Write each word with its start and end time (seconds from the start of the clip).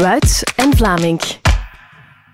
Wuits 0.00 0.44
en 0.58 0.70
Vlaming. 0.76 1.47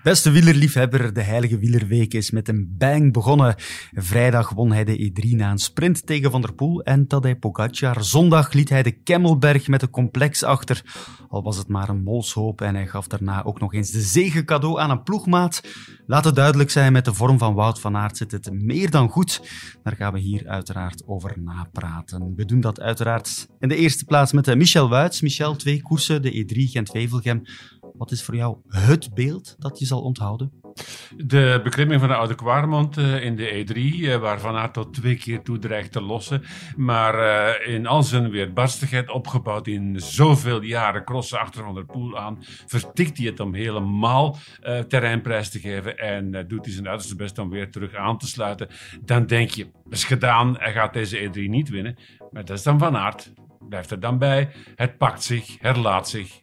Beste 0.05 0.31
wielerliefhebber, 0.31 1.13
de 1.13 1.21
Heilige 1.21 1.57
Wielerweek 1.57 2.13
is 2.13 2.31
met 2.31 2.47
een 2.47 2.75
bang 2.77 3.13
begonnen. 3.13 3.55
Vrijdag 3.91 4.49
won 4.49 4.71
hij 4.71 4.83
de 4.83 5.11
E3 5.11 5.29
na 5.29 5.51
een 5.51 5.57
sprint 5.57 6.05
tegen 6.05 6.31
Van 6.31 6.41
der 6.41 6.53
Poel 6.53 6.83
en 6.83 7.07
Tadej 7.07 7.35
Pogacar. 7.35 8.03
Zondag 8.03 8.53
liet 8.53 8.69
hij 8.69 8.83
de 8.83 8.91
Kemmelberg 8.91 9.67
met 9.67 9.81
een 9.81 9.89
complex 9.89 10.43
achter, 10.43 10.83
al 11.29 11.43
was 11.43 11.57
het 11.57 11.67
maar 11.67 11.89
een 11.89 12.03
molshoop 12.03 12.61
en 12.61 12.75
hij 12.75 12.87
gaf 12.87 13.07
daarna 13.07 13.43
ook 13.43 13.59
nog 13.59 13.73
eens 13.73 13.91
de 13.91 14.01
zegen 14.01 14.45
cadeau 14.45 14.79
aan 14.79 14.89
een 14.89 15.03
ploegmaat. 15.03 15.61
Laat 16.07 16.25
het 16.25 16.35
duidelijk 16.35 16.69
zijn, 16.69 16.93
met 16.93 17.05
de 17.05 17.13
vorm 17.13 17.37
van 17.37 17.53
Wout 17.53 17.79
van 17.79 17.97
Aert 17.97 18.17
zit 18.17 18.31
het 18.31 18.51
meer 18.51 18.89
dan 18.89 19.09
goed. 19.09 19.41
Daar 19.83 19.95
gaan 19.95 20.13
we 20.13 20.19
hier 20.19 20.47
uiteraard 20.47 21.03
over 21.05 21.35
napraten. 21.39 22.33
We 22.35 22.45
doen 22.45 22.61
dat 22.61 22.79
uiteraard 22.79 23.47
in 23.59 23.67
de 23.67 23.75
eerste 23.75 24.05
plaats 24.05 24.31
met 24.31 24.55
Michel 24.55 24.89
Wuits. 24.89 25.21
Michel, 25.21 25.55
twee 25.55 25.81
koersen, 25.81 26.21
de 26.21 26.31
E3 26.31 26.71
Gent-Wevelgem. 26.71 27.41
Wat 27.97 28.11
is 28.11 28.23
voor 28.23 28.35
jou 28.35 28.57
het 28.67 29.13
beeld 29.13 29.55
dat 29.57 29.79
je 29.79 29.85
zal 29.85 30.01
onthouden? 30.01 30.51
De 31.17 31.59
beklimming 31.63 31.99
van 31.99 32.09
de 32.09 32.15
Oude 32.15 32.35
Kwaremond 32.35 32.97
uh, 32.97 33.23
in 33.23 33.35
de 33.35 33.65
E3, 33.65 33.75
uh, 33.75 34.15
waar 34.15 34.39
Van 34.39 34.55
Aert 34.55 34.73
tot 34.73 34.93
twee 34.93 35.15
keer 35.15 35.41
toe 35.41 35.59
dreigt 35.59 35.91
te 35.91 36.01
lossen. 36.01 36.43
Maar 36.75 37.15
uh, 37.15 37.73
in 37.73 37.87
al 37.87 38.03
zijn 38.03 38.29
weerbarstigheid, 38.29 39.09
opgebouwd 39.09 39.67
in 39.67 39.99
zoveel 39.99 40.61
jaren 40.61 41.03
crossen 41.03 41.39
achter 41.39 41.63
Van 41.63 41.73
der 41.73 41.85
Poel 41.85 42.17
aan, 42.17 42.37
vertikt 42.65 43.17
hij 43.17 43.25
het 43.25 43.39
om 43.39 43.53
helemaal 43.53 44.37
terreinprijs 44.87 45.49
te 45.49 45.59
geven 45.59 45.97
en 45.97 46.47
doet 46.47 46.65
hij 46.65 46.73
zijn 46.73 46.87
uiterste 46.87 47.15
best 47.15 47.37
om 47.37 47.49
weer 47.49 47.71
terug 47.71 47.95
aan 47.95 48.17
te 48.17 48.27
sluiten. 48.27 48.67
Dan 49.01 49.25
denk 49.25 49.49
je, 49.49 49.67
is 49.89 50.03
gedaan, 50.03 50.55
hij 50.59 50.71
gaat 50.71 50.93
deze 50.93 51.29
E3 51.29 51.33
niet 51.33 51.69
winnen. 51.69 51.95
Maar 52.31 52.45
dat 52.45 52.57
is 52.57 52.63
dan 52.63 52.79
Van 52.79 52.97
Aert. 52.97 53.33
Blijft 53.69 53.91
er 53.91 53.99
dan 53.99 54.17
bij, 54.17 54.49
het 54.75 54.97
pakt 54.97 55.23
zich, 55.23 55.55
herlaat 55.59 56.09
zich, 56.09 56.39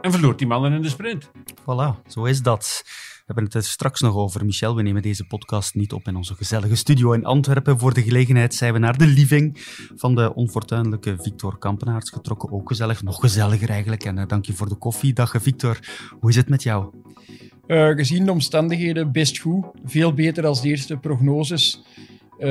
en 0.00 0.12
verloor 0.12 0.36
die 0.36 0.46
mannen 0.46 0.72
in 0.72 0.82
de 0.82 0.88
sprint. 0.88 1.30
Voilà, 1.60 2.02
zo 2.06 2.24
is 2.24 2.42
dat. 2.42 2.82
We 2.84 3.36
hebben 3.36 3.44
het 3.44 3.54
er 3.54 3.70
straks 3.70 4.00
nog 4.00 4.14
over. 4.14 4.44
Michel, 4.44 4.76
we 4.76 4.82
nemen 4.82 5.02
deze 5.02 5.26
podcast 5.26 5.74
niet 5.74 5.92
op 5.92 6.06
in 6.06 6.16
onze 6.16 6.34
gezellige 6.34 6.76
studio 6.76 7.12
in 7.12 7.24
Antwerpen. 7.24 7.78
Voor 7.78 7.94
de 7.94 8.02
gelegenheid 8.02 8.54
zijn 8.54 8.72
we 8.72 8.78
naar 8.78 8.98
de 8.98 9.06
living 9.06 9.56
van 9.96 10.14
de 10.14 10.34
onfortuinlijke 10.34 11.16
Victor 11.20 11.58
Kampenaerts 11.58 12.10
getrokken. 12.10 12.52
Ook 12.52 12.68
gezellig, 12.68 13.02
nog 13.02 13.20
gezelliger 13.20 13.70
eigenlijk. 13.70 14.04
En 14.04 14.16
uh, 14.16 14.26
dank 14.26 14.46
je 14.46 14.52
voor 14.52 14.68
de 14.68 14.74
koffie. 14.74 15.12
Dag 15.12 15.34
Victor, 15.38 15.78
hoe 16.20 16.30
is 16.30 16.36
het 16.36 16.48
met 16.48 16.62
jou? 16.62 16.94
Uh, 17.66 17.88
gezien 17.88 18.24
de 18.24 18.32
omstandigheden 18.32 19.12
best 19.12 19.38
goed. 19.38 19.64
Veel 19.84 20.14
beter 20.14 20.42
dan 20.42 20.54
de 20.62 20.68
eerste 20.68 20.96
prognoses. 20.96 21.82
Uh, 22.38 22.46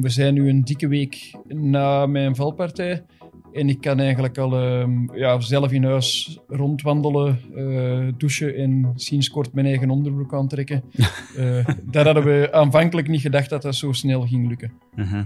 we 0.00 0.08
zijn 0.08 0.34
nu 0.34 0.48
een 0.48 0.64
dikke 0.64 0.88
week 0.88 1.34
na 1.48 2.06
mijn 2.06 2.36
valpartij. 2.36 3.04
En 3.52 3.68
ik 3.68 3.80
kan 3.80 4.00
eigenlijk 4.00 4.38
al 4.38 4.82
uh, 4.82 4.88
ja, 5.14 5.40
zelf 5.40 5.72
in 5.72 5.84
huis 5.84 6.38
rondwandelen, 6.48 7.40
uh, 7.54 8.12
douchen 8.16 8.56
en 8.56 8.92
sinds 8.94 9.30
kort 9.30 9.52
mijn 9.52 9.66
eigen 9.66 9.90
onderbroek 9.90 10.34
aantrekken. 10.34 10.82
uh, 11.36 11.66
daar 11.92 12.04
hadden 12.04 12.24
we 12.24 12.52
aanvankelijk 12.52 13.08
niet 13.08 13.20
gedacht 13.20 13.50
dat 13.50 13.62
dat 13.62 13.74
zo 13.74 13.92
snel 13.92 14.26
ging 14.26 14.48
lukken. 14.48 14.72
-huh. 14.94 15.22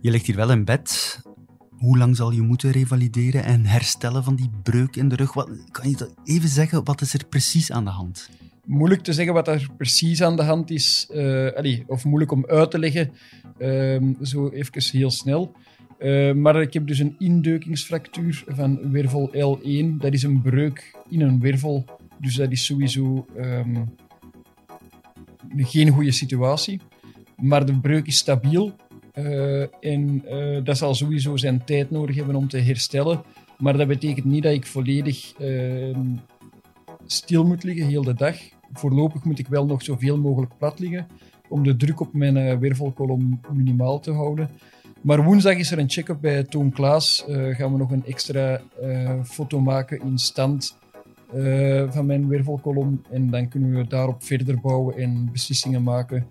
Je 0.00 0.10
ligt 0.10 0.26
hier 0.26 0.36
wel 0.36 0.50
in 0.50 0.64
bed. 0.64 1.20
Hoe 1.76 1.98
lang 1.98 2.16
zal 2.16 2.30
je 2.30 2.40
moeten 2.40 2.70
revalideren 2.70 3.44
en 3.44 3.66
herstellen 3.66 4.24
van 4.24 4.36
die 4.36 4.50
breuk 4.62 4.96
in 4.96 5.08
de 5.08 5.16
rug? 5.16 5.32
Wat, 5.32 5.48
kan 5.70 5.90
je 5.90 6.10
even 6.24 6.48
zeggen, 6.48 6.84
wat 6.84 7.00
is 7.00 7.14
er 7.14 7.26
precies 7.28 7.72
aan 7.72 7.84
de 7.84 7.90
hand? 7.90 8.30
Moeilijk 8.64 9.02
te 9.02 9.12
zeggen 9.12 9.34
wat 9.34 9.48
er 9.48 9.68
precies 9.76 10.22
aan 10.22 10.36
de 10.36 10.42
hand 10.42 10.70
is, 10.70 11.08
uh, 11.12 11.52
allee, 11.52 11.84
of 11.86 12.04
moeilijk 12.04 12.32
om 12.32 12.46
uit 12.46 12.70
te 12.70 12.78
leggen, 12.78 13.12
uh, 13.58 14.02
zo 14.22 14.48
even 14.48 14.98
heel 14.98 15.10
snel. 15.10 15.52
Uh, 16.00 16.32
maar 16.32 16.60
ik 16.60 16.72
heb 16.72 16.86
dus 16.86 16.98
een 16.98 17.14
indeukingsfractuur 17.18 18.44
van 18.46 18.92
wervel 18.92 19.30
L1. 19.32 19.96
Dat 19.98 20.12
is 20.12 20.22
een 20.22 20.42
breuk 20.42 20.94
in 21.08 21.20
een 21.20 21.40
wervel. 21.40 21.84
Dus 22.18 22.34
dat 22.34 22.50
is 22.50 22.64
sowieso 22.64 23.26
um, 23.38 23.94
geen 25.56 25.88
goede 25.88 26.12
situatie. 26.12 26.80
Maar 27.36 27.66
de 27.66 27.80
breuk 27.80 28.06
is 28.06 28.16
stabiel. 28.16 28.72
Uh, 29.14 29.84
en 29.84 30.24
uh, 30.30 30.64
dat 30.64 30.76
zal 30.76 30.94
sowieso 30.94 31.36
zijn 31.36 31.64
tijd 31.64 31.90
nodig 31.90 32.16
hebben 32.16 32.34
om 32.34 32.48
te 32.48 32.58
herstellen. 32.58 33.22
Maar 33.58 33.76
dat 33.76 33.88
betekent 33.88 34.24
niet 34.24 34.42
dat 34.42 34.52
ik 34.52 34.66
volledig 34.66 35.32
ehm, 35.38 36.14
stil 37.06 37.44
moet 37.46 37.62
liggen, 37.62 37.86
heel 37.86 38.02
de 38.02 38.14
dag. 38.14 38.36
Voorlopig 38.72 39.24
moet 39.24 39.38
ik 39.38 39.48
wel 39.48 39.66
nog 39.66 39.82
zoveel 39.82 40.18
mogelijk 40.18 40.52
plat 40.58 40.78
liggen. 40.78 41.06
Om 41.48 41.62
de 41.62 41.76
druk 41.76 42.00
op 42.00 42.12
mijn 42.12 42.60
wervelkolom 42.60 43.40
minimaal 43.52 44.00
te 44.00 44.12
houden. 44.12 44.50
Maar 45.02 45.24
woensdag 45.24 45.56
is 45.56 45.70
er 45.70 45.78
een 45.78 45.90
check-up 45.90 46.20
bij 46.20 46.44
Toon 46.44 46.70
Klaas. 46.70 47.24
Uh, 47.28 47.56
gaan 47.56 47.72
we 47.72 47.78
nog 47.78 47.90
een 47.90 48.04
extra 48.04 48.60
uh, 48.82 49.24
foto 49.24 49.60
maken 49.60 50.00
in 50.00 50.18
stand 50.18 50.76
uh, 51.34 51.90
van 51.92 52.06
mijn 52.06 52.28
wervelkolom. 52.28 53.02
En 53.10 53.30
dan 53.30 53.48
kunnen 53.48 53.74
we 53.74 53.86
daarop 53.86 54.24
verder 54.24 54.60
bouwen 54.60 54.96
en 54.96 55.28
beslissingen 55.32 55.82
maken. 55.82 56.26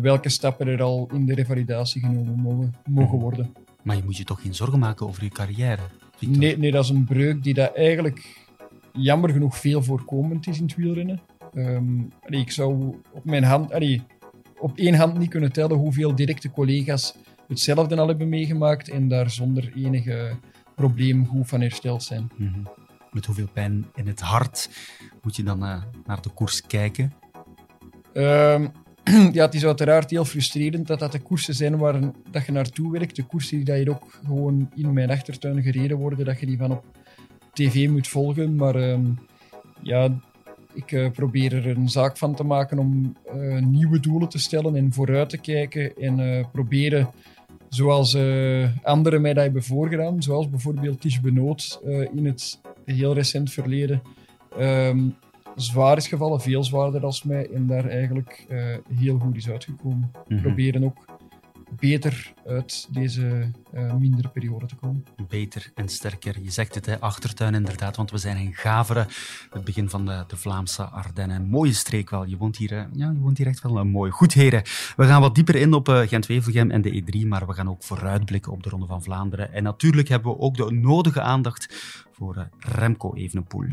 welke 0.00 0.28
stappen 0.28 0.66
er 0.66 0.82
al 0.82 1.08
in 1.12 1.26
de 1.26 1.34
revalidatie 1.34 2.00
genomen 2.00 2.40
mogen, 2.40 2.74
mogen 2.84 3.18
worden. 3.18 3.52
Maar 3.82 3.96
je 3.96 4.02
moet 4.04 4.16
je 4.16 4.24
toch 4.24 4.42
geen 4.42 4.54
zorgen 4.54 4.78
maken 4.78 5.06
over 5.06 5.24
je 5.24 5.30
carrière? 5.30 5.82
Nee, 6.18 6.58
nee, 6.58 6.70
dat 6.70 6.84
is 6.84 6.90
een 6.90 7.04
breuk 7.04 7.42
die 7.42 7.54
dat 7.54 7.74
eigenlijk 7.74 8.46
jammer 8.92 9.30
genoeg 9.30 9.56
veel 9.56 9.82
voorkomend 9.82 10.46
is 10.46 10.58
in 10.58 10.64
het 10.64 10.74
wielrennen. 10.76 11.20
Um, 11.54 12.12
allee, 12.20 12.40
ik 12.40 12.50
zou 12.50 12.94
op 13.12 13.24
mijn 13.24 13.44
hand, 13.44 13.72
allee, 13.72 14.02
op 14.58 14.78
één 14.78 14.94
hand 14.94 15.18
niet 15.18 15.30
kunnen 15.30 15.52
tellen 15.52 15.76
hoeveel 15.76 16.14
directe 16.14 16.50
collega's 16.50 17.14
hetzelfde 17.48 17.96
al 17.96 18.08
hebben 18.08 18.28
meegemaakt 18.28 18.88
en 18.88 19.08
daar 19.08 19.30
zonder 19.30 19.72
enige 19.74 20.36
probleem 20.74 21.26
goed 21.26 21.48
van 21.48 21.60
hersteld 21.60 22.02
zijn. 22.02 22.30
Mm 22.36 22.52
-hmm. 22.52 22.68
Met 23.10 23.26
hoeveel 23.26 23.48
pijn 23.52 23.86
in 23.94 24.06
het 24.06 24.20
hart 24.20 24.68
moet 25.22 25.36
je 25.36 25.42
dan 25.42 25.62
uh, 25.62 25.82
naar 26.06 26.22
de 26.22 26.30
koers 26.30 26.60
kijken? 26.66 27.12
Um, 28.12 28.72
ja, 29.32 29.44
het 29.44 29.54
is 29.54 29.64
uiteraard 29.64 30.10
heel 30.10 30.24
frustrerend 30.24 30.86
dat 30.86 30.98
dat 30.98 31.12
de 31.12 31.20
koersen 31.20 31.54
zijn 31.54 31.78
waar 31.78 32.00
dat 32.30 32.46
je 32.46 32.52
naartoe 32.52 32.92
werkt. 32.92 33.16
De 33.16 33.22
koersen 33.22 33.64
die 33.64 33.84
dat 33.84 33.94
ook 33.94 34.20
gewoon 34.24 34.70
in 34.74 34.92
mijn 34.92 35.10
achtertuin 35.10 35.62
gereden 35.62 35.96
worden, 35.96 36.24
dat 36.24 36.40
je 36.40 36.46
die 36.46 36.58
van 36.58 36.70
op 36.70 36.84
tv 37.52 37.88
moet 37.88 38.08
volgen. 38.08 38.56
Maar 38.56 38.74
um, 38.74 39.18
ja, 39.82 40.10
ik 40.74 40.92
uh, 40.92 41.10
probeer 41.10 41.54
er 41.54 41.66
een 41.66 41.88
zaak 41.88 42.16
van 42.16 42.34
te 42.34 42.44
maken 42.44 42.78
om 42.78 43.16
uh, 43.34 43.58
nieuwe 43.58 44.00
doelen 44.00 44.28
te 44.28 44.38
stellen 44.38 44.76
en 44.76 44.92
vooruit 44.92 45.28
te 45.28 45.38
kijken 45.38 45.96
en 45.96 46.18
uh, 46.18 46.44
proberen 46.52 47.10
zoals 47.76 48.14
uh, 48.14 48.68
anderen 48.82 49.20
mij 49.20 49.34
dat 49.34 49.42
hebben 49.44 49.62
voorgedaan, 49.62 50.22
zoals 50.22 50.50
bijvoorbeeld 50.50 51.00
Ties 51.00 51.20
Benoot 51.20 51.80
uh, 51.86 52.08
in 52.14 52.26
het 52.26 52.60
heel 52.84 53.14
recent 53.14 53.52
verleden, 53.52 54.02
um, 54.60 55.14
zwaar 55.56 55.96
is 55.96 56.08
gevallen, 56.08 56.40
veel 56.40 56.64
zwaarder 56.64 57.04
als 57.04 57.22
mij, 57.22 57.50
en 57.54 57.66
daar 57.66 57.88
eigenlijk 57.88 58.46
uh, 58.48 58.76
heel 58.98 59.18
goed 59.18 59.36
is 59.36 59.50
uitgekomen. 59.50 60.10
Mm 60.12 60.22
-hmm. 60.26 60.40
Proberen 60.40 60.84
ook 60.84 61.04
beter 61.70 62.32
uit 62.46 62.88
deze 62.90 63.50
uh, 63.74 63.94
mindere 63.94 64.28
periode 64.28 64.66
te 64.66 64.74
komen. 64.74 65.04
Beter 65.28 65.70
en 65.74 65.88
sterker. 65.88 66.36
Je 66.42 66.50
zegt 66.50 66.74
het, 66.74 66.86
hè, 66.86 67.00
achtertuin 67.00 67.54
inderdaad, 67.54 67.96
want 67.96 68.10
we 68.10 68.18
zijn 68.18 68.36
in 68.36 68.54
Gaveren, 68.54 69.06
het 69.50 69.64
begin 69.64 69.90
van 69.90 70.06
de, 70.06 70.24
de 70.26 70.36
Vlaamse 70.36 70.82
Ardennen. 70.82 71.48
Mooie 71.48 71.72
streek 71.72 72.10
wel. 72.10 72.24
Je 72.24 72.36
woont 72.36 72.56
hier, 72.56 72.72
uh, 72.72 72.84
ja, 72.92 73.10
je 73.10 73.18
woont 73.18 73.38
hier 73.38 73.46
echt 73.46 73.62
wel 73.62 73.78
uh, 73.78 73.82
mooi. 73.82 74.10
Goed, 74.10 74.32
heren. 74.32 74.62
We 74.96 75.06
gaan 75.06 75.20
wat 75.20 75.34
dieper 75.34 75.56
in 75.56 75.72
op 75.72 75.88
Gent-Wevelgem 75.88 76.70
en 76.70 76.82
de 76.82 77.02
E3, 77.02 77.26
maar 77.26 77.46
we 77.46 77.52
gaan 77.52 77.70
ook 77.70 77.82
vooruitblikken 77.82 78.52
op 78.52 78.62
de 78.62 78.68
Ronde 78.68 78.86
van 78.86 79.02
Vlaanderen. 79.02 79.52
En 79.52 79.62
natuurlijk 79.62 80.08
hebben 80.08 80.32
we 80.32 80.38
ook 80.38 80.56
de 80.56 80.70
nodige 80.70 81.20
aandacht 81.20 81.74
voor 82.12 82.48
Remco 82.58 83.14
Evenepoel. 83.14 83.66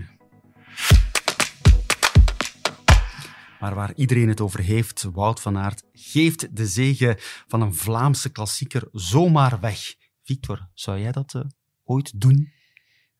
Maar 3.63 3.75
waar 3.75 3.93
iedereen 3.95 4.27
het 4.27 4.41
over 4.41 4.59
heeft, 4.59 5.03
Wout 5.03 5.41
van 5.41 5.57
Aert 5.57 5.83
geeft 5.93 6.55
de 6.55 6.65
zegen 6.65 7.15
van 7.47 7.61
een 7.61 7.73
Vlaamse 7.73 8.31
klassieker 8.31 8.87
zomaar 8.91 9.59
weg. 9.59 9.79
Victor, 10.23 10.69
zou 10.73 10.99
jij 10.99 11.11
dat 11.11 11.33
uh, 11.33 11.41
ooit 11.83 12.21
doen? 12.21 12.49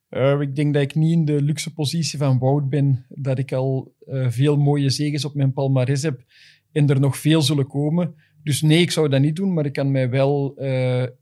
Uh, 0.09 0.41
ik 0.41 0.55
denk 0.55 0.73
dat 0.73 0.83
ik 0.83 0.95
niet 0.95 1.11
in 1.11 1.25
de 1.25 1.41
luxe 1.41 1.73
positie 1.73 2.19
van 2.19 2.39
Wout 2.39 2.69
ben, 2.69 3.05
dat 3.09 3.37
ik 3.39 3.51
al 3.51 3.95
uh, 4.05 4.29
veel 4.29 4.57
mooie 4.57 4.89
zegens 4.89 5.25
op 5.25 5.35
mijn 5.35 5.53
palmarès 5.53 6.01
heb 6.01 6.23
en 6.71 6.89
er 6.89 6.99
nog 6.99 7.17
veel 7.17 7.41
zullen 7.41 7.67
komen. 7.67 8.15
Dus 8.43 8.61
nee, 8.61 8.81
ik 8.81 8.91
zou 8.91 9.09
dat 9.09 9.21
niet 9.21 9.35
doen, 9.35 9.53
maar 9.53 9.65
ik 9.65 9.73
kan 9.73 9.91
mij 9.91 10.09
wel 10.09 10.55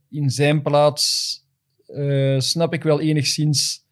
in 0.10 0.30
zijn 0.30 0.62
plaats, 0.62 1.36
snap 2.38 2.74
ik 2.74 2.84
wel 2.84 3.02
enigszins 3.02 3.86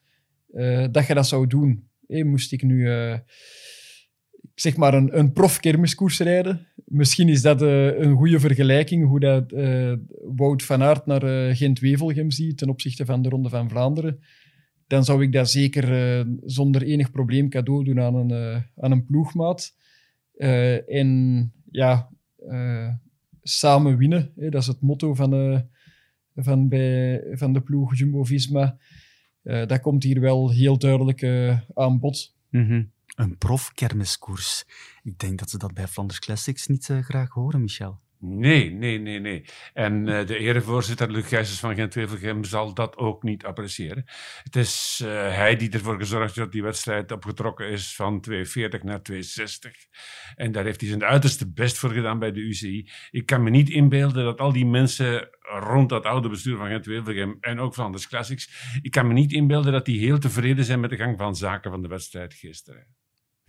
dat 0.91 1.07
je 1.07 1.13
dat 1.13 1.27
zou 1.27 1.47
doen. 1.47 1.89
Hey, 2.07 2.23
moest 2.23 2.51
ik 2.51 2.63
nu 2.63 2.87
zeg 4.61 4.77
maar 4.77 4.93
een, 4.93 5.17
een 5.17 5.31
prof-kermiskoers 5.31 6.19
rijden. 6.19 6.67
Misschien 6.85 7.29
is 7.29 7.41
dat 7.41 7.61
uh, 7.61 7.99
een 7.99 8.15
goede 8.15 8.39
vergelijking 8.39 9.07
hoe 9.07 9.19
dat 9.19 9.51
uh, 9.51 9.93
Wout 10.35 10.63
van 10.63 10.83
Aert 10.83 11.05
naar 11.05 11.23
uh, 11.23 11.55
Gent-Wevelgem 11.55 12.31
ziet 12.31 12.57
ten 12.57 12.69
opzichte 12.69 13.05
van 13.05 13.21
de 13.21 13.29
Ronde 13.29 13.49
van 13.49 13.69
Vlaanderen. 13.69 14.19
Dan 14.87 15.03
zou 15.03 15.23
ik 15.23 15.31
dat 15.31 15.49
zeker 15.49 16.25
zonder 16.45 16.81
enig 16.81 17.11
probleem 17.11 17.49
cadeau 17.49 17.83
doen 17.83 17.99
aan 17.99 18.15
een, 18.15 18.63
aan 18.77 18.91
een 18.91 19.05
ploegmaat. 19.05 19.75
en 20.87 21.51
ja, 21.71 22.09
samen 23.41 23.97
winnen. 23.97 24.31
Hè, 24.35 24.49
dat 24.49 24.61
is 24.61 24.67
het 24.67 24.81
motto 24.81 25.13
van, 25.13 25.63
van, 26.35 26.69
bij, 26.69 27.23
van 27.31 27.53
de 27.53 27.61
ploeg 27.61 27.97
Jumbo-Visma. 27.97 28.77
Eh, 29.43 29.65
dat 29.65 29.79
komt 29.79 30.03
hier 30.03 30.19
wel 30.19 30.51
heel 30.51 30.77
duidelijk 30.77 31.23
aan 31.73 31.99
bod. 31.99 32.35
Mhm. 32.49 32.83
Een 33.19 33.37
prof-kermiskoers. 33.37 34.65
Ik 35.03 35.19
denk 35.19 35.39
dat 35.39 35.49
ze 35.49 35.57
dat 35.57 35.73
bij 35.73 35.87
Flanders 35.87 36.19
Classics 36.19 36.67
niet 36.67 36.89
uh, 36.89 36.99
graag 36.99 37.29
horen, 37.29 37.61
Michel. 37.61 37.99
Nee, 38.19 38.71
nee, 38.71 38.99
nee, 38.99 39.19
nee. 39.19 39.45
En 39.73 40.07
uh, 40.07 40.25
de 40.25 40.37
erevoorzitter 40.37 41.11
Luc 41.11 41.27
Gijsens 41.27 41.59
van 41.59 41.75
Gent-Wevelgem 41.75 42.43
zal 42.43 42.73
dat 42.73 42.97
ook 42.97 43.23
niet 43.23 43.45
appreciëren. 43.45 44.03
Het 44.43 44.55
is 44.55 45.01
uh, 45.03 45.09
hij 45.09 45.55
die 45.55 45.69
ervoor 45.69 45.97
gezorgd 45.97 46.23
heeft 46.23 46.35
dat 46.35 46.51
die 46.51 46.63
wedstrijd 46.63 47.11
opgetrokken 47.11 47.69
is 47.69 47.95
van 47.95 48.21
240 48.21 48.83
naar 48.83 49.01
260. 49.01 49.73
En 50.35 50.51
daar 50.51 50.63
heeft 50.63 50.79
hij 50.79 50.89
zijn 50.89 51.03
uiterste 51.03 51.51
best 51.51 51.77
voor 51.77 51.91
gedaan 51.91 52.19
bij 52.19 52.31
de 52.31 52.39
UCI. 52.39 52.89
Ik 53.11 53.25
kan 53.25 53.43
me 53.43 53.49
niet 53.49 53.69
inbeelden 53.69 54.23
dat 54.23 54.39
al 54.39 54.51
die 54.51 54.65
mensen 54.65 55.29
rond 55.41 55.89
dat 55.89 56.05
oude 56.05 56.29
bestuur 56.29 56.57
van 56.57 56.67
Gent-Wevelgem 56.67 57.37
en 57.39 57.59
ook 57.59 57.73
van 57.73 57.99
Classics, 58.07 58.77
ik 58.81 58.91
kan 58.91 59.07
me 59.07 59.13
niet 59.13 59.31
inbeelden 59.31 59.71
dat 59.71 59.85
die 59.85 59.99
heel 59.99 60.19
tevreden 60.19 60.65
zijn 60.65 60.79
met 60.79 60.89
de 60.89 60.95
gang 60.95 61.17
van 61.17 61.35
zaken 61.35 61.71
van 61.71 61.81
de 61.81 61.87
wedstrijd 61.87 62.33
gisteren. 62.33 62.87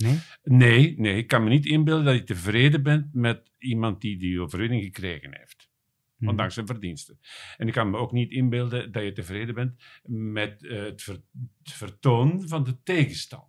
Nee? 0.01 0.19
Nee, 0.43 0.95
nee, 0.99 1.17
ik 1.17 1.27
kan 1.27 1.45
me 1.45 1.49
niet 1.49 1.67
inbeelden 1.67 2.05
dat 2.05 2.15
je 2.15 2.25
tevreden 2.25 2.83
bent 2.83 3.15
met 3.15 3.51
iemand 3.59 4.01
die 4.01 4.19
die 4.19 4.41
overwinning 4.41 4.83
gekregen 4.83 5.37
heeft. 5.37 5.71
Mhm. 6.17 6.31
Ondanks 6.31 6.55
zijn 6.55 6.67
verdiensten. 6.67 7.21
En 7.57 7.67
ik 7.67 7.73
kan 7.73 7.91
me 7.91 7.97
ook 7.97 8.13
niet 8.13 8.31
inbeelden 8.31 8.93
dat 8.93 9.03
je 9.03 9.13
tevreden 9.13 9.55
bent 9.55 9.83
met 10.05 10.63
uh, 10.63 10.83
het, 10.83 11.03
ver 11.03 11.23
het, 11.63 11.73
vertoon 11.73 12.49
van 12.49 12.65
de 12.65 12.83
tegenstand. 12.83 13.49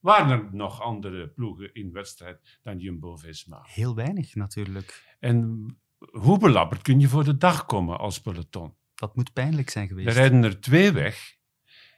Waren 0.00 0.30
er 0.30 0.48
nog 0.52 0.80
andere 0.80 1.28
ploegen 1.28 1.74
in 1.74 1.92
wedstrijd 1.92 2.58
dan 2.62 2.78
Jumbo-Visma? 2.78 3.60
Heel 3.62 3.94
weinig 3.94 4.34
natuurlijk. 4.34 5.16
En 5.18 5.66
hoe 5.98 6.38
belabberd 6.38 6.82
kun 6.82 7.00
je 7.00 7.08
voor 7.08 7.24
de 7.24 7.36
dag 7.36 7.64
komen 7.64 7.98
als 7.98 8.20
peloton? 8.20 8.74
Dat 8.94 9.16
moet 9.16 9.32
pijnlijk 9.32 9.70
zijn 9.70 9.88
geweest. 9.88 10.08
Er 10.08 10.14
rijden 10.14 10.42
er 10.42 10.60
twee 10.60 10.92
weg 10.92 11.36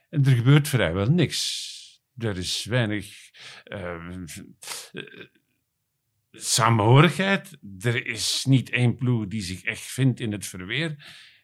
en 0.09 0.25
er 0.25 0.35
gebeurt 0.35 0.67
vrijwel 0.67 1.07
niks. 1.07 1.71
Er 2.17 2.37
is 2.37 2.65
weinig 2.65 3.31
uh, 3.65 4.23
samenhorigheid. 6.31 7.57
Er 7.79 8.05
is 8.07 8.45
niet 8.47 8.69
één 8.69 8.95
ploeg 8.95 9.27
die 9.27 9.41
zich 9.41 9.63
echt 9.63 9.81
vindt 9.81 10.19
in 10.19 10.31
het 10.31 10.45
verweer. 10.45 10.89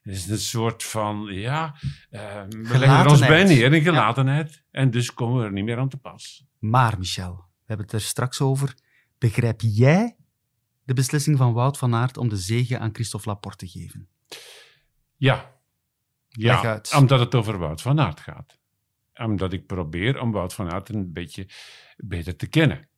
Het 0.01 0.13
is 0.13 0.27
een 0.27 0.39
soort 0.39 0.83
van, 0.83 1.27
ja, 1.31 1.75
uh, 2.11 2.43
we 2.49 2.77
leggen 2.77 2.99
er 2.99 3.09
ons 3.09 3.19
bij 3.19 3.43
neer 3.43 3.73
in 3.73 3.81
gelatenheid. 3.81 4.53
Ja. 4.53 4.79
En 4.79 4.91
dus 4.91 5.13
komen 5.13 5.39
we 5.39 5.45
er 5.45 5.51
niet 5.51 5.63
meer 5.63 5.77
aan 5.77 5.89
te 5.89 5.97
pas. 5.97 6.45
Maar 6.59 6.97
Michel, 6.97 7.35
we 7.35 7.65
hebben 7.65 7.85
het 7.85 7.95
er 7.95 8.01
straks 8.01 8.41
over. 8.41 8.75
Begrijp 9.17 9.61
jij 9.61 10.15
de 10.83 10.93
beslissing 10.93 11.37
van 11.37 11.53
Wout 11.53 11.77
van 11.77 11.95
Aert 11.95 12.17
om 12.17 12.29
de 12.29 12.37
zege 12.37 12.79
aan 12.79 12.93
Christophe 12.93 13.29
Laporte 13.29 13.65
te 13.65 13.67
geven? 13.67 14.07
Ja. 15.15 15.57
Ja, 16.27 16.81
omdat 16.95 17.19
het 17.19 17.35
over 17.35 17.57
Wout 17.57 17.81
van 17.81 17.99
Aert 17.99 18.19
gaat 18.19 18.58
omdat 19.25 19.53
ik 19.53 19.65
probeer 19.65 20.21
om 20.21 20.31
Wout 20.31 20.53
van 20.53 20.71
Aert 20.71 20.89
een 20.89 21.13
beetje 21.13 21.47
beter 21.97 22.35
te 22.35 22.47
kennen. 22.47 22.89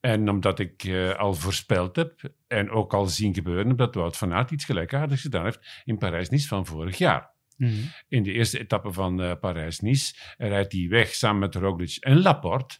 En 0.00 0.30
omdat 0.30 0.58
ik 0.58 0.84
uh, 0.84 1.14
al 1.14 1.34
voorspeld 1.34 1.96
heb 1.96 2.32
en 2.46 2.70
ook 2.70 2.94
al 2.94 3.06
zien 3.06 3.34
gebeuren 3.34 3.76
dat 3.76 3.94
Wout 3.94 4.16
van 4.16 4.32
Aert 4.32 4.50
iets 4.50 4.64
gelijkaardigs 4.64 5.22
gedaan 5.22 5.44
heeft 5.44 5.82
in 5.84 5.98
Parijs-Nice 5.98 6.48
van 6.48 6.66
vorig 6.66 6.98
jaar. 6.98 7.36
Mm 7.56 7.68
-hmm. 7.68 7.92
In 8.08 8.22
de 8.22 8.32
eerste 8.32 8.58
etappe 8.58 8.92
van 8.92 9.20
uh, 9.20 9.32
Parijs-Nice 9.40 10.14
rijdt 10.36 10.72
hij 10.72 10.88
weg 10.88 11.14
samen 11.14 11.40
met 11.40 11.54
Roglic 11.54 11.96
en 12.00 12.20
Laporte. 12.20 12.78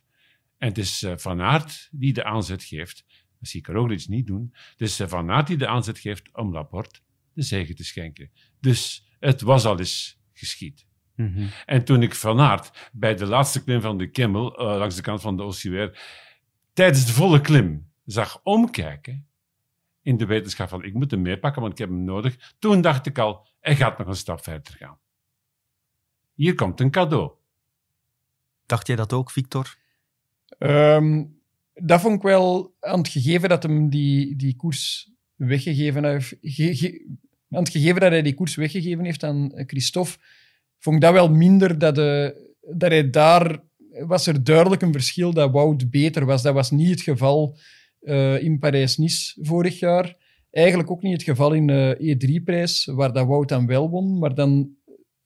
En 0.59 0.69
het 0.69 0.79
is 0.79 1.03
uh, 1.03 1.13
Van 1.17 1.41
Aert 1.41 1.89
die 1.93 2.13
de 2.13 2.25
aanzet 2.25 2.65
geeft. 2.65 3.05
Dat 3.39 3.49
zie 3.49 3.61
ik 3.61 3.67
Roglic 3.67 4.09
niet 4.09 4.27
doen. 4.27 4.49
Het 4.53 4.81
is 4.81 4.97
Van 4.97 5.31
Aert 5.31 5.47
die 5.47 5.57
de 5.57 5.67
aanzet 5.67 5.99
geeft 5.99 6.37
om 6.37 6.53
Laporte 6.53 7.01
de 7.33 7.43
zegen 7.43 7.75
te 7.75 7.85
schenken. 7.85 8.31
Dus 8.61 9.09
het 9.19 9.41
was 9.41 9.65
al 9.65 9.79
eens 9.79 10.21
geschied. 10.33 10.88
Mm 11.19 11.33
-hmm. 11.35 11.49
En 11.67 11.85
toen 11.85 12.03
ik 12.03 12.15
Van 12.15 12.41
Aert 12.41 12.91
bij 12.93 13.15
de 13.15 13.27
laatste 13.27 13.65
klim 13.65 13.81
van 13.81 13.99
de 13.99 14.11
Kimmel, 14.11 14.61
uh, 14.61 14.79
langs 14.79 14.97
de 14.97 15.03
kant 15.03 15.21
van 15.21 15.37
de 15.37 15.43
Ossuaire, 15.43 15.97
tijdens 16.73 17.07
de 17.07 17.13
volle 17.13 17.41
klim 17.41 17.91
zag 18.05 18.41
omkijken, 18.43 19.27
in 20.03 20.17
de 20.17 20.27
wetenschap 20.27 20.69
van 20.69 20.85
ik 20.85 20.95
moet 20.95 21.11
hem 21.11 21.23
meepakken, 21.23 21.61
want 21.61 21.73
ik 21.73 21.79
heb 21.79 21.89
hem 21.89 22.05
nodig, 22.05 22.55
toen 22.59 22.81
dacht 22.81 23.07
ik 23.07 23.19
al, 23.19 23.47
hij 23.61 23.77
gaat 23.77 23.99
nog 23.99 24.07
een 24.07 24.17
stap 24.17 24.43
verder 24.43 24.73
gaan. 24.73 24.99
Hier 26.35 26.55
komt 26.55 26.81
een 26.81 26.91
cadeau. 26.91 27.33
Dacht 28.67 28.87
jij 28.87 28.97
dat 28.97 29.13
ook, 29.13 29.31
Victor? 29.31 29.77
Um, 30.59 31.41
dat 31.75 32.01
vond 32.01 32.15
ik 32.15 32.23
wel 32.23 32.75
aan 32.81 32.99
het 32.99 33.09
gegeven 33.09 33.49
dat 33.49 33.63
hem 33.63 33.91
die, 33.91 34.37
die 34.37 34.57
koers 34.57 35.11
weggegeven 35.35 36.05
heeft. 36.05 36.37
Ge, 36.41 36.77
ge, 36.77 37.07
aan 37.51 37.63
het 37.63 37.69
gegeven 37.69 38.01
dat 38.01 38.11
hij 38.11 38.23
die 38.23 38.35
koers 38.35 38.55
weggegeven 38.55 39.05
heeft 39.05 39.25
aan 39.25 39.53
Christophe 39.67 40.17
vond 40.79 40.97
ik 40.97 41.03
dat 41.03 41.13
wel 41.13 41.31
minder 41.31 41.79
dat, 41.79 41.95
de, 41.95 42.35
dat 42.61 42.91
hij 42.91 43.11
daar 43.11 43.67
was 44.07 44.27
er 44.27 44.45
duidelijk 44.45 44.83
een 44.83 44.93
verschil 44.93 45.33
dat 45.33 45.51
Wout 45.51 45.91
beter 45.91 46.27
was. 46.27 46.43
Dat 46.43 46.55
was 46.55 46.71
niet 46.71 46.91
het 46.91 47.01
geval 47.01 47.57
uh, 48.01 48.43
in 48.43 48.59
Parijs-Nice 48.59 49.39
vorig 49.43 49.79
jaar. 49.79 50.17
Eigenlijk 50.51 50.91
ook 50.91 51.03
niet 51.03 51.13
het 51.13 51.23
geval 51.23 51.53
in 51.53 51.67
de 51.67 52.17
E3-prijs, 52.17 52.85
waar 52.85 53.13
dat 53.13 53.27
Wout 53.27 53.49
dan 53.49 53.67
wel 53.67 53.91
won. 53.91 54.19
Maar 54.19 54.35
dan 54.35 54.71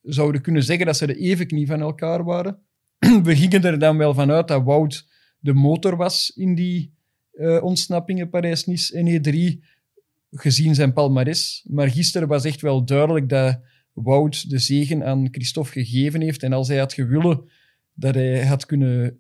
zouden 0.03 0.37
we 0.37 0.43
kunnen 0.43 0.63
zeggen 0.63 0.87
dat 0.87 0.97
ze 0.97 1.07
de 1.07 1.17
evenknie 1.17 1.67
van 1.67 1.81
elkaar 1.81 2.25
waren. 2.25 2.59
we 3.23 3.37
gingen 3.37 3.65
er 3.65 3.79
dan 3.79 3.97
wel 3.97 4.15
vanuit 4.15 4.49
dat 4.49 4.63
Wout 4.63 5.07
de 5.39 5.53
motor 5.53 5.97
was 5.97 6.33
in 6.35 6.55
die 6.55 6.95
ontsnappingen 7.61 8.31
Parijs-Nice 8.31 8.97
en 8.97 9.21
E3, 9.21 9.65
gezien 10.31 10.75
zijn 10.75 10.93
palmarès. 10.93 11.65
Maar 11.69 11.91
gisteren 11.91 12.29
was 12.29 12.45
echt 12.45 12.61
wel 12.61 12.85
duidelijk 12.85 13.29
dat 13.29 13.61
Wout 13.93 14.51
de 14.51 14.59
zegen 14.59 15.05
aan 15.05 15.29
Christophe 15.31 15.71
gegeven 15.71 16.21
heeft. 16.21 16.43
En 16.43 16.53
als 16.53 16.69
hij 16.69 16.79
had 16.79 16.93
gewillen 16.93 17.51
dat 17.95 18.15
hij 18.15 18.47
had 18.47 18.67
kunnen... 18.67 19.19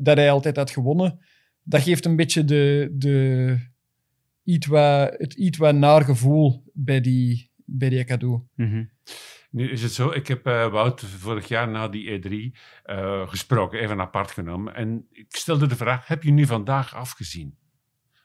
Dat 0.00 0.16
hij, 0.16 0.30
altijd 0.30 0.56
had 0.56 0.70
gewonnen, 0.70 1.18
dat 1.62 1.82
geeft 1.82 2.04
een 2.04 2.16
beetje 2.16 2.44
de, 2.44 2.88
de, 2.92 3.56
iets 4.44 4.66
wat, 4.66 5.14
het 5.18 5.34
iets 5.34 5.58
wat 5.58 5.74
naar 5.74 6.04
gevoel 6.04 6.70
bij 6.72 7.00
die, 7.00 7.50
bij 7.64 7.88
die 7.88 8.04
cadeau. 8.04 8.42
-hmm. 8.54 8.90
Nu 9.50 9.70
is 9.70 9.82
het 9.82 9.92
zo, 9.92 10.10
ik 10.10 10.26
heb 10.26 10.46
uh, 10.46 10.70
Wout 10.70 11.00
vorig 11.00 11.48
jaar 11.48 11.68
na 11.68 11.88
die 11.88 12.20
E3 12.20 12.32
uh, 12.86 13.28
gesproken, 13.28 13.80
even 13.80 14.00
apart 14.00 14.30
genomen. 14.30 14.74
En 14.74 15.06
ik 15.10 15.36
stelde 15.36 15.66
de 15.66 15.76
vraag, 15.76 16.06
heb 16.06 16.22
je 16.22 16.30
nu 16.30 16.46
vandaag 16.46 16.94
afgezien? 16.94 17.58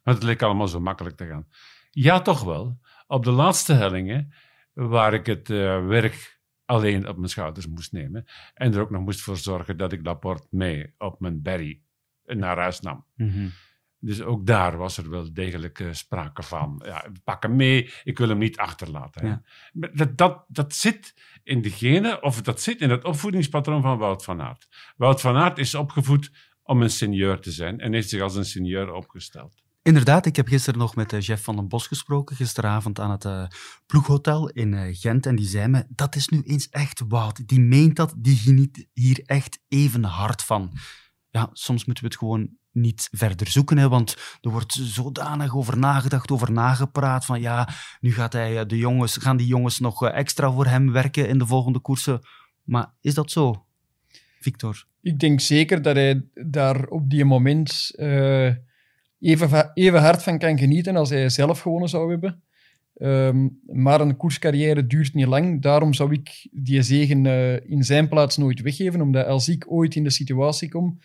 Want 0.04 0.18
het 0.18 0.26
leek 0.26 0.42
allemaal 0.42 0.68
zo 0.68 0.80
makkelijk 0.80 1.16
te 1.16 1.26
gaan. 1.26 1.48
Ja, 1.92 2.22
toch 2.22 2.44
wel. 2.44 2.80
Op 3.08 3.24
de 3.24 3.32
laatste 3.32 3.74
hellingen 3.74 4.34
waar 4.74 5.14
ik 5.14 5.26
het 5.26 5.50
uh, 5.50 5.88
werk 5.88 6.42
alleen 6.66 7.08
op 7.08 7.18
mijn 7.18 7.30
schouders 7.30 7.68
moest 7.68 7.92
nemen. 7.92 8.26
En 8.54 8.74
er 8.74 8.82
ook 8.82 8.90
nog 8.90 9.02
moest 9.02 9.22
voor 9.22 9.38
zorgen 9.38 9.78
dat 9.78 9.92
ik 9.92 10.06
Laporte 10.06 10.48
mee 10.50 10.94
op 10.98 11.20
mijn 11.20 11.42
berry 11.42 11.82
naar 12.24 12.58
huis 12.58 12.80
nam. 12.80 13.06
Mm 13.16 13.30
-hmm. 13.30 13.52
Dus 14.00 14.22
ook 14.22 14.46
daar 14.46 14.78
was 14.78 14.98
er 14.98 15.10
wel 15.10 15.34
degelijk 15.34 15.80
uh, 15.80 15.94
sprake 15.94 16.44
van. 16.44 16.82
Ja, 16.86 17.06
pak 17.24 17.44
hem 17.44 17.56
mee, 17.56 17.94
ik 18.04 18.18
wil 18.18 18.30
hem 18.30 18.38
niet 18.38 18.58
achterlaten. 18.58 19.28
Ja. 19.28 19.42
Dat, 19.94 20.18
dat, 20.18 20.46
dat 20.48 20.74
zit 20.74 21.14
in 21.44 21.62
de 21.62 21.70
genen, 21.70 22.24
of 22.24 22.42
dat 22.42 22.62
zit 22.62 22.82
in 22.82 22.90
het 22.90 23.04
opvoedingspatroon 23.04 23.82
van 23.82 23.98
Wout 23.98 24.24
van 24.24 24.42
Aert. 24.42 24.94
Wout 24.96 25.22
van 25.22 25.36
Aert 25.36 25.58
is 25.58 25.76
opgevoed 25.76 26.32
om 26.64 26.82
een 26.82 26.90
seigneur 26.90 27.40
te 27.40 27.52
zijn 27.52 27.80
en 27.80 27.94
heeft 27.94 28.10
zich 28.10 28.22
als 28.22 28.36
een 28.36 28.46
seigneur 28.46 28.94
opgesteld. 28.94 29.63
Inderdaad, 29.84 30.26
ik 30.26 30.36
heb 30.36 30.48
gisteren 30.48 30.80
nog 30.80 30.96
met 30.96 31.14
uh, 31.14 31.20
Jeff 31.20 31.44
van 31.44 31.56
den 31.56 31.68
Bos 31.68 31.88
gesproken, 31.88 32.36
gisteravond 32.36 33.00
aan 33.00 33.12
het 33.12 33.26
uh, 33.26 33.46
ploeghotel 33.86 34.50
in 34.50 34.72
uh, 34.72 34.82
Gent. 34.92 35.26
En 35.26 35.36
die 35.36 35.46
zei 35.46 35.68
me, 35.68 35.86
dat 35.90 36.16
is 36.16 36.28
nu 36.28 36.42
eens 36.42 36.70
echt 36.70 37.04
Wout. 37.08 37.48
Die 37.48 37.60
meent 37.60 37.96
dat, 37.96 38.14
die 38.18 38.38
geniet 38.38 38.88
hier 38.94 39.22
echt 39.26 39.60
even 39.68 40.04
hard 40.04 40.44
van. 40.44 40.78
Ja, 41.30 41.50
soms 41.54 41.86
moeten 41.86 42.04
we 42.04 42.10
het 42.10 42.20
gewoon 42.20 42.50
niet 42.72 43.10
verder 43.12 43.48
zoeken, 43.48 43.78
hè, 43.78 43.90
want 43.90 44.18
er 44.42 44.50
wordt 44.50 44.74
zodanig 44.74 45.56
over 45.56 45.78
nagedacht, 45.78 46.32
over 46.32 46.52
nagepraat, 46.52 47.26
van 47.26 47.42
ja, 47.42 47.70
nu 48.00 48.14
gaat 48.14 48.34
hij 48.34 48.66
de 48.66 48.78
jongens, 48.78 49.18
gaan 49.18 49.38
die 49.38 49.48
jongens 49.48 49.80
nog 49.80 50.06
extra 50.06 50.52
voor 50.52 50.66
hem 50.66 50.92
werken 50.92 51.28
in 51.28 51.38
de 51.38 51.46
volgende 51.46 51.80
koersen. 51.80 52.20
Maar 52.64 52.94
is 53.02 53.14
dat 53.14 53.32
zo, 53.32 53.66
Victor? 54.40 54.86
Ik 55.02 55.20
denk 55.20 55.40
zeker 55.40 55.82
dat 55.82 55.96
hij 55.96 56.26
daar 56.34 56.86
op 56.86 57.10
die 57.10 57.26
moment 57.26 57.92
even, 59.24 59.72
even 59.74 60.02
hard 60.02 60.24
van 60.24 60.38
kan 60.38 60.58
genieten 60.58 60.96
als 60.96 61.10
hij 61.10 61.30
zelf 61.30 61.60
gewonnen 61.60 61.90
zou 61.90 62.10
hebben. 62.10 62.42
Um, 62.98 63.60
maar 63.66 64.02
een 64.02 64.18
koerscarrière 64.18 64.88
duurt 64.88 65.14
niet 65.14 65.26
lang. 65.26 65.62
Daarom 65.62 65.94
zou 65.94 66.14
ik 66.14 66.48
die 66.52 66.82
zegen 66.82 67.26
uh, 67.26 67.70
in 67.70 67.84
zijn 67.84 68.08
plaats 68.08 68.38
nooit 68.38 68.62
weggeven. 68.62 69.02
Omdat 69.02 69.26
als 69.26 69.50
ik 69.50 69.72
ooit 69.72 69.96
in 69.96 70.04
de 70.04 70.10
situatie 70.10 70.70
kom 70.70 71.00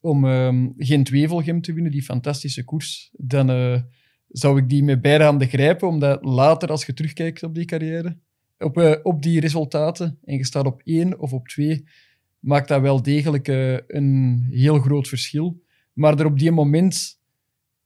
om 0.00 0.24
um, 0.24 0.74
Gent-Wevelgem 0.76 1.60
te 1.60 1.72
winnen, 1.72 1.92
die 1.92 2.02
fantastische 2.02 2.64
koers, 2.64 3.10
dan 3.12 3.50
uh, 3.50 3.80
zou 4.28 4.58
ik 4.58 4.68
die 4.68 4.82
met 4.84 5.00
beide 5.00 5.24
handen 5.24 5.48
grijpen. 5.48 5.88
Omdat 5.88 6.24
later, 6.24 6.68
als 6.70 6.86
je 6.86 6.92
terugkijkt 6.92 7.42
op 7.42 7.54
die 7.54 7.64
carrière, 7.64 8.16
op, 8.58 8.78
uh, 8.78 8.94
op 9.02 9.22
die 9.22 9.40
resultaten, 9.40 10.18
en 10.24 10.36
je 10.36 10.44
staat 10.44 10.66
op 10.66 10.80
één 10.84 11.18
of 11.18 11.32
op 11.32 11.48
twee, 11.48 11.84
maakt 12.38 12.68
dat 12.68 12.80
wel 12.80 13.02
degelijk 13.02 13.48
een 13.86 14.46
heel 14.50 14.78
groot 14.78 15.08
verschil. 15.08 15.62
Maar 15.92 16.18
er 16.18 16.26
op 16.26 16.38
die 16.38 16.50
moment 16.50 17.19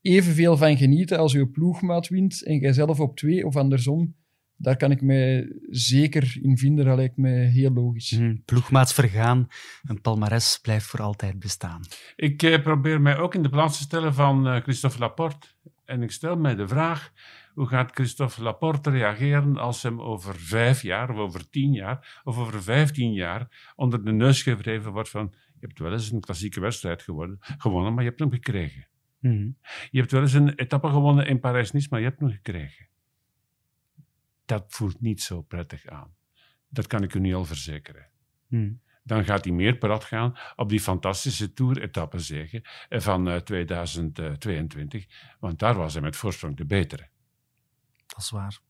evenveel 0.05 0.57
van 0.57 0.77
genieten 0.77 1.19
als 1.19 1.33
je 1.33 1.49
ploegmaat 1.49 2.09
wint 2.09 2.45
en 2.45 2.59
jij 2.59 2.73
zelf 2.73 3.01
op 3.01 3.17
twee, 3.17 3.47
of 3.47 3.57
andersom, 3.57 4.15
daar 4.57 4.77
kan 4.77 4.91
ik 4.91 5.03
mij 5.03 5.53
zeker 5.71 6.39
in 6.43 6.59
vinden. 6.59 6.85
Dat 6.85 6.97
lijkt 6.97 7.17
mij 7.17 7.47
heel 7.47 7.73
logisch. 7.73 8.11
Mhm. 8.11 8.37
Ploegmaats 8.45 8.93
vergaan, 8.93 9.49
een 9.83 10.01
palmares 10.01 10.59
blijft 10.63 10.87
voor 10.87 11.01
altijd 11.01 11.39
bestaan. 11.39 11.81
Ik 12.17 12.43
eh, 12.43 12.63
probeer 12.63 13.01
mij 13.01 13.19
ook 13.19 13.35
in 13.35 13.43
de 13.43 13.49
plaats 13.49 13.77
te 13.77 13.83
stellen 13.83 14.15
van 14.15 14.49
eh, 14.49 14.63
Christophe 14.63 14.99
Laporte. 14.99 15.47
En 15.85 16.03
ik 16.03 16.11
stel 16.11 16.37
mij 16.37 16.55
de 16.55 16.69
vraag, 16.69 17.13
hoe 17.55 17.67
gaat 17.67 17.93
Christophe 17.93 18.43
Laporte 18.43 18.91
reageren 18.91 19.57
als 19.57 19.83
hem 19.83 20.01
over 20.01 20.35
vijf 20.37 20.83
jaar, 20.83 21.11
of 21.11 21.17
over 21.17 21.51
tien 21.51 21.73
jaar, 21.73 22.21
of 22.25 22.39
over 22.39 22.63
vijftien 22.63 23.13
jaar 23.13 23.73
onder 23.77 24.05
de 24.05 24.13
neus 24.13 24.43
gewreven 24.43 24.93
wordt 24.93 25.09
van 25.09 25.35
je 25.61 25.67
hebt 25.67 25.79
wel 25.79 25.93
eens 25.93 26.13
een 26.13 26.21
klassieke 26.21 26.61
wedstrijd 26.61 27.03
gewonnen, 27.03 27.95
maar 27.95 28.03
je 28.03 28.09
hebt 28.09 28.21
hem 28.21 28.31
gekregen. 28.31 28.87
Mhm. 29.31 29.51
Je 29.91 29.99
hebt 29.99 30.13
wel 30.13 30.23
eens 30.23 30.33
een 30.33 30.55
etappe 30.55 30.89
gewonnen 30.89 31.27
in 31.27 31.41
Parijs-Nice, 31.41 31.87
maar 31.91 32.01
je 32.01 32.07
hebt 32.07 32.21
hem 32.21 32.31
gekregen. 32.31 32.87
Dat 34.45 34.65
voelt 34.69 35.01
niet 35.01 35.23
zo 35.23 35.43
prettig 35.43 35.87
aan. 35.87 36.15
Dat 36.69 36.87
kan 36.87 37.03
ik 37.03 37.15
u 37.15 37.21
nu 37.21 37.35
al 37.35 37.45
verzekeren. 37.45 38.07
Mhm. 38.47 38.73
Dan 39.03 39.25
gaat 39.25 39.45
hij 39.45 39.55
meer 39.55 39.77
prat 39.77 40.05
gaan 40.05 40.39
op 40.57 40.69
die 40.69 40.81
fantastische 40.81 41.53
Tour-etappe 41.53 42.19
zeggen 42.19 42.63
van 42.89 43.29
eh, 43.29 43.37
2022, 43.37 45.07
want 45.41 45.59
daar 45.59 45.75
was 45.75 45.93
hij 45.93 46.03
met 46.03 46.17
voorsprong 46.17 46.57
de 46.57 46.65
betere. 46.65 47.09
Dat 48.07 48.19
is 48.19 48.31
waar. 48.31 48.61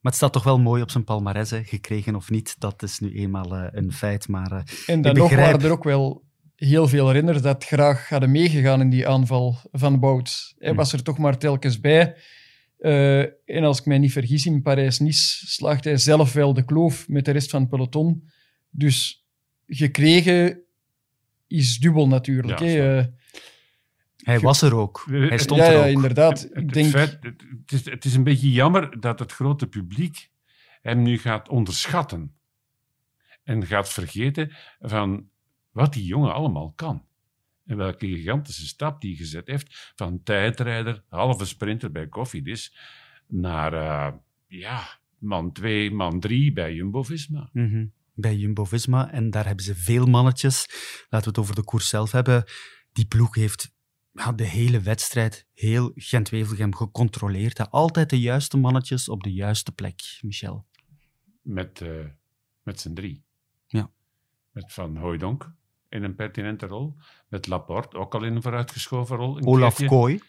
Maar 0.00 0.12
het 0.12 0.14
staat 0.14 0.32
toch 0.32 0.44
wel 0.44 0.58
mooi 0.58 0.82
op 0.82 0.90
zijn 0.90 1.04
palmares, 1.04 1.50
hè? 1.50 1.64
gekregen 1.64 2.14
of 2.14 2.30
niet. 2.30 2.60
Dat 2.60 2.82
is 2.82 2.98
nu 2.98 3.14
eenmaal 3.14 3.56
eh, 3.56 3.66
een 3.70 3.92
feit. 3.92 4.28
Maar 4.28 4.52
eh, 4.52 4.62
En 4.86 5.02
dan 5.02 5.16
nog 5.16 5.34
waren 5.34 5.60
er 5.60 5.70
ook 5.70 5.84
wel 5.84 6.27
heel 6.58 6.88
veel 6.88 7.12
renners 7.12 7.42
dat 7.42 7.64
graag 7.64 8.08
hadden 8.08 8.30
meegegaan 8.30 8.80
in 8.80 8.90
die 8.90 9.08
aanval 9.08 9.56
van 9.72 10.00
Bout. 10.00 10.54
Hij 10.58 10.68
Hmm. 10.68 10.76
was 10.76 10.92
er 10.92 11.02
toch 11.02 11.18
maar 11.18 11.38
telkens 11.38 11.80
bij. 11.80 12.16
Eh, 12.78 13.18
en 13.44 13.64
als 13.64 13.78
ik 13.78 13.84
mij 13.86 13.98
niet 13.98 14.12
vergis, 14.12 14.46
in 14.46 14.62
Parijs-Nice 14.62 15.46
slaagt 15.46 15.84
hij 15.84 15.96
zelf 15.96 16.32
wel 16.32 16.54
de 16.54 16.64
kloof 16.64 17.08
met 17.08 17.24
de 17.24 17.30
rest 17.30 17.50
van 17.50 17.60
het 17.60 17.70
peloton. 17.70 18.28
Dus 18.70 19.26
gekregen 19.66 20.60
is 21.46 21.78
dubbel 21.78 22.08
natuurlijk. 22.08 22.58
Ja, 22.58 22.66
hè. 22.66 22.98
Eh, 22.98 23.06
hij 24.16 24.40
was 24.40 24.62
er 24.62 24.74
ook. 24.74 25.04
Hij 25.10 25.38
stond 25.38 25.60
ja, 25.60 25.66
er 25.66 25.72
ja, 25.72 25.80
ook. 25.80 25.86
inderdaad. 25.86 26.40
Het, 26.40 26.50
Ik 26.50 26.56
het 26.56 26.72
denk, 26.72 26.86
feit- 26.86 27.18
het, 27.20 27.42
het 27.60 27.72
is, 27.72 27.84
het 27.84 28.04
is 28.04 28.14
een 28.14 28.24
beetje 28.24 28.50
jammer 28.50 29.00
dat 29.00 29.18
het 29.18 29.32
grote 29.32 29.66
publiek 29.66 30.30
hem 30.80 31.02
nu 31.02 31.18
gaat 31.18 31.48
onderschatten. 31.48 32.36
En 33.44 33.66
gaat 33.66 33.88
vergeten 33.88 34.52
van 34.78 35.28
wat 35.70 35.92
die 35.92 36.04
jongen 36.04 36.34
allemaal 36.34 36.72
kan. 36.76 37.06
En 37.66 37.76
welke 37.76 38.06
gigantische 38.06 38.66
stap 38.66 39.00
die 39.00 39.16
gezet 39.16 39.46
heeft 39.46 39.92
van 39.96 40.22
tijdrijder, 40.22 41.02
halve 41.08 41.44
sprinter 41.44 41.90
bij 41.92 42.08
Cofidis, 42.08 42.76
naar 43.26 43.72
eh, 43.72 44.14
ja, 44.46 44.98
man 45.18 45.52
2, 45.52 45.90
man 45.90 46.20
3 46.20 46.52
bij 46.52 46.74
Jumbo-Visma. 46.74 47.50
Mhm. 47.52 47.86
Bij 48.14 48.36
Jumbo-Visma. 48.36 49.10
En 49.12 49.30
daar 49.30 49.46
hebben 49.46 49.64
ze 49.64 49.74
veel 49.74 50.06
mannetjes. 50.06 50.66
Laten 51.08 51.32
we 51.32 51.38
het 51.38 51.38
over 51.38 51.54
de 51.54 51.64
koers 51.64 51.88
zelf 51.88 52.12
hebben. 52.12 52.44
Die 52.92 53.06
ploeg 53.06 53.34
heeft 53.34 53.76
ja, 54.12 54.32
de 54.32 54.44
hele 54.44 54.80
wedstrijd 54.80 55.46
heel 55.54 55.92
Gent-Wevelgem 55.94 56.74
gecontroleerd. 56.74 57.58
hè. 57.58 57.68
Altijd 57.70 58.10
de 58.10 58.20
juiste 58.20 58.56
mannetjes 58.56 59.08
op 59.08 59.22
de 59.22 59.32
juiste 59.32 59.72
plek, 59.72 60.18
Michel. 60.20 60.66
met, 61.42 61.80
eh, 61.80 62.04
met 62.62 62.80
z'n 62.80 62.94
drie. 62.94 63.24
Ja. 63.66 63.90
Met 64.50 64.72
Van 64.72 64.96
Hooijdonk 64.96 65.56
in 65.88 66.02
een 66.02 66.14
pertinente 66.14 66.66
rol. 66.66 66.96
Met 67.28 67.46
Laporte 67.46 67.96
ook 67.96 68.14
al 68.14 68.24
in 68.24 68.36
een 68.36 68.42
vooruitgeschoven 68.42 69.16
rol. 69.16 69.40
Olaf. 69.40 69.84
Kooi. 69.84 70.20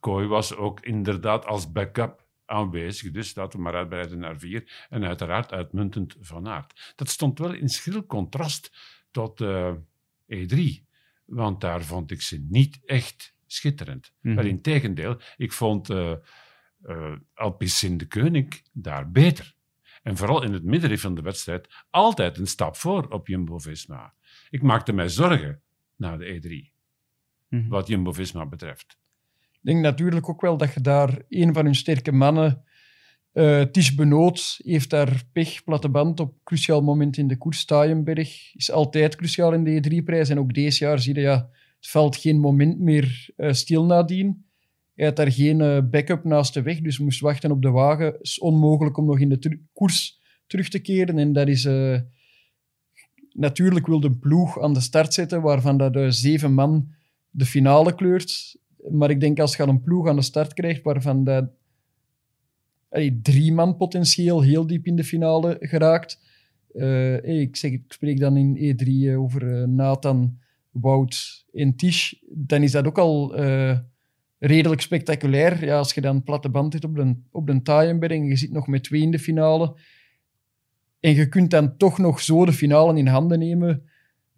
Kooi 0.00 0.26
was 0.26 0.56
ook 0.56 0.80
inderdaad 0.80 1.46
als 1.46 1.72
backup 1.72 2.26
aanwezig. 2.44 3.10
Dus 3.10 3.34
laten 3.34 3.58
we 3.58 3.64
maar 3.64 3.74
uitbreiden 3.74 4.18
naar 4.18 4.38
vier. 4.38 4.86
En 4.88 5.04
uiteraard 5.04 5.52
uitmuntend 5.52 6.16
Van 6.20 6.48
Aert. 6.48 6.92
Dat 6.96 7.08
stond 7.08 7.38
wel 7.38 7.52
in 7.52 7.68
schril 7.68 8.06
contrast 8.06 8.76
tot 9.10 9.40
eh, 9.40 9.74
E3. 10.26 10.86
Want 11.24 11.60
daar 11.60 11.82
vond 11.82 12.10
ik 12.10 12.22
ze 12.22 12.46
niet 12.48 12.80
echt 12.84 13.34
schitterend. 13.46 14.12
Mhm. 14.20 14.34
Wel 14.34 14.44
in 14.44 14.62
tegendeel, 14.62 15.20
ik 15.36 15.52
vond 15.52 15.90
Alpecin 17.34 17.96
de 17.96 18.06
Koning 18.06 18.62
daar 18.72 19.10
beter. 19.10 19.56
En 20.02 20.16
vooral 20.16 20.42
in 20.42 20.52
het 20.52 20.64
midden 20.64 20.98
van 20.98 21.14
de 21.14 21.22
wedstrijd 21.22 21.68
altijd 21.90 22.38
een 22.38 22.46
stap 22.46 22.76
voor 22.76 23.08
op 23.08 23.26
Jumbo-Visma. 23.26 24.14
Ik 24.50 24.62
maakte 24.62 24.92
mij 24.92 25.08
zorgen 25.08 25.60
na 25.96 26.16
de 26.16 26.24
E3, 26.24 26.72
Mhm. 27.48 27.68
wat 27.68 27.88
Jumbo-Visma 27.88 28.46
betreft. 28.46 28.96
Ik 29.52 29.58
denk 29.60 29.80
natuurlijk 29.80 30.28
ook 30.28 30.40
wel 30.40 30.56
dat 30.56 30.74
je 30.74 30.80
daar 30.80 31.18
een 31.28 31.54
van 31.54 31.64
hun 31.64 31.74
sterke 31.74 32.12
mannen, 32.12 32.62
eh 33.32 33.62
Ties 33.62 33.94
Benoot, 33.94 34.60
heeft 34.64 34.90
daar 34.90 35.22
pech, 35.32 35.64
platte 35.64 35.88
band 35.88 36.20
op 36.20 36.34
cruciaal 36.44 36.80
moment 36.82 37.16
in 37.16 37.28
de 37.28 37.36
koers. 37.36 37.58
Staayenberg 37.58 38.54
is 38.54 38.70
altijd 38.70 39.16
cruciaal 39.16 39.52
in 39.52 39.64
de 39.64 39.80
E3-prijs. 39.80 40.28
En 40.28 40.38
ook 40.38 40.54
deze 40.54 40.84
jaar 40.84 40.98
zie 40.98 41.14
je, 41.14 41.20
ja, 41.20 41.48
het 41.76 41.88
valt 41.90 42.16
geen 42.16 42.38
moment 42.38 42.78
meer 42.78 43.30
eh, 43.36 43.52
stil 43.52 43.84
nadien. 43.84 44.46
Hij 44.94 45.06
had 45.06 45.16
daar 45.16 45.32
geen 45.32 45.60
eh, 45.60 45.78
backup 45.90 46.24
naast 46.24 46.54
de 46.54 46.62
weg, 46.62 46.80
dus 46.80 46.98
moest 46.98 47.20
wachten 47.20 47.50
op 47.50 47.62
de 47.62 47.70
wagen. 47.70 48.06
Het 48.06 48.20
is 48.20 48.38
onmogelijk 48.38 48.96
om 48.96 49.06
nog 49.06 49.20
in 49.20 49.28
de 49.28 49.60
koers 49.72 50.20
terug 50.46 50.68
te 50.68 50.78
keren. 50.78 51.18
En 51.18 51.32
dat 51.32 51.48
is... 51.48 51.64
natuurlijk 53.38 53.86
wil 53.86 54.00
de 54.00 54.12
ploeg 54.12 54.60
aan 54.60 54.72
de 54.72 54.80
start 54.80 55.14
zetten, 55.14 55.42
waarvan 55.42 55.76
dat 55.76 55.96
eh, 55.96 56.06
zeven 56.08 56.54
man 56.54 56.88
de 57.30 57.46
finale 57.46 57.94
kleurt. 57.94 58.56
Maar 58.90 59.10
ik 59.10 59.20
denk 59.20 59.40
als 59.40 59.56
je 59.56 59.62
een 59.62 59.82
ploeg 59.82 60.08
aan 60.08 60.16
de 60.16 60.22
start 60.22 60.54
krijgt 60.54 60.82
waarvan 60.82 61.24
dat, 61.24 61.50
allee, 62.88 63.20
drie 63.22 63.52
man 63.52 63.76
potentieel 63.76 64.42
heel 64.42 64.66
diep 64.66 64.86
in 64.86 64.96
de 64.96 65.04
finale 65.04 65.56
geraakt. 65.60 66.20
Eh, 66.74 67.40
ik, 67.40 67.56
zeg, 67.56 67.70
ik 67.70 67.84
spreek 67.88 68.20
dan 68.20 68.36
in 68.36 68.56
E3 68.56 68.86
eh, 68.86 69.20
over 69.20 69.68
Nathan, 69.68 70.38
Wout 70.70 71.44
en 71.52 71.76
Tisch. 71.76 72.24
Dan 72.30 72.62
is 72.62 72.72
dat 72.72 72.86
ook 72.86 72.98
al 72.98 73.36
redelijk 74.38 74.80
spectaculair. 74.80 75.64
Ja, 75.64 75.78
als 75.78 75.94
je 75.94 76.00
dan 76.00 76.22
platte 76.22 76.48
band 76.48 76.72
hebt 76.72 76.84
op 76.84 76.96
de, 76.96 77.14
op 77.30 77.46
de 77.46 77.62
Taaienberg 77.62 78.12
en 78.12 78.24
je 78.24 78.36
zit 78.36 78.52
nog 78.52 78.66
met 78.66 78.82
twee 78.82 79.00
in 79.00 79.10
de 79.10 79.18
finale. 79.18 79.76
En 81.00 81.14
je 81.14 81.28
kunt 81.28 81.50
dan 81.50 81.76
toch 81.76 81.98
nog 81.98 82.20
zo 82.20 82.44
de 82.44 82.52
finale 82.52 82.98
in 82.98 83.06
handen 83.06 83.38
nemen. 83.38 83.88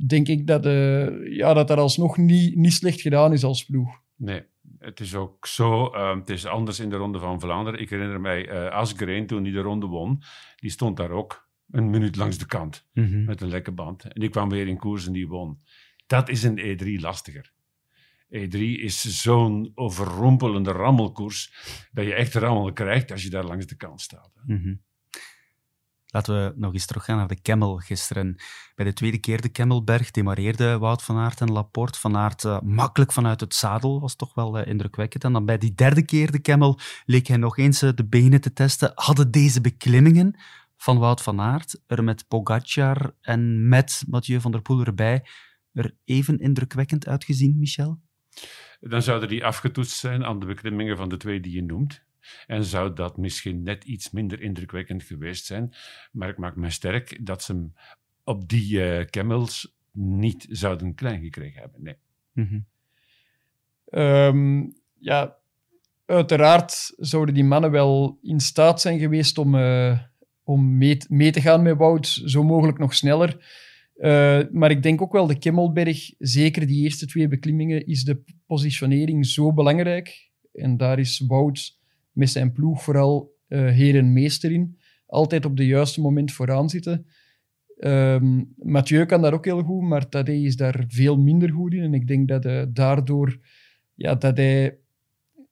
Denk 0.07 0.29
ik 0.29 0.47
dat 0.47 0.67
eh, 0.67 1.37
ja, 1.37 1.55
dat, 1.55 1.69
dat 1.69 1.79
alsnog 1.79 2.17
niet, 2.17 2.57
niet 2.57 2.73
slecht 2.73 3.01
gedaan 3.01 3.33
is 3.33 3.45
als 3.45 3.65
ploeg. 3.65 4.01
Nee, 4.17 4.43
het 4.79 5.01
is 5.01 5.15
ook 5.15 5.47
zo. 5.47 5.87
eh, 5.87 6.15
het 6.19 6.31
is 6.31 6.47
anders 6.47 6.81
in 6.81 6.91
de 6.91 6.97
Ronde 6.97 7.19
van 7.19 7.41
Vlaanderen. 7.41 7.81
Ik 7.81 7.91
herinner 7.91 8.21
mij 8.21 8.49
eh 8.49 8.71
Asgreen 8.73 9.27
toen 9.27 9.43
hij 9.43 9.53
de 9.53 9.61
ronde 9.61 9.87
won. 9.87 10.23
Die 10.57 10.71
stond 10.71 10.97
daar 10.97 11.11
ook 11.11 11.49
een 11.71 11.91
minuut 11.91 12.17
langs 12.17 12.39
de 12.39 12.47
kant 12.47 12.87
Mhm. 12.93 13.25
met 13.25 13.41
een 13.41 13.49
lekke 13.49 13.73
band. 13.73 14.05
En 14.05 14.21
die 14.21 14.29
kwam 14.31 14.49
weer 14.49 14.67
in 14.69 14.77
koers 14.77 15.07
en 15.07 15.13
die 15.13 15.29
won. 15.29 15.59
Dat 16.07 16.29
is 16.29 16.45
in 16.45 16.59
E3 16.59 17.01
lastiger. 17.01 17.53
E3 18.29 18.59
is 18.59 19.23
zo'n 19.23 19.73
overrompelende 19.75 20.71
rammelkoers 20.73 21.53
dat 21.93 22.05
je 22.05 22.15
echt 22.15 22.35
rammel 22.35 22.73
krijgt 22.73 23.11
als 23.13 23.23
je 23.23 23.31
daar 23.31 23.45
langs 23.45 23.67
de 23.67 23.77
kant 23.77 24.01
staat. 24.01 24.33
Mhm. 24.47 24.75
Laten 26.11 26.35
we 26.35 26.53
nog 26.57 26.73
eens 26.73 26.87
teruggaan 26.87 27.17
naar 27.17 27.29
de 27.29 27.41
Kemmel 27.41 27.77
gisteren. 27.77 28.37
Bij 28.75 28.85
de 28.85 28.93
tweede 28.93 29.19
keer 29.19 29.41
de 29.41 29.49
Kemmelberg 29.49 30.11
demareerde 30.11 30.79
Wout 30.79 31.03
van 31.03 31.17
Aert 31.17 31.41
en 31.41 31.53
Laporte. 31.53 31.99
Van 31.99 32.17
Aert 32.17 32.45
eh, 32.45 32.61
makkelijk 32.61 33.13
vanuit 33.13 33.41
het 33.41 33.55
zadel, 33.55 34.01
was 34.01 34.17
toch 34.17 34.35
wel 34.35 34.59
eh, 34.59 34.67
indrukwekkend. 34.67 35.25
En 35.25 35.33
dan 35.33 35.45
bij 35.45 35.59
die 35.59 35.75
derde 35.75 36.05
keer 36.05 36.31
de 36.31 36.39
Kemmel 36.39 36.79
leek 37.05 37.27
hij 37.27 37.37
nog 37.37 37.59
eens 37.59 37.83
eh, 37.83 37.91
de 37.95 38.07
benen 38.07 38.41
te 38.41 38.53
testen. 38.53 38.93
Hadden 38.95 39.31
deze 39.31 39.61
beklimmingen 39.61 40.37
van 40.77 40.99
Wout 40.99 41.23
van 41.23 41.41
Aert 41.41 41.81
er 41.87 42.05
met 42.05 42.29
Pogacar 42.29 43.15
en 43.21 43.69
met 43.69 44.05
Mathieu 44.09 44.41
van 44.41 44.51
der 44.51 44.63
Poel 44.63 44.85
erbij 44.85 45.25
er 45.73 45.95
even 46.05 46.39
indrukwekkend 46.39 47.07
uitgezien, 47.07 47.59
Michel? 47.59 48.01
Dan 48.81 49.03
zouden 49.03 49.29
die 49.29 49.45
afgetoetst 49.45 49.99
zijn 49.99 50.25
aan 50.25 50.39
de 50.39 50.47
beklimmingen 50.47 50.97
van 50.97 51.09
de 51.09 51.17
twee 51.17 51.41
die 51.41 51.53
je 51.53 51.63
noemt. 51.63 52.05
En 52.47 52.65
zou 52.65 52.93
dat 52.93 53.17
misschien 53.17 53.63
net 53.63 53.85
iets 53.85 54.11
minder 54.11 54.41
indrukwekkend 54.41 55.03
geweest 55.03 55.47
zijn. 55.47 55.75
Maar 56.13 56.29
ik 56.29 56.39
maak 56.39 56.57
me 56.57 56.71
sterk 56.71 57.27
dat 57.27 57.43
ze 57.43 57.53
hem 57.53 57.75
op 58.25 58.49
die 58.49 58.85
eh 58.85 59.07
camels 59.07 59.79
niet 59.93 60.47
zouden 60.51 60.95
klein 60.95 61.23
gekregen 61.23 61.61
hebben. 61.61 61.83
Nee. 61.83 61.97
Mhm. 62.33 62.61
Ehm, 63.85 64.67
ja, 64.99 65.37
uiteraard 66.07 66.93
zouden 66.97 67.35
die 67.35 67.45
mannen 67.45 67.71
wel 67.71 68.19
in 68.23 68.41
staat 68.41 68.81
zijn 68.81 68.99
geweest 68.99 69.39
om, 69.39 69.55
eh, 69.55 69.99
om 70.45 70.79
mee, 70.79 70.99
mee 71.09 71.31
te 71.31 71.41
gaan 71.41 71.63
met 71.63 71.77
Wout, 71.77 72.07
zo 72.25 72.43
mogelijk 72.43 72.79
nog 72.79 72.95
sneller. 72.95 73.59
Eh, 73.95 74.41
maar 74.51 74.71
ik 74.71 74.83
denk 74.83 75.03
ook 75.03 75.13
wel 75.13 75.27
de 75.27 75.39
Kemmelberg, 75.39 76.13
zeker 76.19 76.67
die 76.67 76.83
eerste 76.83 77.07
twee 77.07 77.29
beklimmingen, 77.29 77.87
is 77.87 78.05
de 78.05 78.23
positionering 78.47 79.27
zo 79.27 79.53
belangrijk. 79.53 80.31
En 80.53 80.77
daar 80.77 80.99
is 80.99 81.25
Wout 81.27 81.79
met 82.13 82.31
zijn 82.31 82.53
ploeg 82.53 82.83
vooral 82.83 83.39
eh 83.49 83.67
heer 83.67 83.97
en 83.97 84.13
meester 84.13 84.53
in. 84.53 84.79
Altijd 85.07 85.45
op 85.45 85.57
de 85.57 85.67
juiste 85.67 86.01
moment 86.01 86.33
vooraan 86.33 86.71
zitten. 86.71 87.07
Ehm, 87.79 88.45
Mathieu 88.57 89.05
kan 89.05 89.23
dat 89.23 89.33
ook 89.33 89.45
heel 89.45 89.63
goed, 89.63 89.83
maar 89.83 90.09
Tadej 90.09 90.43
is 90.43 90.57
daar 90.57 90.85
veel 90.89 91.19
minder 91.19 91.51
goed 91.51 91.75
in. 91.75 91.83
En 91.83 91.95
ik 91.95 92.07
denk 92.07 92.29
dat 92.29 92.45
eh, 92.45 92.63
daardoor 92.69 93.39
ja, 93.95 94.15
dat 94.15 94.37
hij 94.37 94.79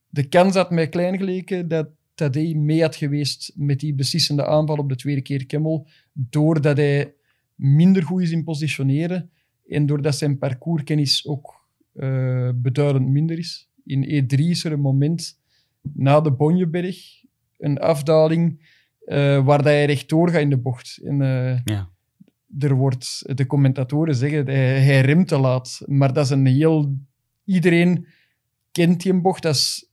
de 0.09 0.29
kans 0.29 0.55
had 0.55 0.71
mij 0.71 0.89
klein 0.89 1.17
geleken 1.17 1.69
dat 1.69 1.89
Tadej 2.15 2.55
mee 2.55 2.83
had 2.83 2.97
geweest 2.97 3.53
met 3.57 3.81
die 3.81 3.95
beslissende 3.95 4.47
aanval 4.47 4.77
op 4.77 4.89
de 4.89 4.97
tweede 4.97 5.23
keer 5.23 5.47
Kemmel, 5.47 5.87
doordat 6.13 6.77
hij 6.77 7.15
minder 7.55 8.03
goed 8.03 8.23
is 8.23 8.31
in 8.31 8.45
positioneren 8.45 9.31
en 9.67 9.87
doordat 9.87 10.17
zijn 10.17 10.39
parcourskennis 10.39 11.27
ook 11.27 11.67
uh, 11.95 12.51
beduidend 12.55 13.09
minder 13.09 13.39
is. 13.39 13.69
In 13.85 14.05
E3 14.05 14.39
is 14.39 14.65
er 14.65 14.73
een 14.73 14.81
moment 14.81 15.38
na 15.95 16.21
de 16.21 16.33
Bonjeberg, 16.33 16.97
een 17.59 17.79
afdaling 17.79 18.67
uh, 19.07 19.45
waar 19.45 19.59
dat 19.59 19.67
hij 19.67 19.85
rechtdoor 19.85 20.31
gaat 20.31 20.41
in 20.41 20.51
de 20.51 20.59
bocht. 20.59 21.01
En, 21.05 21.21
uh, 21.21 21.59
ja. 21.65 21.91
er 22.59 22.75
wordt, 22.75 23.23
de 23.37 23.47
commentatoren 23.47 24.15
zeggen, 24.15 24.47
hij, 24.47 24.81
hij 24.81 25.01
remt 25.01 25.29
te 25.29 25.39
laat. 25.39 25.83
Maar 25.87 26.13
dat 26.13 26.25
is 26.25 26.31
een 26.31 26.47
heel... 26.47 26.97
Iedereen 27.45 28.07
kent 28.73 29.03
die 29.03 29.21
bocht. 29.21 29.43
Dat 29.43 29.55
is 29.55 29.91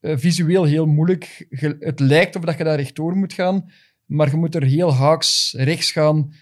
uh, 0.00 0.16
visueel 0.16 0.64
heel 0.64 0.86
moeilijk. 0.86 1.46
Het 1.78 2.00
lijkt 2.00 2.36
of 2.36 2.42
dat 2.42 2.58
je 2.58 2.64
daar 2.64 2.76
rechtdoor 2.76 3.16
moet 3.16 3.32
gaan, 3.32 3.70
maar 4.04 4.30
je 4.30 4.36
moet 4.36 4.54
er 4.54 4.62
heel 4.62 4.94
haaks 4.94 5.54
rechts 5.58 5.92
gaan. 5.92 6.32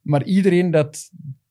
Maar 0.00 0.24
iedereen 0.24 0.70
dat 0.70 1.10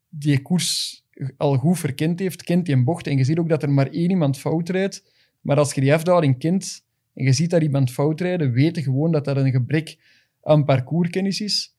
die 0.10 0.42
koers 0.42 1.04
al 1.38 1.58
goed 1.58 1.80
verkend 1.80 2.20
heeft, 2.20 2.44
kent 2.44 2.66
die 2.66 2.84
bocht. 2.84 3.08
En 3.08 3.18
je 3.18 3.24
ziet 3.24 3.40
ook 3.40 3.50
dat 3.50 3.64
er 3.64 3.72
maar 3.72 3.90
één 3.90 4.10
iemand 4.10 4.38
fout 4.38 4.70
rijdt. 4.70 5.04
Maar 5.42 5.58
als 5.58 5.74
je 5.74 5.82
die 5.82 5.94
afdaling 5.94 6.40
kent 6.40 6.86
en 7.20 7.26
je 7.26 7.34
ziet 7.34 7.50
dat 7.50 7.62
iemand 7.62 7.92
fout 7.92 8.22
rijden, 8.22 8.52
weet 8.52 8.76
je 8.76 8.82
gewoon 8.82 9.12
dat 9.12 9.26
dat 9.26 9.38
een 9.38 9.52
gebrek 9.52 9.98
aan 10.42 10.66
parcourskennis 10.66 11.42
is. 11.42 11.76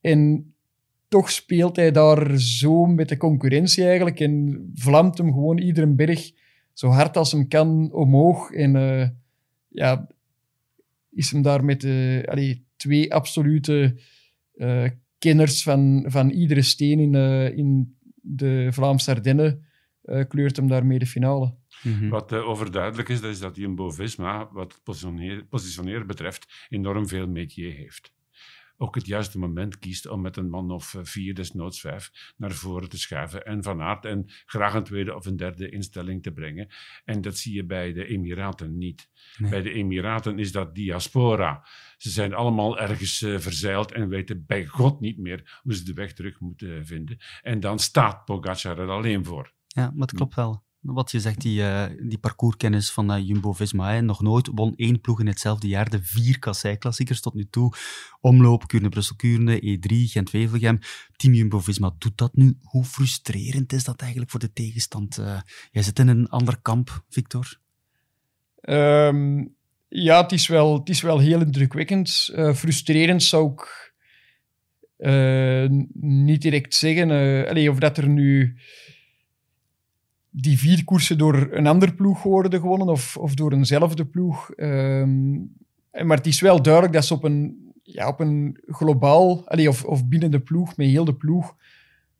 En 0.00 0.52
toch 1.08 1.30
speelt 1.30 1.76
hij 1.76 1.90
daar 1.90 2.38
zo 2.38 2.86
met 2.86 3.08
de 3.08 3.16
concurrentie 3.16 3.84
eigenlijk 3.84 4.20
en 4.20 4.70
vlamt 4.74 5.18
hem 5.18 5.32
gewoon 5.32 5.58
iedere 5.58 5.86
berg 5.86 6.30
zo 6.72 6.88
hard 6.88 7.16
als 7.16 7.32
hem 7.32 7.48
kan 7.48 7.92
omhoog. 7.92 8.50
En 8.50 8.74
uh, 8.74 9.08
ja, 9.68 10.08
is 11.10 11.30
hem 11.30 11.42
daar 11.42 11.64
met 11.64 11.84
allee, 12.24 12.66
twee 12.76 13.14
absolute 13.14 13.96
uh, 14.54 14.90
kenners 15.18 15.62
van, 15.62 16.04
van 16.06 16.30
iedere 16.30 16.62
steen 16.62 16.98
in, 16.98 17.14
in 17.56 17.96
de 18.14 18.68
Vlaamse 18.70 19.10
Ardennen, 19.10 19.64
kleurt 20.28 20.56
hem 20.56 20.68
daarmee 20.68 20.98
de 20.98 21.06
finale. 21.06 21.54
Mm 21.82 21.98
-hmm. 21.98 22.08
Wat 22.08 22.32
overduidelijk 22.32 23.08
is, 23.08 23.20
dat 23.20 23.30
is 23.30 23.38
dat 23.38 23.56
Jumbo-Visma, 23.56 24.48
wat 24.52 24.72
het 24.84 25.04
positioneren 25.48 26.06
betreft, 26.06 26.66
enorm 26.68 27.08
veel 27.08 27.28
métier 27.28 27.72
heeft 27.72 28.12
ook 28.82 28.94
het 28.94 29.06
juiste 29.06 29.38
moment 29.38 29.78
kiest 29.78 30.06
om 30.06 30.20
met 30.20 30.36
een 30.36 30.50
man 30.50 30.70
of 30.70 30.94
eh, 30.94 31.00
vier, 31.04 31.34
desnoods 31.34 31.80
vijf, 31.80 32.32
naar 32.36 32.52
voren 32.52 32.88
te 32.88 32.98
schuiven. 32.98 33.44
En 33.44 33.62
van 33.62 33.80
aard 33.80 34.04
en 34.04 34.24
graag 34.46 34.74
een 34.74 34.84
tweede 34.84 35.14
of 35.14 35.26
een 35.26 35.36
derde 35.36 35.68
instelling 35.68 36.22
te 36.22 36.32
brengen. 36.32 36.68
En 37.04 37.20
dat 37.20 37.38
zie 37.38 37.54
je 37.54 37.64
bij 37.64 37.92
de 37.92 38.06
Emiraten 38.06 38.78
niet. 38.78 39.08
Bij 39.38 39.62
de 39.62 39.72
Emiraten 39.72 40.38
is 40.38 40.52
dat 40.52 40.74
diaspora. 40.74 41.66
Ze 41.96 42.10
zijn 42.10 42.34
allemaal 42.34 42.78
ergens 42.78 43.22
uh, 43.22 43.38
verzeild 43.38 43.92
en 43.92 44.08
weten 44.08 44.44
bij 44.46 44.66
God 44.66 45.00
niet 45.00 45.18
meer 45.18 45.60
hoe 45.62 45.74
ze 45.74 45.84
de 45.84 45.92
weg 45.92 46.12
terug 46.12 46.40
moeten 46.40 46.86
vinden. 46.86 47.18
En 47.42 47.60
dan 47.60 47.78
staat 47.78 48.24
Pogacar 48.24 48.78
er 48.78 48.90
alleen 48.90 49.24
voor. 49.24 49.52
Ja, 49.66 49.90
maar 49.90 50.06
het 50.06 50.16
klopt 50.16 50.34
wel 50.34 50.64
wat 50.82 51.10
je 51.10 51.20
zegt, 51.20 51.40
die, 51.40 51.60
uh, 51.60 51.84
die 52.02 52.18
parcourskennis 52.18 52.90
van 52.90 53.16
uh, 53.16 53.26
Jumbo-Visma. 53.26 54.00
Nog 54.00 54.22
nooit 54.22 54.50
won 54.54 54.72
één 54.76 55.00
ploeg 55.00 55.20
in 55.20 55.26
hetzelfde 55.26 55.68
jaar 55.68 55.90
de 55.90 56.02
vier 56.02 56.38
kassei-klassiekers 56.38 57.20
tot 57.20 57.34
nu 57.34 57.46
toe. 57.50 57.72
Omloop, 58.20 58.66
Kuurne, 58.66 58.88
Brussel, 58.88 59.16
Kuurne, 59.16 59.60
E3, 59.60 59.94
Gent-Wevelgem. 60.10 60.78
Team 61.16 61.34
Jumbo-Visma 61.34 61.94
doet 61.98 62.18
dat 62.18 62.34
nu. 62.34 62.58
Hoe 62.62 62.84
frustrerend 62.84 63.72
is 63.72 63.84
dat 63.84 64.00
eigenlijk 64.00 64.30
voor 64.30 64.40
de 64.40 64.52
tegenstand? 64.52 65.18
Uh, 65.18 65.40
jij 65.70 65.82
zit 65.82 65.98
in 65.98 66.08
een 66.08 66.28
ander 66.28 66.60
kamp, 66.62 67.04
Victor. 67.08 67.60
Um, 68.60 69.54
ja, 69.88 70.22
het 70.22 70.32
is, 70.32 70.46
wel, 70.46 70.78
het 70.78 70.88
is 70.88 71.00
wel 71.00 71.18
heel 71.18 71.40
indrukwekkend. 71.40 72.10
frustrerend 72.54 73.22
zou 73.22 73.52
ik 73.52 73.90
niet 76.00 76.42
direct 76.42 76.74
zeggen. 76.74 77.10
Allee, 77.48 77.70
of 77.70 77.78
dat 77.78 77.98
er 77.98 78.08
nu 78.08 78.56
die 80.34 80.58
vier 80.58 80.84
koersen 80.84 81.18
door 81.18 81.48
een 81.50 81.66
ander 81.66 81.94
ploeg 81.94 82.22
worden 82.22 82.60
gewonnen 82.60 82.88
of, 82.88 83.16
of 83.16 83.34
door 83.34 83.52
eenzelfde 83.52 84.04
ploeg. 84.04 84.50
Um, 84.56 85.52
maar 85.90 86.16
het 86.16 86.26
is 86.26 86.40
wel 86.40 86.62
duidelijk 86.62 86.92
dat 86.92 87.04
ze 87.04 87.14
op 87.14 87.24
een, 87.24 87.72
ja, 87.82 88.08
op 88.08 88.20
een 88.20 88.58
globaal, 88.66 89.44
of, 89.44 89.84
of 89.84 90.06
binnen 90.06 90.30
de 90.30 90.40
ploeg, 90.40 90.76
met 90.76 90.86
heel 90.86 91.04
de 91.04 91.14
ploeg, 91.14 91.56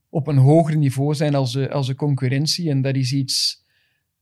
op 0.09 0.27
een 0.27 0.37
hoger 0.37 0.77
niveau 0.77 1.14
zijn 1.14 1.35
als 1.35 1.53
de, 1.53 1.70
als 1.70 1.87
de 1.87 1.94
concurrentie. 1.94 2.70
En 2.70 2.83
dat 2.83 2.94
is 2.94 3.12
iets 3.12 3.64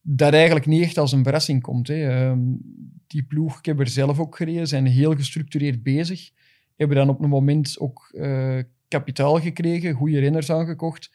dat 0.03 0.33
eigenlijk 0.33 0.67
niet 0.67 0.83
echt 0.83 0.99
als 0.99 1.13
een 1.13 1.23
verrassing 1.23 1.63
komt. 1.63 1.89
Hè. 1.89 2.29
Um, 2.29 2.59
die 3.07 3.23
ploeg, 3.23 3.59
ik 3.59 3.65
heb 3.65 3.81
er 3.81 3.89
zelf 3.89 4.19
ook 4.19 4.37
gereden, 4.37 4.69
zijn 4.69 4.87
heel 4.87 5.15
gestructureerd 5.15 5.83
bezig. 5.83 6.31
Hebben 6.77 6.97
dan 6.97 7.09
op 7.09 7.23
een 7.23 7.29
moment 7.29 7.79
ook 7.79 8.11
uh, 8.13 8.59
kapitaal 8.89 9.41
gekregen, 9.41 9.95
goede 9.95 10.19
renners 10.19 10.51
aangekocht. 10.51 11.11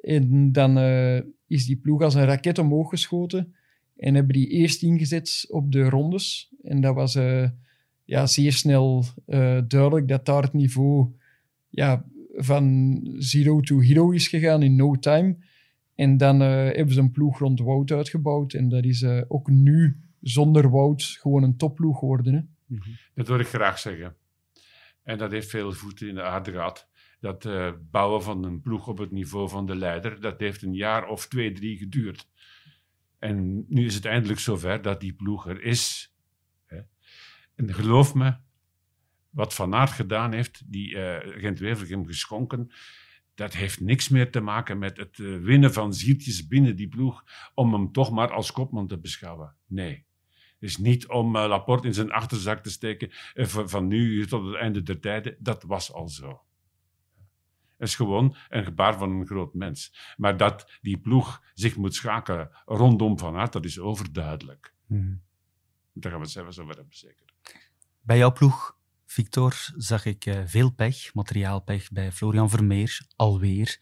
En 0.00 0.52
dan 0.52 0.78
uh, 0.78 1.20
is 1.46 1.66
die 1.66 1.76
ploeg 1.76 2.02
als 2.02 2.14
een 2.14 2.24
raket 2.24 2.58
omhoog 2.58 2.88
geschoten 2.88 3.54
en 3.96 4.14
hebben 4.14 4.34
die 4.34 4.48
eerst 4.48 4.82
ingezet 4.82 5.46
op 5.48 5.72
de 5.72 5.88
rondes. 5.88 6.52
En 6.62 6.80
dat 6.80 6.94
was 6.94 7.16
uh, 7.16 7.48
ja, 8.04 8.26
zeer 8.26 8.52
snel 8.52 9.04
uh, 9.26 9.60
duidelijk 9.68 10.08
dat 10.08 10.26
daar 10.26 10.42
het 10.42 10.52
niveau 10.52 11.14
ja, 11.68 12.04
van 12.34 13.00
zero 13.18 13.60
to 13.60 13.80
hero 13.80 14.10
is 14.10 14.28
gegaan 14.28 14.62
in 14.62 14.76
no 14.76 14.94
time. 14.94 15.36
En 15.94 16.16
dan 16.16 16.40
hebben 16.40 16.94
ze 16.94 17.00
een 17.00 17.10
ploeg 17.10 17.38
rond 17.38 17.60
Wout 17.60 17.90
uitgebouwd. 17.90 18.52
En 18.52 18.68
dat 18.68 18.84
is 18.84 19.04
ook 19.28 19.50
nu 19.50 20.00
zonder 20.20 20.70
Wout 20.70 21.02
gewoon 21.02 21.42
een 21.42 21.56
topploeg 21.56 21.98
geworden. 21.98 22.34
Hè? 22.34 22.40
Mhm. 22.66 22.90
Dat 23.14 23.28
wil 23.28 23.38
ik 23.38 23.46
graag 23.46 23.78
zeggen. 23.78 24.14
En 25.02 25.18
dat 25.18 25.30
heeft 25.30 25.50
veel 25.50 25.72
voeten 25.72 26.08
in 26.08 26.14
de 26.14 26.22
aarde 26.22 26.50
gehad 26.50 26.89
dat 27.20 27.44
uh, 27.44 27.72
bouwen 27.90 28.22
van 28.22 28.44
een 28.44 28.60
ploeg 28.60 28.86
op 28.86 28.98
het 28.98 29.10
niveau 29.10 29.48
van 29.48 29.66
de 29.66 29.76
leider, 29.76 30.20
dat 30.20 30.40
heeft 30.40 30.62
een 30.62 30.74
jaar 30.74 31.08
of 31.08 31.26
twee, 31.26 31.52
drie 31.52 31.78
geduurd. 31.78 32.28
En 33.18 33.64
nu 33.68 33.84
is 33.84 33.94
het 33.94 34.04
eindelijk 34.04 34.40
zover 34.40 34.82
dat 34.82 35.00
die 35.00 35.12
ploeg 35.12 35.46
er 35.46 35.62
is. 35.62 36.14
Hè. 36.66 36.80
En 37.54 37.74
geloof 37.74 38.14
me, 38.14 38.36
wat 39.30 39.54
Van 39.54 39.74
Aert 39.74 39.90
gedaan 39.90 40.32
heeft, 40.32 40.62
die 40.66 40.94
uh, 40.94 41.16
Gent-Wevelgem 41.20 42.06
geschonken, 42.06 42.72
dat 43.34 43.52
heeft 43.52 43.80
niks 43.80 44.08
meer 44.08 44.30
te 44.30 44.40
maken 44.40 44.78
met 44.78 44.96
het 44.96 45.18
uh, 45.18 45.38
winnen 45.38 45.72
van 45.72 45.94
zieltjes 45.94 46.46
binnen 46.46 46.76
die 46.76 46.88
ploeg, 46.88 47.24
om 47.54 47.72
hem 47.72 47.92
toch 47.92 48.10
maar 48.10 48.32
als 48.32 48.52
kopman 48.52 48.86
te 48.86 48.98
beschouwen. 48.98 49.56
Nee. 49.66 50.08
Het 50.30 50.68
is 50.68 50.76
niet 50.76 51.08
om 51.08 51.36
uh, 51.36 51.46
Laporte 51.46 51.86
in 51.86 51.94
zijn 51.94 52.10
achterzak 52.10 52.62
te 52.62 52.70
steken 52.70 53.08
van 53.44 53.86
nu 53.86 54.26
tot 54.26 54.46
het 54.46 54.54
einde 54.54 54.82
der 54.82 55.00
tijden. 55.00 55.36
Dat 55.38 55.62
was 55.62 55.92
al 55.92 56.08
zo 56.08 56.42
is 57.80 57.94
gewoon 57.94 58.36
een 58.48 58.64
gebaar 58.64 58.98
van 58.98 59.10
een 59.10 59.26
groot 59.26 59.54
mens. 59.54 60.14
Maar 60.16 60.36
dat 60.36 60.70
die 60.80 60.98
ploeg 60.98 61.42
zich 61.54 61.76
moet 61.76 61.94
schakelen 61.94 62.50
rondom 62.64 63.18
Van 63.18 63.36
Aert, 63.36 63.52
dat 63.52 63.64
is 63.64 63.78
overduidelijk. 63.78 64.74
Mm. 64.86 65.22
Daar 65.92 66.10
gaan 66.10 66.20
we 66.20 66.26
het 66.26 66.34
zelfs 66.34 66.58
over 66.58 66.76
hebben, 66.76 66.96
zeker. 66.96 67.24
Bij 68.00 68.18
jouw 68.18 68.32
ploeg, 68.32 68.76
Victor, 69.06 69.54
zag 69.76 70.04
ik 70.04 70.26
uh, 70.26 70.40
veel 70.44 70.70
pech, 70.70 71.14
materiaalpech 71.14 71.90
bij 71.90 72.12
Florian 72.12 72.50
Vermeer, 72.50 73.06
alweer. 73.16 73.78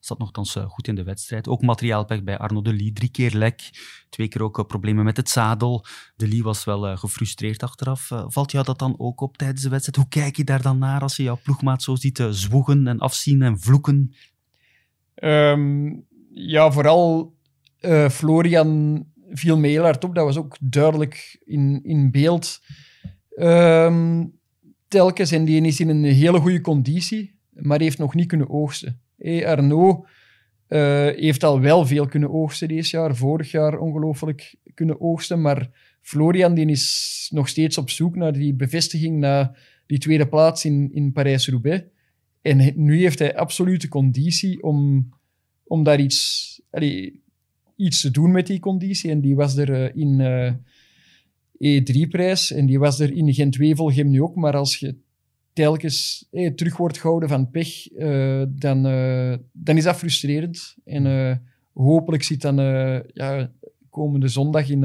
Zat 0.00 0.18
nogthans 0.18 0.56
uh, 0.56 0.64
goed 0.68 0.88
in 0.88 0.94
de 0.94 1.02
wedstrijd. 1.02 1.48
Ook 1.48 1.62
materiaalpech 1.62 2.22
bij 2.22 2.38
Arno 2.38 2.62
de 2.62 2.74
Lee. 2.74 2.92
Drie 2.92 3.10
keer 3.10 3.34
lek. 3.34 3.60
Twee 4.08 4.28
keer 4.28 4.42
ook 4.42 4.58
uh, 4.58 4.64
problemen 4.64 5.04
met 5.04 5.16
het 5.16 5.28
zadel. 5.28 5.84
De 6.16 6.28
Lee 6.28 6.42
was 6.42 6.64
wel 6.64 6.90
uh, 6.90 6.96
gefrustreerd 6.96 7.62
achteraf. 7.62 8.10
valt 8.26 8.52
jou 8.52 8.64
dat 8.64 8.78
dan 8.78 8.94
ook 8.98 9.20
op 9.20 9.36
tijdens 9.36 9.62
de 9.62 9.68
wedstrijd? 9.68 9.96
Hoe 9.96 10.22
kijk 10.22 10.36
je 10.36 10.44
daar 10.44 10.62
dan 10.62 10.78
naar 10.78 11.00
als 11.00 11.16
je 11.16 11.22
jouw 11.22 11.40
ploegmaat 11.42 11.82
zo 11.82 11.94
ziet 11.94 12.26
zwoegen 12.30 12.86
en 12.86 12.98
afzien 12.98 13.42
en 13.42 13.60
vloeken? 13.60 14.14
Um, 15.14 16.06
ja, 16.30 16.70
vooral 16.70 17.34
Florian 18.10 19.04
viel 19.30 19.58
me 19.58 19.68
heel 19.68 19.82
hard 19.82 20.04
op. 20.04 20.14
Dat 20.14 20.24
was 20.24 20.36
ook 20.36 20.56
duidelijk 20.60 21.42
in, 21.44 21.80
in 21.82 22.10
beeld. 22.10 22.60
Um, 23.36 24.38
telkens, 24.88 25.30
en 25.30 25.44
die 25.44 25.62
is 25.62 25.80
in 25.80 25.88
een 25.88 26.04
hele 26.04 26.40
goede 26.40 26.60
conditie, 26.60 27.38
maar 27.50 27.80
heeft 27.80 27.98
nog 27.98 28.14
niet 28.14 28.28
kunnen 28.28 28.50
oogsten. 28.50 29.00
Hey, 29.20 29.46
Arnaud 29.46 30.06
uh, 30.68 31.06
heeft 31.06 31.44
al 31.44 31.60
wel 31.60 31.86
veel 31.86 32.06
kunnen 32.06 32.30
oogsten 32.30 32.68
deze 32.68 32.96
jaar. 32.96 33.16
Vorig 33.16 33.50
jaar 33.50 33.78
ongelooflijk 33.78 34.54
kunnen 34.74 35.00
oogsten. 35.00 35.40
Maar 35.40 35.70
Florian 36.00 36.54
die 36.54 36.66
is 36.66 37.28
nog 37.32 37.48
steeds 37.48 37.78
op 37.78 37.90
zoek 37.90 38.16
naar 38.16 38.32
die 38.32 38.54
bevestiging, 38.54 39.18
naar 39.18 39.58
die 39.86 39.98
tweede 39.98 40.28
plaats 40.28 40.64
in, 40.64 40.90
in 40.92 41.12
Parijs-Roubaix. 41.12 41.84
En 42.42 42.72
nu 42.76 43.00
heeft 43.00 43.18
hij 43.18 43.36
absolute 43.36 43.88
conditie 43.88 44.62
om, 44.62 45.08
om 45.64 45.82
daar 45.82 46.00
iets, 46.00 46.60
iets 47.76 48.00
te 48.00 48.10
doen 48.10 48.30
met 48.30 48.46
die 48.46 48.60
conditie. 48.60 49.10
En 49.10 49.20
die 49.20 49.34
was 49.34 49.56
er 49.56 49.70
uh, 49.70 49.96
in 50.02 50.18
uh, 50.18 50.46
eh, 50.46 51.82
E3-prijs 51.82 52.52
en 52.52 52.66
die 52.66 52.78
was 52.78 53.00
er 53.00 53.12
in 53.12 53.34
Gent-Wevelgem 53.34 54.10
nu 54.10 54.22
ook. 54.22 54.36
Maar 54.36 54.56
als 54.56 54.76
je 54.76 54.96
telkens 55.52 56.26
hey, 56.30 56.50
terug 56.50 56.76
wordt 56.76 56.98
gehouden 56.98 57.28
van 57.28 57.50
pech, 57.50 57.92
uh, 57.92 58.42
dan, 58.48 58.86
uh, 58.86 59.36
dan 59.52 59.76
is 59.76 59.84
dat 59.84 59.96
frustrerend. 59.96 60.76
En 60.84 61.42
hopelijk 61.72 62.22
zit 62.22 62.40
dan 62.40 62.56
ja, 63.12 63.52
komende 63.90 64.28
zondag 64.28 64.68
in 64.68 64.80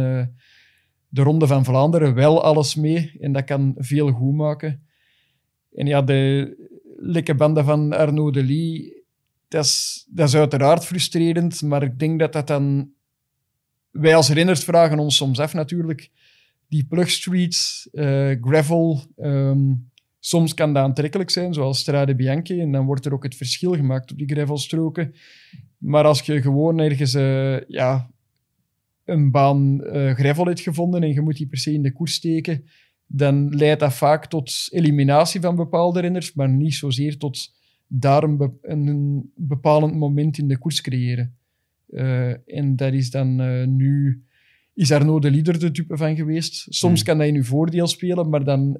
de 1.09 1.21
Ronde 1.21 1.47
van 1.47 1.65
Vlaanderen 1.65 2.13
wel 2.13 2.43
alles 2.43 2.75
mee. 2.75 3.11
En 3.19 3.31
dat 3.31 3.43
kan 3.43 3.75
veel 3.77 4.11
goed 4.11 4.33
maken. 4.33 4.83
En 5.73 5.87
ja, 5.87 6.01
de 6.01 6.53
lekke 6.97 7.35
banden 7.35 7.65
van 7.65 7.93
Arnaud 7.93 8.33
Delis, 8.33 8.93
dat 9.47 9.65
is, 9.65 10.05
dat 10.09 10.27
is 10.27 10.35
uiteraard 10.35 10.85
frustrerend. 10.85 11.61
Maar 11.61 11.83
ik 11.83 11.99
denk 11.99 12.19
dat 12.19 12.33
dat 12.33 12.47
dan... 12.47 12.93
Wij 13.91 14.15
als 14.15 14.29
renners 14.29 14.63
vragen 14.63 14.99
ons 14.99 15.15
soms 15.15 15.39
af 15.39 15.53
natuurlijk. 15.53 16.09
Die 16.67 16.85
plugstreets, 16.85 17.89
gravel... 18.41 19.01
ehm, 19.15 19.71
soms 20.25 20.53
kan 20.53 20.73
dat 20.73 20.83
aantrekkelijk 20.83 21.29
zijn, 21.29 21.53
zoals 21.53 21.79
Strade 21.79 22.15
Bianchi. 22.15 22.59
En 22.59 22.71
dan 22.71 22.85
wordt 22.85 23.05
er 23.05 23.13
ook 23.13 23.23
het 23.23 23.35
verschil 23.35 23.73
gemaakt 23.75 24.11
op 24.11 24.17
die 24.17 24.27
gravelstroken. 24.27 25.13
Maar 25.77 26.03
als 26.05 26.21
je 26.21 26.41
gewoon 26.41 26.79
ergens 26.79 27.13
eh, 27.13 27.61
ja, 27.67 28.09
een 29.03 29.31
baan 29.31 29.83
eh 29.83 30.13
gravel 30.13 30.45
hebt 30.45 30.59
gevonden 30.59 31.03
en 31.03 31.13
je 31.13 31.21
moet 31.21 31.37
die 31.37 31.47
per 31.47 31.57
se 31.57 31.73
in 31.73 31.81
de 31.81 31.91
koers 31.91 32.13
steken, 32.13 32.63
dan 33.07 33.55
leidt 33.55 33.79
dat 33.79 33.93
vaak 33.93 34.25
tot 34.25 34.67
eliminatie 34.69 35.41
van 35.41 35.55
bepaalde 35.55 35.99
renners, 35.99 36.33
maar 36.33 36.49
niet 36.49 36.73
zozeer 36.75 37.17
tot 37.17 37.53
daar 37.87 38.23
een, 38.23 38.37
be- 38.37 38.57
een, 38.61 39.31
bepalend 39.35 39.95
moment 39.95 40.37
in 40.37 40.47
de 40.47 40.57
koers 40.57 40.81
creëren. 40.81 41.35
Eh, 41.89 42.57
en 42.57 42.75
dat 42.75 42.93
is 42.93 43.09
dan 43.09 43.41
eh, 43.41 43.67
nu... 43.67 44.19
Is 44.73 44.91
Arnaud 44.91 45.21
de 45.21 45.31
Lieder 45.31 45.59
de 45.59 45.71
type 45.71 45.97
van 45.97 46.15
geweest? 46.15 46.65
Soms 46.69 46.99
Hmm. 46.99 47.07
kan 47.09 47.17
dat 47.17 47.27
in 47.27 47.35
uw 47.35 47.43
voordeel 47.43 47.87
spelen, 47.87 48.29
maar 48.29 48.43
dan 48.43 48.77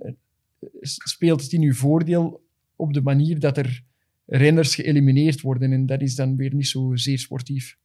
speelt 0.82 1.42
het 1.42 1.52
in 1.54 1.62
uw 1.62 1.74
voordeel 1.74 2.46
op 2.76 2.94
de 2.94 3.02
manier 3.02 3.40
dat 3.40 3.58
er 3.58 3.84
renners 4.26 4.76
geëlimineerd 4.76 5.42
worden. 5.42 5.72
En 5.72 5.86
dat 5.86 6.02
is 6.02 6.16
dan 6.16 6.36
weer 6.36 6.54
niet 6.54 6.68
zo 6.68 6.96
zeer 6.96 7.20
sportief. 7.20 7.78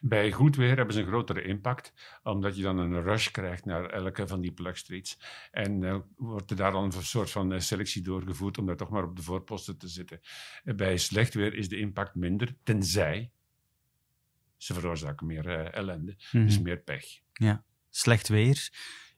Bij 0.00 0.32
goed 0.32 0.56
weer 0.56 0.76
hebben 0.76 0.94
ze 0.94 1.00
een 1.00 1.06
grotere 1.06 1.42
impact, 1.42 1.92
omdat 2.22 2.56
je 2.56 2.62
dan 2.62 2.78
een 2.78 3.02
rush 3.02 3.30
krijgt 3.30 3.64
naar 3.64 3.90
elke 3.90 4.26
van 4.26 4.40
die 4.40 4.52
plugstreets. 4.52 5.18
En 5.50 5.84
eh, 5.84 5.98
wordt 6.16 6.50
er 6.50 6.56
daar 6.56 6.72
dan 6.72 6.84
een 6.84 6.92
soort 6.92 7.30
van 7.30 7.52
eh, 7.52 7.60
selectie 7.60 8.02
doorgevoerd 8.02 8.58
om 8.58 8.66
daar 8.66 8.76
toch 8.76 8.90
maar 8.90 9.04
op 9.04 9.16
de 9.16 9.22
voorposten 9.22 9.78
te 9.78 9.88
zitten. 9.88 10.20
Eh, 10.64 10.74
bij 10.74 10.96
slecht 10.96 11.34
weer 11.34 11.54
is 11.54 11.68
de 11.68 11.78
impact 11.78 12.14
minder, 12.14 12.56
tenzij 12.62 13.30
ze 14.56 14.74
veroorzaken 14.74 15.26
meer 15.26 15.48
ellende, 15.70 16.16
Mhm. 16.32 16.44
dus 16.46 16.60
meer 16.60 16.78
pech. 16.78 17.04
Slecht 17.90 18.28
weer. 18.28 18.70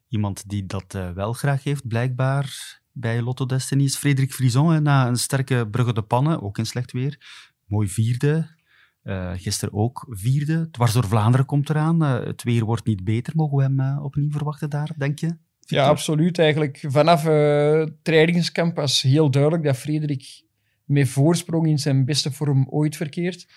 Iemand 0.09 0.49
die 0.49 0.65
dat 0.65 0.93
eh, 0.93 1.11
wel 1.11 1.33
graag 1.33 1.63
heeft, 1.63 1.87
blijkbaar, 1.87 2.79
bij 2.91 3.21
Lotto 3.21 3.45
Destiny 3.45 3.83
is 3.83 3.97
Frederik 3.97 4.33
Frison. 4.33 4.83
Na 4.83 5.07
een 5.07 5.15
sterke 5.15 5.67
Brugge 5.71 5.93
de 5.93 6.01
Pannen, 6.01 6.41
ook 6.41 6.57
in 6.57 6.65
slecht 6.65 6.91
weer. 6.91 7.17
Mooi 7.65 7.87
vierde. 7.87 8.57
Eh, 9.01 9.31
gisteren 9.35 9.73
ook 9.73 10.05
vierde. 10.09 10.69
Dwars 10.71 10.93
door 10.93 11.07
Vlaanderen 11.07 11.45
komt 11.45 11.69
eraan. 11.69 12.03
Eh, 12.03 12.23
het 12.23 12.43
weer 12.43 12.65
wordt 12.65 12.85
niet 12.85 13.03
beter. 13.03 13.33
Mogen 13.35 13.57
we 13.57 13.63
hem 13.63 13.99
opnieuw 13.99 14.31
verwachten 14.31 14.69
daar, 14.69 14.91
denk 14.97 15.19
je? 15.19 15.35
Ja, 15.59 15.87
absoluut. 15.87 16.39
Eigenlijk 16.39 16.83
vanaf 16.87 17.23
het 17.23 18.03
trainingskamp 18.03 18.75
was 18.75 19.01
heel 19.01 19.31
duidelijk 19.31 19.63
dat 19.63 19.77
Frederik 19.77 20.43
met 20.85 21.09
voorsprong 21.09 21.67
in 21.67 21.79
zijn 21.79 22.05
beste 22.05 22.31
vorm 22.31 22.67
ooit 22.69 22.95
verkeert. 22.95 23.47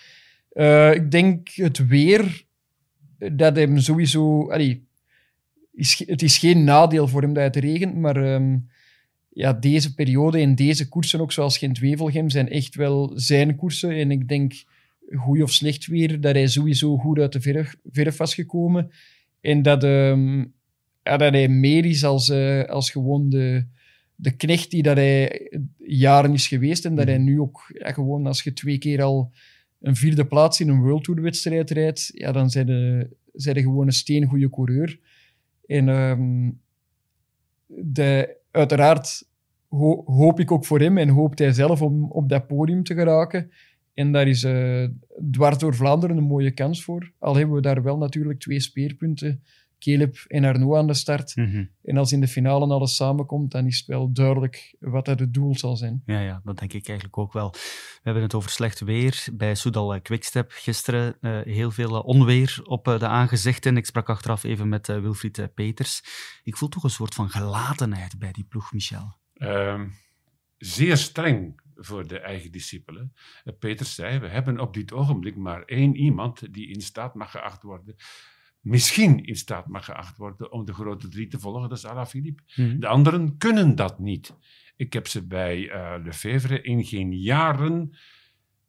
Ik 0.93 1.11
denk 1.11 1.49
het 1.49 1.87
weer 1.87 2.45
dat 3.17 3.55
hem 3.55 3.79
sowieso. 3.79 4.51
allee, 4.51 4.87
is, 5.73 6.03
het 6.07 6.21
is 6.21 6.37
geen 6.37 6.63
nadeel 6.63 7.07
voor 7.07 7.21
hem 7.21 7.33
dat 7.33 7.43
het 7.43 7.55
regent, 7.55 7.95
maar 7.95 8.15
ehm, 8.15 8.57
ja, 9.29 9.53
deze 9.53 9.93
periode 9.93 10.39
en 10.39 10.55
deze 10.55 10.89
koersen, 10.89 11.19
ook 11.19 11.31
zoals 11.31 11.57
Gent-Wevelgem, 11.57 12.29
zijn 12.29 12.49
echt 12.49 12.75
wel 12.75 13.11
zijn 13.15 13.55
koersen. 13.55 13.91
En 13.91 14.11
ik 14.11 14.27
denk, 14.27 14.53
goed 15.15 15.41
of 15.41 15.51
slecht 15.51 15.87
weer, 15.87 16.21
dat 16.21 16.35
hij 16.35 16.47
sowieso 16.47 16.97
goed 16.97 17.19
uit 17.19 17.33
de 17.33 17.41
verf, 17.41 17.75
verf 17.91 18.17
was 18.17 18.33
gekomen. 18.33 18.91
En 19.41 19.61
dat, 19.61 19.83
ehm, 19.83 20.37
ja, 21.03 21.17
dat 21.17 21.33
hij 21.33 21.47
meer 21.47 21.85
is 21.85 22.03
als, 22.03 22.29
eh, 22.29 22.63
als 22.63 22.91
gewoon 22.91 23.29
de, 23.29 23.65
de 24.15 24.31
knecht 24.31 24.71
die 24.71 24.83
dat 24.83 24.97
hij 24.97 25.49
jaren 25.77 26.33
is 26.33 26.47
geweest. 26.47 26.85
En 26.85 26.95
dat 26.95 27.07
hij 27.07 27.17
nu 27.17 27.39
ook 27.39 27.71
gewoon, 27.75 28.27
als 28.27 28.43
je 28.43 28.53
twee 28.53 28.77
keer 28.77 29.01
al 29.01 29.31
een 29.81 29.95
vierde 29.95 30.25
plaats 30.25 30.59
in 30.59 30.69
een 30.69 30.81
World 30.81 31.03
Tour 31.03 31.21
wedstrijd 31.21 31.71
rijdt, 31.71 32.11
ja, 32.13 32.31
dan 32.31 32.49
zijn 32.49 32.65
de 32.65 33.61
gewoon 33.61 33.87
een 33.87 33.93
steengoede 33.93 34.49
coureur. 34.49 34.99
En 35.65 35.89
ehm, 35.89 36.51
de, 37.67 38.37
uiteraard 38.51 39.29
ho- 39.67 40.03
hoop 40.05 40.39
ik 40.39 40.51
ook 40.51 40.65
voor 40.65 40.79
hem 40.79 40.97
en 40.97 41.09
hoopt 41.09 41.39
hij 41.39 41.53
zelf 41.53 41.81
om 41.81 42.11
op 42.11 42.29
dat 42.29 42.47
podium 42.47 42.83
te 42.83 42.93
geraken. 42.93 43.51
En 43.93 44.11
daar 44.11 44.27
is 44.27 44.43
eh, 44.43 44.87
dwars 45.31 45.57
door 45.57 45.75
Vlaanderen 45.75 46.17
een 46.17 46.23
mooie 46.23 46.51
kans 46.51 46.83
voor. 46.83 47.11
Al 47.19 47.35
hebben 47.35 47.55
we 47.55 47.61
daar 47.61 47.83
wel 47.83 47.97
natuurlijk 47.97 48.39
twee 48.39 48.59
speerpunten, 48.59 49.43
Caleb 49.83 50.15
en 50.27 50.43
Arnaud 50.43 50.75
aan 50.75 50.87
de 50.87 50.93
start. 50.93 51.33
En 51.83 51.97
als 51.97 52.11
in 52.11 52.19
de 52.19 52.27
finale 52.27 52.73
alles 52.73 52.95
samenkomt, 52.95 53.51
dan 53.51 53.65
is 53.65 53.77
het 53.77 53.85
wel 53.85 54.13
duidelijk 54.13 54.75
wat 54.79 55.05
dat 55.05 55.19
het 55.19 55.33
doel 55.33 55.57
zal 55.57 55.75
zijn. 55.75 56.01
Ja, 56.05 56.19
ja, 56.19 56.41
dat 56.43 56.59
denk 56.59 56.73
ik 56.73 56.87
eigenlijk 56.87 57.17
ook 57.17 57.33
wel. 57.33 57.51
We 57.51 57.99
hebben 58.01 58.23
het 58.23 58.33
over 58.33 58.49
slecht 58.49 58.79
weer 58.79 59.25
bij 59.33 59.55
Soudal 59.55 60.01
Quickstep. 60.01 60.51
Gisteren 60.51 61.17
eh, 61.21 61.41
heel 61.41 61.71
veel 61.71 61.95
eh, 61.95 62.05
onweer 62.05 62.59
op 62.63 62.87
eh, 62.87 62.99
de 62.99 63.07
aangezichten. 63.07 63.77
Ik 63.77 63.85
sprak 63.85 64.09
achteraf 64.09 64.43
even 64.43 64.69
met 64.69 64.87
Wilfried 64.87 65.49
Peters. 65.53 66.01
Ik 66.43 66.57
voel 66.57 66.69
toch 66.69 66.83
een 66.83 66.89
soort 66.89 67.13
van 67.13 67.29
gelatenheid 67.29 68.19
bij 68.19 68.31
die 68.31 68.43
ploeg, 68.43 68.73
Michel. 68.73 69.15
Ehm, 69.33 69.87
zeer 70.57 70.97
streng 70.97 71.61
voor 71.75 72.07
de 72.07 72.19
eigen 72.19 72.51
discipelen. 72.51 73.13
Peters 73.59 73.95
zei, 73.95 74.19
we 74.19 74.27
hebben 74.27 74.59
op 74.59 74.73
dit 74.73 74.93
ogenblik 74.93 75.35
maar 75.35 75.63
één 75.63 75.95
iemand 75.95 76.53
die 76.53 76.67
in 76.67 76.81
staat 76.81 77.15
mag 77.15 77.31
geacht 77.31 77.63
worden, 77.63 77.95
misschien 78.63 79.25
in 79.25 79.35
staat 79.35 79.67
mag 79.67 79.85
geacht 79.85 80.17
worden 80.17 80.51
om 80.51 80.65
de 80.65 80.73
grote 80.73 81.07
drie 81.07 81.27
te 81.27 81.39
volgen, 81.39 81.69
dat 81.69 81.77
is 81.77 81.85
Alaphilippe. 81.85 82.43
De 82.79 82.87
anderen 82.87 83.37
kunnen 83.37 83.75
dat 83.75 83.99
niet. 83.99 84.33
Ik 84.75 84.93
heb 84.93 85.07
ze 85.07 85.27
bij 85.27 85.69
eh 85.69 85.93
Lefevre 86.03 86.61
in 86.61 86.83
geen 86.85 87.13
jaren 87.13 87.95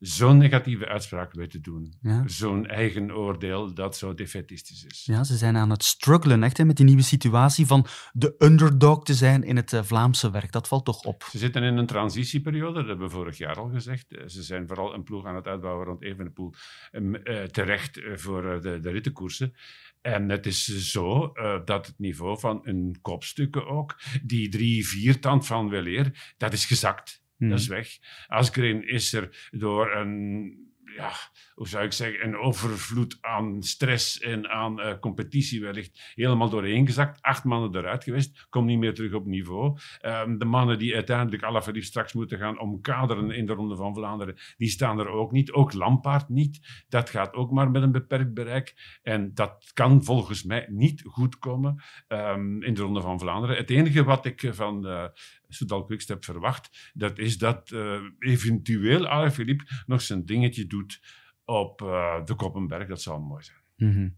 zo'n 0.06 0.38
negatieve 0.38 0.88
uitspraak 0.88 1.32
weten 1.32 1.62
doen. 1.62 1.94
Ja. 2.00 2.22
Zo'n 2.26 2.66
eigen 2.66 3.16
oordeel 3.16 3.74
dat 3.74 3.96
zo 3.96 4.14
defetistisch 4.14 4.84
is. 4.84 5.04
Ja, 5.04 5.24
ze 5.24 5.36
zijn 5.36 5.56
aan 5.56 5.70
het 5.70 5.84
struggelen 5.84 6.42
echt, 6.42 6.56
hè, 6.56 6.64
met 6.64 6.76
die 6.76 6.86
nieuwe 6.86 7.02
situatie 7.02 7.66
van 7.66 7.86
de 8.12 8.34
underdog 8.38 9.02
te 9.02 9.14
zijn 9.14 9.42
in 9.42 9.56
het 9.56 9.72
eh, 9.72 9.82
Vlaamse 9.82 10.30
werk. 10.30 10.52
Dat 10.52 10.68
valt 10.68 10.84
toch 10.84 11.00
op. 11.00 11.26
Ze 11.30 11.38
zitten 11.38 11.62
in 11.62 11.76
een 11.76 11.86
transitieperiode, 11.86 12.78
dat 12.78 12.86
hebben 12.86 13.06
we 13.06 13.14
vorig 13.14 13.38
jaar 13.38 13.56
al 13.56 13.68
gezegd. 13.68 14.12
Eh, 14.12 14.26
Ze 14.26 14.42
zijn 14.42 14.66
vooral 14.66 14.94
een 14.94 15.02
ploeg 15.02 15.26
aan 15.26 15.34
het 15.34 15.46
uitbouwen 15.46 15.86
rond 15.86 16.02
Evenepoel, 16.02 16.52
em, 16.90 17.14
eh, 17.14 17.42
terecht 17.42 18.00
voor 18.14 18.60
de, 18.62 18.80
de 18.80 18.90
rittenkoersen. 18.90 19.54
En 20.00 20.28
het 20.28 20.46
is 20.46 20.90
zo 20.90 21.32
dat 21.64 21.86
het 21.86 21.98
niveau 21.98 22.38
van 22.38 22.60
een 22.62 22.98
kopstukken 23.02 23.66
ook, 23.66 24.00
die 24.22 24.48
drie 24.48 24.86
viertand 24.86 25.46
van 25.46 25.68
weleer, 25.68 26.34
dat 26.36 26.52
is 26.52 26.64
gezakt. 26.66 27.22
Hmm. 27.44 27.50
Dat 27.50 27.60
is 27.60 27.66
weg. 27.66 27.98
Asgreen 28.26 28.88
is 28.88 29.12
er 29.12 29.48
door 29.50 29.92
een, 29.96 30.56
ja, 30.96 31.12
hoe 31.54 31.68
zou 31.68 31.84
ik 31.84 31.92
zeggen, 31.92 32.26
een 32.26 32.36
overvloed 32.36 33.18
aan 33.20 33.62
stress 33.62 34.20
en 34.20 34.48
aan 34.48 34.80
eh, 34.80 34.98
competitie 34.98 35.60
wellicht 35.60 36.12
helemaal 36.14 36.48
doorheen 36.48 36.86
gezakt. 36.86 37.22
Acht 37.22 37.44
mannen 37.44 37.76
eruit 37.76 38.04
geweest, 38.04 38.46
komt 38.48 38.66
niet 38.66 38.78
meer 38.78 38.94
terug 38.94 39.12
op 39.12 39.26
niveau. 39.26 39.78
Ehm, 40.00 40.38
de 40.38 40.44
mannen 40.44 40.78
die 40.78 40.94
uiteindelijk 40.94 41.42
Alaphilippe 41.42 41.86
straks 41.86 42.12
moeten 42.12 42.38
gaan 42.38 42.60
omkaderen 42.60 43.30
in 43.30 43.46
de 43.46 43.52
Ronde 43.52 43.76
van 43.76 43.94
Vlaanderen, 43.94 44.36
die 44.56 44.68
staan 44.68 44.98
er 44.98 45.08
ook 45.08 45.32
niet. 45.32 45.52
Ook 45.52 45.72
Lampaard 45.72 46.28
niet. 46.28 46.84
Dat 46.88 47.10
gaat 47.10 47.34
ook 47.34 47.50
maar 47.50 47.70
met 47.70 47.82
een 47.82 47.92
beperkt 47.92 48.34
bereik. 48.34 48.98
En 49.02 49.34
dat 49.34 49.70
kan 49.74 50.04
volgens 50.04 50.44
mij 50.44 50.66
niet 50.70 51.02
goed 51.06 51.38
komen 51.38 51.82
ehm, 52.08 52.62
in 52.62 52.74
de 52.74 52.82
Ronde 52.82 53.00
van 53.00 53.18
Vlaanderen. 53.18 53.56
Het 53.56 53.70
enige 53.70 54.04
wat 54.04 54.24
ik 54.24 54.50
van 54.52 54.86
uh, 54.86 55.04
Soudal 55.48 55.84
Quickstep 55.84 56.24
verwacht, 56.24 56.92
dat 56.94 57.18
is 57.18 57.38
dat 57.38 57.70
uh, 57.70 58.00
eventueel 58.18 59.06
Alaphilippe 59.06 59.64
nog 59.86 60.00
zijn 60.00 60.24
dingetje 60.24 60.66
doet 60.66 61.00
op 61.44 61.82
uh, 61.82 62.24
de 62.24 62.34
Koppenberg. 62.34 62.88
Dat 62.88 63.02
zou 63.02 63.20
mooi 63.20 63.42
zijn. 63.42 63.58
Mm 63.76 63.92
-hmm. 63.92 64.16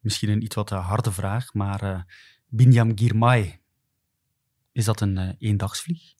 Misschien 0.00 0.28
een 0.28 0.42
iets 0.42 0.54
wat 0.54 0.70
uh, 0.70 0.88
harde 0.88 1.12
vraag, 1.12 1.54
maar 1.54 1.84
uh, 1.84 2.00
Binyam 2.48 2.98
Girmay, 2.98 3.60
is 4.72 4.84
dat 4.84 5.00
een 5.00 5.16
uh, 5.16 5.28
eendagsvlieg? 5.38 6.14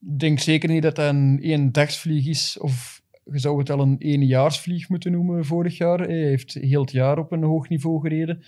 Ik 0.00 0.18
denk 0.18 0.38
zeker 0.38 0.68
niet 0.68 0.82
dat 0.82 0.96
dat 0.96 1.08
een 1.08 1.38
eendagsvlieg 1.38 2.26
is, 2.26 2.58
of 2.58 3.02
je 3.24 3.38
zou 3.38 3.58
het 3.58 3.70
al 3.70 3.80
een 3.80 3.98
eenjaarsvlieg 3.98 4.88
moeten 4.88 5.12
noemen 5.12 5.44
vorig 5.44 5.76
jaar. 5.76 5.98
Hij 5.98 6.16
heeft 6.16 6.54
heel 6.54 6.80
het 6.80 6.90
jaar 6.90 7.18
op 7.18 7.32
een 7.32 7.42
hoog 7.42 7.68
niveau 7.68 8.00
gereden. 8.00 8.42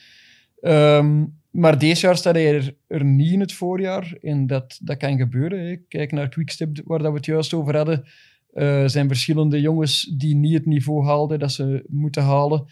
Um, 0.61 1.41
maar 1.51 1.79
deze 1.79 2.07
jaar 2.07 2.17
staat 2.17 2.35
hij 2.35 2.55
er, 2.55 2.77
er, 2.87 3.05
niet 3.05 3.33
in 3.33 3.41
het 3.41 3.53
voorjaar 3.53 4.17
en 4.21 4.47
dat, 4.47 4.79
dat 4.83 4.97
kan 4.97 5.17
gebeuren. 5.17 5.67
Hè. 5.67 5.77
Kijk 5.77 6.13
naar 6.13 6.29
Quickstep, 6.29 6.81
waar 6.85 6.99
dat 6.99 7.11
we 7.11 7.17
het 7.17 7.27
juist 7.27 7.55
over 7.55 7.77
hadden. 7.77 8.05
Er 8.53 8.83
uh, 8.83 8.89
zijn 8.89 9.09
verschillende 9.09 9.61
jongens 9.61 10.15
die 10.17 10.35
niet 10.35 10.55
het 10.55 10.67
niveau 10.67 11.05
haalden 11.05 11.39
dat 11.39 11.53
ze 11.53 11.85
moeten 11.89 12.23
halen. 12.23 12.65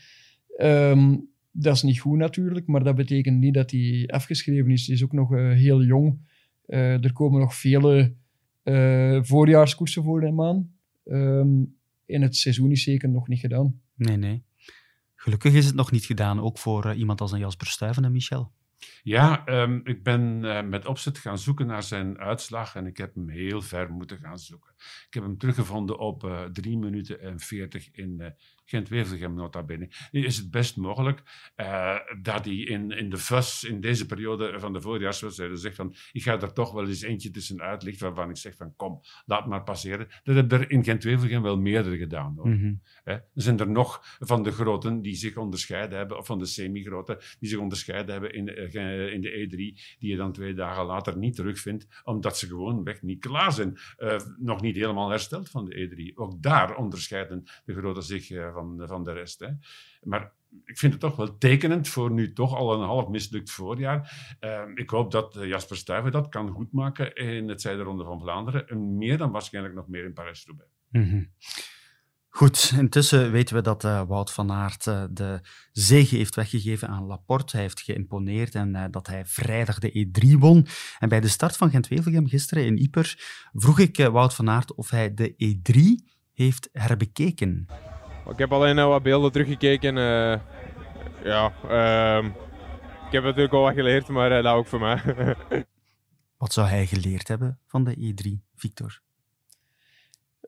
Um, 0.59 1.29
dat 1.51 1.75
is 1.75 1.83
niet 1.83 2.01
goed 2.01 2.19
natuurlijk, 2.19 2.67
maar 2.67 2.85
dat 2.85 2.95
betekent 2.95 3.39
niet 3.39 3.55
dat 3.55 3.71
hij 3.71 4.05
afgeschreven 4.07 4.71
is. 4.71 4.87
Hij 4.87 4.95
is 4.95 5.05
ook 5.05 5.13
nog 5.13 5.33
uh, 5.33 5.53
heel 5.53 5.83
jong. 5.83 6.19
Uh, 6.67 7.05
er 7.05 7.13
komen 7.13 7.41
nog 7.41 7.55
vele 7.55 8.15
uh, 8.65 9.19
voorjaarskoersen 9.23 10.03
voor 10.03 10.23
hem 10.23 10.43
aan. 10.43 10.71
Um, 11.05 11.79
en 12.07 12.23
het 12.23 12.37
seizoen 12.37 12.71
is 12.71 12.83
zeker 12.83 13.09
nog 13.09 13.29
niet 13.29 13.41
gedaan. 13.41 13.81
Nee, 13.95 14.17
nee. 14.17 14.43
Gelukkig 15.15 15.53
is 15.53 15.67
het 15.67 15.75
nog 15.75 15.91
niet 15.91 16.05
gedaan, 16.05 16.41
ook 16.41 16.59
voor 16.59 16.87
uh, 16.87 16.99
iemand 16.99 17.21
als 17.21 17.33
een 17.33 17.39
Jasper 17.39 17.67
Stuyven 17.67 18.05
en 18.05 18.13
Michel. 18.13 18.53
Ja, 19.03 19.45
ehm, 19.45 19.81
ik 19.85 20.03
ben 20.03 20.45
eh, 20.45 20.63
met 20.63 20.87
opzet 20.87 21.19
gaan 21.19 21.39
zoeken 21.39 21.67
naar 21.67 21.83
zijn 21.83 22.19
uitslag 22.19 22.75
en 22.75 22.87
ik 22.87 22.97
heb 22.97 23.15
hem 23.15 23.29
heel 23.29 23.63
ver 23.63 23.91
moeten 23.91 24.19
gaan 24.19 24.39
zoeken. 24.39 24.70
Ik 25.07 25.15
heb 25.15 25.23
hem 25.23 25.39
teruggevonden 25.39 25.99
op 25.99 26.25
uh, 26.25 26.45
3 26.45 26.79
minuten 26.79 27.21
en 27.21 27.41
40 27.41 27.91
in 27.93 28.17
uh, 28.21 28.27
Gent-Wevelgem 28.65 29.35
nota 29.35 29.63
bene. 29.63 29.89
Nu 30.11 30.25
is 30.25 30.37
het 30.37 30.51
best 30.51 30.77
mogelijk 30.77 31.23
uh, 31.57 31.99
dat 32.23 32.45
hij 32.45 32.55
in, 32.55 32.91
in 32.91 33.11
de 33.11 33.19
FUS, 33.19 33.65
in 33.65 33.81
deze 33.81 34.07
periode 34.07 34.61
van 34.61 34.73
de 34.73 34.81
voorjaarswedstrijden, 34.81 35.59
zegt 35.59 35.77
van 35.77 35.95
ik 36.13 36.23
ga 36.23 36.41
er 36.41 36.53
toch 36.53 36.73
wel 36.73 36.89
eens 36.89 37.03
eentje 37.03 37.31
tussenuit 37.31 37.83
lichten 37.83 38.07
waarvan 38.07 38.31
ik 38.31 38.37
zeg 38.37 38.57
van 38.57 38.77
kom, 38.77 39.01
laat 39.27 39.47
maar 39.47 39.63
passeren. 39.63 40.09
Dat 40.23 40.35
hebben 40.35 40.61
er 40.61 40.71
in 40.71 40.85
Gent-Wevelgem 40.85 41.43
wel 41.43 41.59
meerdere 41.59 41.97
gedaan. 41.97 42.35
Hoor. 42.37 42.49
Mm 42.49 42.59
-hmm. 42.61 42.81
Er 43.05 43.25
zijn 43.35 43.59
er 43.59 43.71
nog 43.71 44.17
van 44.19 44.43
de 44.43 44.53
groten 44.53 45.03
die 45.03 45.15
zich 45.15 45.37
onderscheiden 45.37 45.99
hebben, 45.99 46.19
of 46.19 46.27
van 46.27 46.39
de 46.39 46.47
semi-groten 46.47 47.19
die 47.39 47.49
zich 47.49 47.59
onderscheiden 47.59 48.13
hebben 48.13 48.33
in, 48.33 48.49
uh, 48.49 49.13
in 49.13 49.21
de 49.21 49.49
E3, 49.49 49.57
die 49.99 50.11
je 50.11 50.17
dan 50.17 50.33
twee 50.33 50.55
dagen 50.55 50.85
later 50.85 51.17
niet 51.17 51.35
terugvindt, 51.35 51.87
omdat 52.05 52.39
ze 52.39 52.47
gewoon 52.47 52.85
weg 52.85 53.03
niet 53.03 53.21
klaar 53.21 53.53
zijn. 53.53 53.79
Uh, 53.99 54.21
nog 54.39 54.61
niet 54.61 54.70
helemaal 54.77 55.11
hersteld 55.11 55.51
van 55.51 55.65
de 55.65 56.11
E3. 56.11 56.15
Ook 56.15 56.43
daar 56.43 56.77
onderscheiden 56.77 57.45
de 57.65 57.75
groten 57.75 58.03
zich 58.03 58.31
uh, 58.31 58.53
van, 58.53 58.83
van 58.87 59.05
de 59.05 59.13
rest. 59.13 59.41
Hè. 59.41 59.49
Maar 60.03 60.33
ik 60.65 60.79
vind 60.79 60.93
het 60.93 61.01
toch 61.01 61.17
wel 61.17 61.39
tekenend 61.39 61.89
voor 61.89 62.11
nu 62.11 62.33
toch 62.33 62.57
al 62.57 62.75
een 62.75 62.87
half 62.87 63.09
mislukt 63.09 63.51
voorjaar. 63.51 64.37
Uh, 64.41 64.63
ik 64.75 64.91
hoop 64.91 65.11
dat 65.11 65.39
Jasper 65.41 65.77
Stuyven 65.77 66.13
dat 66.13 66.29
kan 66.29 66.49
goedmaken 66.49 67.15
in 67.15 67.49
het 67.49 67.61
zijderonde 67.61 68.05
van 68.05 68.21
Vlaanderen. 68.21 68.69
En 68.69 68.97
meer 68.97 69.19
dan 69.19 69.31
waarschijnlijk 69.31 69.75
nog 69.75 69.89
meer 69.89 70.05
in 70.05 70.13
Parijs-Roubaix. 70.13 70.71
Mm. 70.89 71.31
Goed, 72.33 72.73
intussen 72.77 73.31
weten 73.31 73.55
we 73.55 73.63
dat 73.63 73.85
uh, 73.85 74.03
Wout 74.07 74.33
van 74.33 74.53
Aert 74.53 74.87
uh, 74.87 75.05
de 75.11 75.41
zege 75.73 76.17
heeft 76.17 76.35
weggegeven 76.35 76.89
aan 76.89 77.07
Laporte. 77.07 77.53
Hij 77.53 77.61
heeft 77.61 77.81
geïmponeerd 77.81 78.55
en 78.55 78.75
uh, 78.75 78.85
dat 78.91 79.07
hij 79.07 79.27
vrijdag 79.27 79.79
de 79.79 80.07
E3 80.07 80.39
won. 80.39 80.67
En 80.99 81.09
bij 81.09 81.21
de 81.21 81.29
start 81.29 81.57
van 81.57 81.71
Gent-Wevelgem 81.71 82.29
gisteren 82.29 82.65
in 82.65 82.77
Yper 82.77 83.15
vroeg 83.53 83.79
ik 83.79 83.97
Wout 83.97 84.35
van 84.35 84.51
Aert 84.51 84.75
of 84.75 84.91
hij 84.91 85.15
de 85.15 85.35
E3 85.35 86.07
heeft 86.33 86.69
herbekeken. 86.73 87.67
Ik 88.31 88.39
heb 88.39 88.53
alleen 88.53 88.77
wat 88.77 89.03
beelden 89.03 89.33
teruggekeken. 89.33 89.95
ja, 91.25 91.53
ehm, 91.69 92.27
ik 93.07 93.13
heb 93.13 93.23
natuurlijk 93.23 93.55
al 93.55 93.63
wat 93.63 93.75
geleerd, 93.75 94.09
maar 94.09 94.29
dat 94.29 94.45
ook 94.45 94.67
voor 94.67 94.81
mij. 94.81 95.03
wat 96.43 96.53
zou 96.53 96.69
hij 96.69 96.87
geleerd 96.87 97.29
hebben 97.29 97.59
van 97.67 97.85
de 97.85 98.15
E3, 98.15 98.47
Victor? 98.55 99.01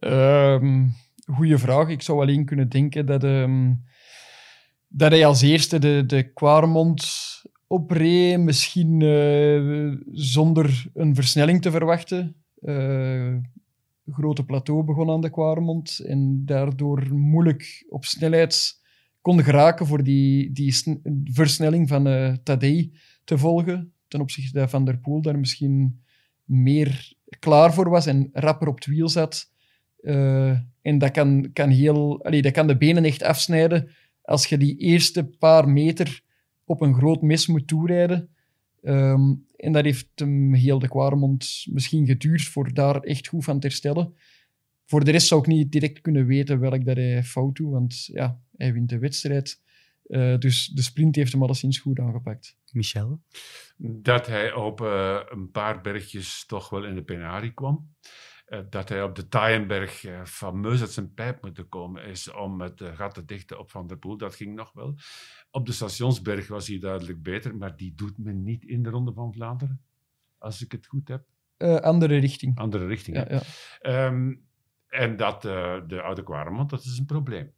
Um 0.01 0.95
goede 1.35 1.59
vraag. 1.59 1.89
Ik 1.89 2.03
zou 2.03 2.21
alleen 2.21 2.45
kunnen 2.45 2.69
denken 2.69 3.07
dat, 3.07 3.25
um, 3.25 3.85
dat 4.89 5.11
hij 5.11 5.27
als 5.27 5.43
eerste 5.43 5.79
de, 5.79 6.05
de 6.07 6.33
Quaremont 6.33 7.05
opreed, 7.67 8.39
misschien 8.39 9.01
uh, 9.01 9.97
zonder 10.13 10.91
een 10.95 11.15
versnelling 11.15 11.63
te 11.63 11.71
verwachten. 11.71 12.37
Uh, 12.61 13.35
grote 14.07 14.45
plateau 14.45 14.85
begon 14.85 15.11
aan 15.11 15.21
de 15.21 15.31
Quaremont 15.31 15.99
en 15.99 16.43
daardoor 16.45 17.15
moeilijk 17.15 17.87
op 17.89 18.05
snelheid 18.05 18.81
kon 19.21 19.43
geraken 19.43 19.87
voor 19.87 20.03
die, 20.03 20.53
die 20.53 21.01
versnelling 21.25 21.89
van 21.89 22.07
uh, 22.07 22.33
Tadej 22.43 22.93
te 23.25 23.39
volgen. 23.39 23.93
Ten 24.09 24.21
opzichte 24.21 24.59
van 24.59 24.69
Van 24.69 24.85
der 24.85 24.99
Poel 24.99 25.23
daar 25.23 25.39
misschien 25.39 26.03
meer 26.45 27.13
klaar 27.39 27.75
voor 27.75 27.89
was 27.89 28.07
en 28.07 28.29
rapper 28.33 28.69
op 28.69 28.75
het 28.75 28.87
wiel 28.87 29.09
zat. 29.09 29.51
En 30.83 30.99
dat 30.99 31.11
kan, 31.11 31.51
kan, 31.53 31.69
heel, 31.69 32.25
allee, 32.25 32.43
dat 32.43 32.53
kan 32.53 32.67
de 32.67 32.77
benen 32.77 33.05
echt 33.05 33.23
afsnijden 33.23 33.91
als 34.23 34.47
je 34.47 34.57
die 34.57 34.77
eerste 34.77 35.25
paar 35.25 35.69
meter 35.69 36.23
op 36.65 36.81
een 36.81 36.95
groot 36.95 37.23
mis 37.23 37.47
moet 37.47 37.67
toerijden. 37.67 38.29
Um, 38.83 39.47
en 39.57 39.73
dat 39.73 39.85
heeft 39.85 40.09
hem 40.15 40.55
heel 40.55 40.79
de 40.79 40.89
Quaremont 40.89 41.67
misschien 41.71 42.07
geduurd 42.07 42.43
voor 42.43 42.75
daar 42.75 43.01
echt 43.01 43.27
goed 43.27 43.45
van 43.45 43.61
te 43.61 43.67
herstellen. 43.67 44.15
Voor 44.85 45.05
de 45.05 45.11
rest 45.11 45.27
zou 45.27 45.41
ik 45.41 45.47
niet 45.47 45.73
direct 45.73 46.01
kunnen 46.01 46.27
weten 46.27 46.61
welk 46.61 46.85
dat 46.85 46.97
hij 46.97 47.25
fout 47.25 47.57
doet, 47.57 47.71
want 47.71 48.05
ja, 48.05 48.41
hij 48.57 48.73
wint 48.73 48.89
de 48.89 48.99
wedstrijd. 48.99 49.61
Uh, 50.07 50.39
dus 50.39 50.67
de 50.67 50.83
sprint 50.83 51.17
heeft 51.17 51.33
hem 51.33 51.43
alleszins 51.43 51.79
goed 51.79 51.99
aangepakt. 51.99 52.57
Michel? 52.73 53.21
Dat 53.77 54.27
hij 54.27 54.53
op 54.53 54.81
uh, 54.81 55.21
een 55.29 55.51
paar 55.51 55.81
bergjes 55.81 56.45
toch 56.47 56.69
wel 56.69 56.85
in 56.85 56.95
de 56.95 57.03
penarie 57.03 57.53
kwam. 57.53 57.95
Uh, 58.53 58.61
dat 58.71 58.89
hij 58.89 59.03
op 59.03 59.15
de 59.15 59.29
Taaienberg 59.29 60.05
uh, 60.05 60.25
fameus 60.25 60.81
uit 60.81 60.91
zijn 60.91 61.15
pijp 61.15 61.43
moeten 61.43 61.69
komen 61.69 62.05
is 62.05 62.31
om 62.31 62.61
het 62.61 62.81
uh, 62.81 62.97
gat 62.97 63.15
te 63.15 63.25
dichten 63.25 63.59
op 63.59 63.71
Van 63.71 63.87
der 63.87 63.97
Poel. 63.97 64.17
Dat 64.17 64.35
ging 64.35 64.55
nog 64.55 64.73
wel. 64.73 64.95
Op 65.51 65.67
de 65.67 65.73
Stationsberg 65.73 66.49
was 66.49 66.67
hij 66.67 66.79
duidelijk 66.79 67.23
beter, 67.23 67.57
maar 67.57 67.77
die 67.77 67.95
doet 67.95 68.19
men 68.19 68.43
niet 68.43 68.65
in 68.65 68.83
de 68.83 68.91
Ronde 68.91 69.13
van 69.13 69.33
Vlaanderen, 69.33 69.83
als 70.39 70.63
ik 70.63 70.73
het 70.73 70.87
goed 70.87 71.09
heb. 71.09 71.25
andere 71.83 72.19
richting. 72.19 72.59
Andere 72.59 72.87
richting, 72.87 73.17
ja, 73.17 73.27
ja. 73.81 74.07
Um, 74.07 74.47
en 74.87 75.17
dat 75.17 75.43
de 75.43 76.01
Oude 76.03 76.23
Quaremont, 76.23 76.71
dat 76.71 76.85
is 76.85 76.99
een 76.99 77.07
probleem. 77.07 77.53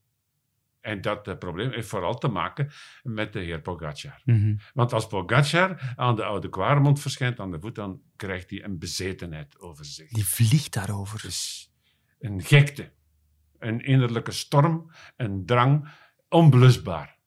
En 0.85 1.01
dat 1.01 1.29
uh, 1.29 1.38
probleem 1.38 1.70
heeft 1.70 1.88
vooral 1.88 2.18
te 2.18 2.29
maken 2.29 2.70
met 3.03 3.33
de 3.33 3.40
heer 3.40 3.61
Pogacar. 3.61 4.23
Mhm. 4.25 4.37
Mm 4.37 4.42
-hmm. 4.42 4.59
Want 4.75 4.92
als 4.92 5.07
Pogacar 5.07 5.94
aan 5.97 6.16
de 6.16 6.25
oude 6.25 6.49
Quaremont 6.49 7.01
verschijnt 7.01 7.40
aan 7.40 7.51
de 7.51 7.61
voet, 7.61 7.75
dan 7.75 8.01
krijgt 8.16 8.51
hij 8.51 8.64
een 8.64 8.79
bezetenheid 8.79 9.59
over 9.59 9.85
zich. 9.85 10.11
Die 10.11 10.27
vliegt 10.27 10.73
daarover. 10.73 11.20
Dus 11.23 11.70
een 12.18 12.42
gekte, 12.42 12.92
een 13.59 13.81
innerlijke 13.81 14.33
storm, 14.33 14.90
een 15.16 15.47
drang, 15.47 15.88
onblusbaar. 16.29 17.18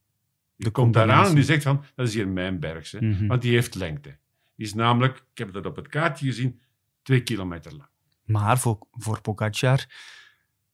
Die 0.58 0.72
komt 0.72 0.94
daaraan 0.94 1.26
en 1.26 1.36
die 1.36 1.44
zegt 1.44 1.64
van, 1.64 1.84
dat 1.96 2.08
is 2.08 2.14
hier 2.14 2.28
mijn 2.28 2.60
bergse, 2.60 2.98
mm 3.02 3.14
-hmm. 3.14 3.28
want 3.28 3.42
die 3.42 3.54
heeft 3.54 3.76
lengte. 3.76 4.18
Die 4.56 4.66
is 4.66 4.74
namelijk, 4.74 5.18
ik 5.18 5.38
heb 5.38 5.54
dat 5.54 5.66
op 5.66 5.76
het 5.76 5.88
kaartje 5.88 6.26
gezien, 6.26 6.62
twee 7.02 7.24
kilometer 7.24 7.72
lang. 7.72 7.90
Maar 8.24 8.60
voor, 8.60 8.88
voor 8.92 9.22
Pogacar 9.22 9.86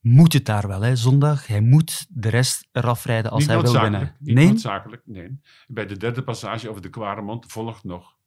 moet 0.04 0.34
het 0.34 0.46
daar 0.46 0.68
wel, 0.68 0.82
hè, 0.82 0.96
zondag. 0.96 1.48
Hij 1.48 1.62
moet 1.62 2.06
de 2.10 2.30
rest 2.30 2.68
eraf 2.72 3.06
rijden 3.06 3.32
als 3.32 3.40
niet 3.40 3.50
hij 3.50 3.62
wil 3.62 3.82
winnen. 3.82 4.16
Niet 4.20 4.36
nee? 4.36 4.48
noodzakelijk, 4.48 5.02
nee. 5.06 5.40
Bij 5.68 5.86
de 5.86 5.98
derde 5.98 6.24
passage 6.24 6.70
over 6.70 6.82
de 6.82 6.90
Quaremont 6.90 7.52
volgt 7.52 7.84
nog 7.84 8.18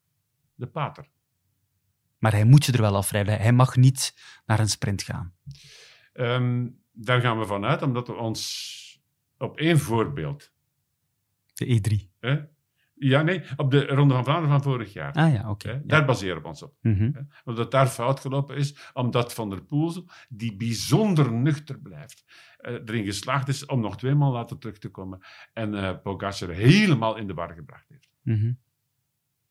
de 0.55 0.67
pater. 0.67 1.09
Maar 2.19 2.33
hij 2.33 2.45
moet 2.45 2.65
ze 2.65 2.73
er 2.73 2.81
wel 2.81 2.97
afrijden. 2.97 3.39
Hij 3.39 3.53
mag 3.53 3.77
niet 3.77 4.15
naar 4.47 4.61
een 4.61 4.69
sprint 4.69 5.03
gaan. 5.03 5.35
Um, 6.13 6.81
daar 6.93 7.21
gaan 7.21 7.39
we 7.39 7.47
vanuit, 7.47 7.83
omdat 7.83 8.07
we 8.07 8.15
ons 8.15 9.01
op 9.39 9.57
één 9.57 9.79
voorbeeld... 9.79 10.53
De 11.53 11.81
E3. 11.81 12.19
Hè, 12.21 12.41
ja, 12.99 13.23
nee, 13.23 13.43
op 13.57 13.71
de 13.71 13.87
Ronde 13.87 14.15
van 14.15 14.25
Vlaanderen 14.25 14.51
van 14.51 14.73
vorig 14.73 14.93
jaar. 14.93 15.13
Ah 15.13 15.33
ja, 15.33 15.41
oké. 15.41 15.51
Okay. 15.51 15.73
Ja. 15.73 15.81
Daar 15.85 16.05
baseren 16.05 16.43
we 16.43 16.49
ons 16.49 16.63
op. 16.63 16.75
Mm 16.81 16.97
-hmm. 16.97 17.29
Omdat 17.45 17.71
daar 17.71 17.87
fout 17.87 18.21
gelopen 18.21 18.57
is, 18.57 18.91
omdat 18.93 19.35
Van 19.35 19.51
der 19.51 19.63
Poel, 19.65 20.09
die 20.29 20.57
bijzonder 20.57 21.33
nuchter 21.33 21.79
blijft, 21.81 22.25
uh, 22.61 22.73
erin 22.73 23.05
geslaagd 23.05 23.49
is 23.49 23.67
om 23.67 23.81
nog 23.81 23.97
tweemaal 23.97 24.33
later 24.33 24.59
terug 24.59 24.79
te 24.79 24.89
komen 24.89 25.21
en 25.53 25.75
uh, 25.75 25.93
Pogacar 26.03 26.49
helemaal 26.49 27.17
in 27.17 27.27
de 27.27 27.35
war 27.35 27.55
gebracht 27.55 27.89
heeft. 27.89 28.09
Mm 28.23 28.41
-hmm. 28.41 28.59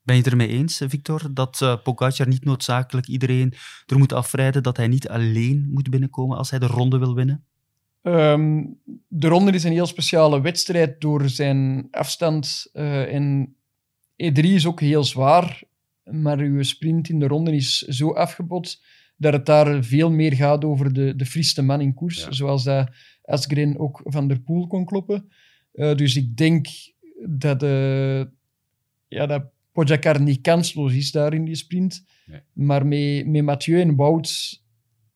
Ben 0.02 0.16
je 0.16 0.22
het 0.22 0.32
ermee 0.32 0.48
eens, 0.48 0.82
Victor, 0.88 1.34
dat 1.34 1.60
uh, 1.64 1.82
Pogacar 1.84 2.28
niet 2.28 2.46
noodzakelijk 2.46 3.08
iedereen 3.08 3.54
er 3.86 3.98
moet 3.98 4.14
afrijden, 4.14 4.64
dat 4.64 4.78
hij 4.78 4.88
niet 4.88 5.10
alleen 5.10 5.68
moet 5.72 5.90
binnenkomen 5.90 6.38
als 6.38 6.50
hij 6.50 6.60
de 6.60 6.68
ronde 6.68 6.98
wil 6.98 7.16
winnen? 7.16 7.46
Um, 8.08 8.80
de 9.08 9.28
ronde 9.28 9.52
is 9.52 9.64
een 9.64 9.72
heel 9.72 9.86
speciale 9.86 10.42
wedstrijd 10.42 11.02
door 11.02 11.30
zijn 11.30 11.88
afstand. 11.92 12.70
Uh, 12.74 13.14
en 13.14 13.56
E3 14.24 14.42
is 14.42 14.66
ook 14.66 14.80
heel 14.80 15.04
zwaar, 15.04 15.64
maar 16.04 16.40
uw 16.40 16.64
sprint 16.64 17.10
in 17.10 17.20
de 17.20 17.28
ronde 17.28 17.56
is 17.56 17.78
zo 17.78 18.14
afgebot 18.14 18.82
dat 19.18 19.34
het 19.34 19.46
daar 19.46 19.84
veel 19.84 20.12
meer 20.12 20.34
gaat 20.34 20.66
over 20.66 20.94
de, 20.94 21.16
de 21.16 21.62
man 21.62 21.82
in 21.82 21.94
koers, 21.94 22.24
ja. 22.24 22.32
zoals 22.32 22.64
dat 22.64 22.90
Asgren 23.24 23.80
ook 23.80 24.02
van 24.04 24.28
der 24.28 24.40
Poel 24.40 24.68
kon 24.68 24.86
kloppen. 24.86 25.32
Uh, 25.74 25.96
dus 25.96 26.16
ik 26.16 26.38
denk 26.38 26.68
dat, 27.28 27.64
uh, 27.64 28.24
ja, 29.08 29.26
dat 29.26 29.46
Pogacar 29.72 30.22
niet 30.22 30.42
kansloos 30.42 30.94
is 30.94 31.12
daar 31.12 31.34
in 31.34 31.46
die 31.46 31.56
sprint. 31.56 32.06
Nee. 32.26 32.40
Maar 32.54 32.86
met, 32.86 33.28
met 33.28 33.44
Mathieu 33.44 33.82
en 33.82 33.96
Wout 33.96 34.64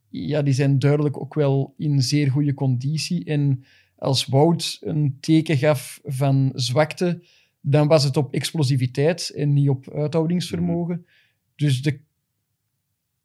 ja, 0.09 0.41
die 0.41 0.53
zijn 0.53 0.79
duidelijk 0.79 1.19
ook 1.19 1.33
wel 1.33 1.73
in 1.77 2.01
zeer 2.01 2.31
goede 2.31 2.53
conditie. 2.53 3.25
En 3.25 3.63
als 3.95 4.25
Wout 4.25 4.77
een 4.81 5.17
teken 5.19 5.57
gaf 5.57 5.99
van 6.03 6.51
zwakte, 6.53 7.23
dan 7.61 7.87
was 7.87 8.03
het 8.03 8.17
op 8.17 8.33
explosiviteit 8.33 9.29
en 9.29 9.53
niet 9.53 9.69
op 9.69 9.89
uithoudingsvermogen. 9.93 10.95
Mm 10.95 11.03
-hmm. 11.05 11.17
Dus 11.55 11.81
de, 11.81 11.99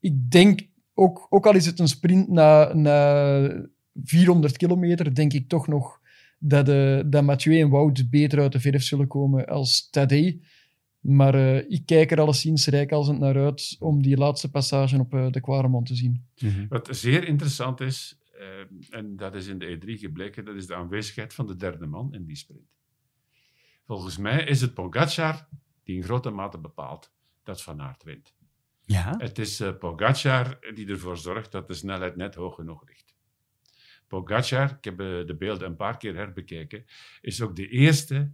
ik 0.00 0.30
denk, 0.30 0.68
ook, 0.94 1.26
ook 1.30 1.46
al 1.46 1.54
is 1.54 1.66
het 1.66 1.78
een 1.78 1.88
sprint 1.88 2.28
na, 2.28 2.74
na 2.74 3.68
400 4.04 4.56
kilometer, 4.56 5.14
denk 5.14 5.32
ik 5.32 5.48
toch 5.48 5.66
nog 5.66 6.00
dat, 6.38 6.68
uh, 6.68 7.00
dat 7.06 7.22
Mathieu 7.22 7.60
en 7.60 7.68
Wout 7.68 8.10
beter 8.10 8.40
uit 8.40 8.52
de 8.52 8.60
verf 8.60 8.82
zullen 8.82 9.06
komen 9.06 9.46
als 9.46 9.88
Tadej. 9.90 10.40
Maar 11.04 11.34
uh, 11.34 11.56
ik 11.56 11.82
kijk 11.86 12.10
er 12.10 12.20
alleszins 12.20 12.66
rijkhalsend 12.66 13.18
naar 13.18 13.36
uit 13.36 13.76
om 13.78 14.02
die 14.02 14.16
laatste 14.16 14.50
passage 14.50 14.98
op 14.98 15.14
uh, 15.14 15.30
de 15.30 15.40
Quaremont 15.40 15.86
te 15.86 15.94
zien. 15.94 16.26
Mm 16.38 16.50
-hmm. 16.50 16.68
Wat 16.68 16.88
zeer 16.90 17.24
interessant 17.24 17.80
is, 17.80 18.18
uh, 18.34 18.98
en 18.98 19.16
dat 19.16 19.34
is 19.34 19.46
in 19.46 19.58
de 19.58 19.78
E3 19.78 20.00
gebleken, 20.00 20.44
dat 20.44 20.54
is 20.54 20.66
de 20.66 20.74
aanwezigheid 20.74 21.34
van 21.34 21.46
de 21.46 21.56
derde 21.56 21.86
man 21.86 22.14
in 22.14 22.24
die 22.24 22.36
sprint. 22.36 22.74
Volgens 23.86 24.18
mij 24.18 24.44
is 24.44 24.60
het 24.60 24.74
Pogacar 24.74 25.48
die 25.82 25.96
in 25.96 26.02
grote 26.02 26.30
mate 26.30 26.58
bepaalt 26.58 27.12
dat 27.42 27.62
Van 27.62 27.80
Aert 27.80 28.04
wint. 28.04 28.34
Ja, 28.84 29.14
Het 29.18 29.38
is 29.38 29.60
uh, 29.60 29.76
Pogacar 29.78 30.58
die 30.74 30.88
ervoor 30.88 31.18
zorgt 31.18 31.52
dat 31.52 31.66
de 31.66 31.74
snelheid 31.74 32.16
net 32.16 32.34
hoog 32.34 32.54
genoeg 32.54 32.86
ligt. 32.86 33.14
Pogacar, 34.08 34.70
ik 34.70 34.84
heb 34.84 35.00
uh, 35.00 35.26
de 35.26 35.36
beelden 35.38 35.68
een 35.68 35.76
paar 35.76 35.96
keer 35.96 36.14
herbekeken, 36.14 36.84
is 37.20 37.42
ook 37.42 37.56
de 37.56 37.68
eerste, 37.68 38.32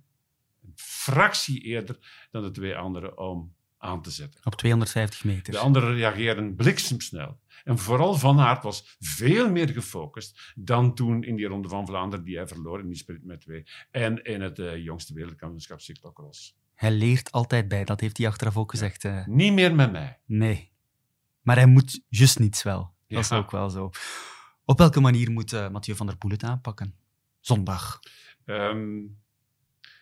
fractie 0.76 1.60
eerder 1.60 2.26
dan 2.30 2.42
de 2.42 2.50
twee 2.50 2.76
anderen, 2.76 3.18
om 3.18 3.54
aan 3.78 4.02
te 4.02 4.10
zetten. 4.10 4.40
op 4.44 4.54
250 4.54 5.24
meter. 5.24 5.52
De 5.52 5.58
anderen 5.58 5.94
reageren 5.94 6.54
bliksemsnel. 6.56 7.38
En 7.64 7.78
vooral 7.78 8.14
Van 8.14 8.40
Aert 8.40 8.62
was 8.62 8.96
veel 9.00 9.50
meer 9.50 9.68
gefocust 9.68 10.52
dan 10.54 10.94
toen 10.94 11.22
in 11.22 11.36
die 11.36 11.46
Ronde 11.46 11.68
van 11.68 11.86
Vlaanderen 11.86 12.24
die 12.24 12.36
hij 12.36 12.46
verloor 12.46 12.80
in 12.80 12.86
die 12.86 12.96
sprint 12.96 13.24
met 13.24 13.40
twee. 13.40 13.66
En 13.90 14.22
in 14.24 14.40
het 14.40 14.58
uh, 14.58 14.76
jongste 14.84 15.14
wereldkampioenschap 15.14 15.80
cyclocross. 15.80 16.56
Hij 16.74 16.90
leert 16.90 17.32
altijd 17.32 17.68
bij, 17.68 17.84
dat 17.84 18.00
heeft 18.00 18.16
hij 18.16 18.26
achteraf 18.26 18.56
ook 18.56 18.70
gezegd. 18.70 19.04
Uh, 19.04 19.26
Niet 19.26 19.52
meer 19.52 19.74
met 19.74 19.92
mij. 19.92 20.18
nee. 20.26 20.68
Maar 21.40 21.56
hij 21.56 21.66
moet 21.66 22.00
juist 22.08 22.38
niets 22.38 22.62
wel. 22.62 22.94
Dat 23.08 23.24
is 23.24 23.32
ook 23.32 23.50
wel 23.50 23.70
zo. 23.70 23.90
Op 24.64 24.78
welke 24.78 25.00
manier 25.00 25.30
moet 25.30 25.52
eh, 25.52 25.68
Mathieu 25.68 25.96
van 25.96 26.06
der 26.06 26.16
Poel 26.16 26.30
het 26.30 26.42
aanpakken? 26.42 26.94
Zondag. 27.40 28.00
Ehm, 28.44 28.98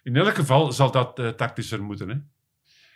in 0.09 0.17
elk 0.17 0.35
geval 0.35 0.73
zal 0.73 0.91
dat 0.91 1.19
eh, 1.19 1.29
tactischer 1.29 1.83
moeten. 1.83 2.09
Hè? 2.09 2.17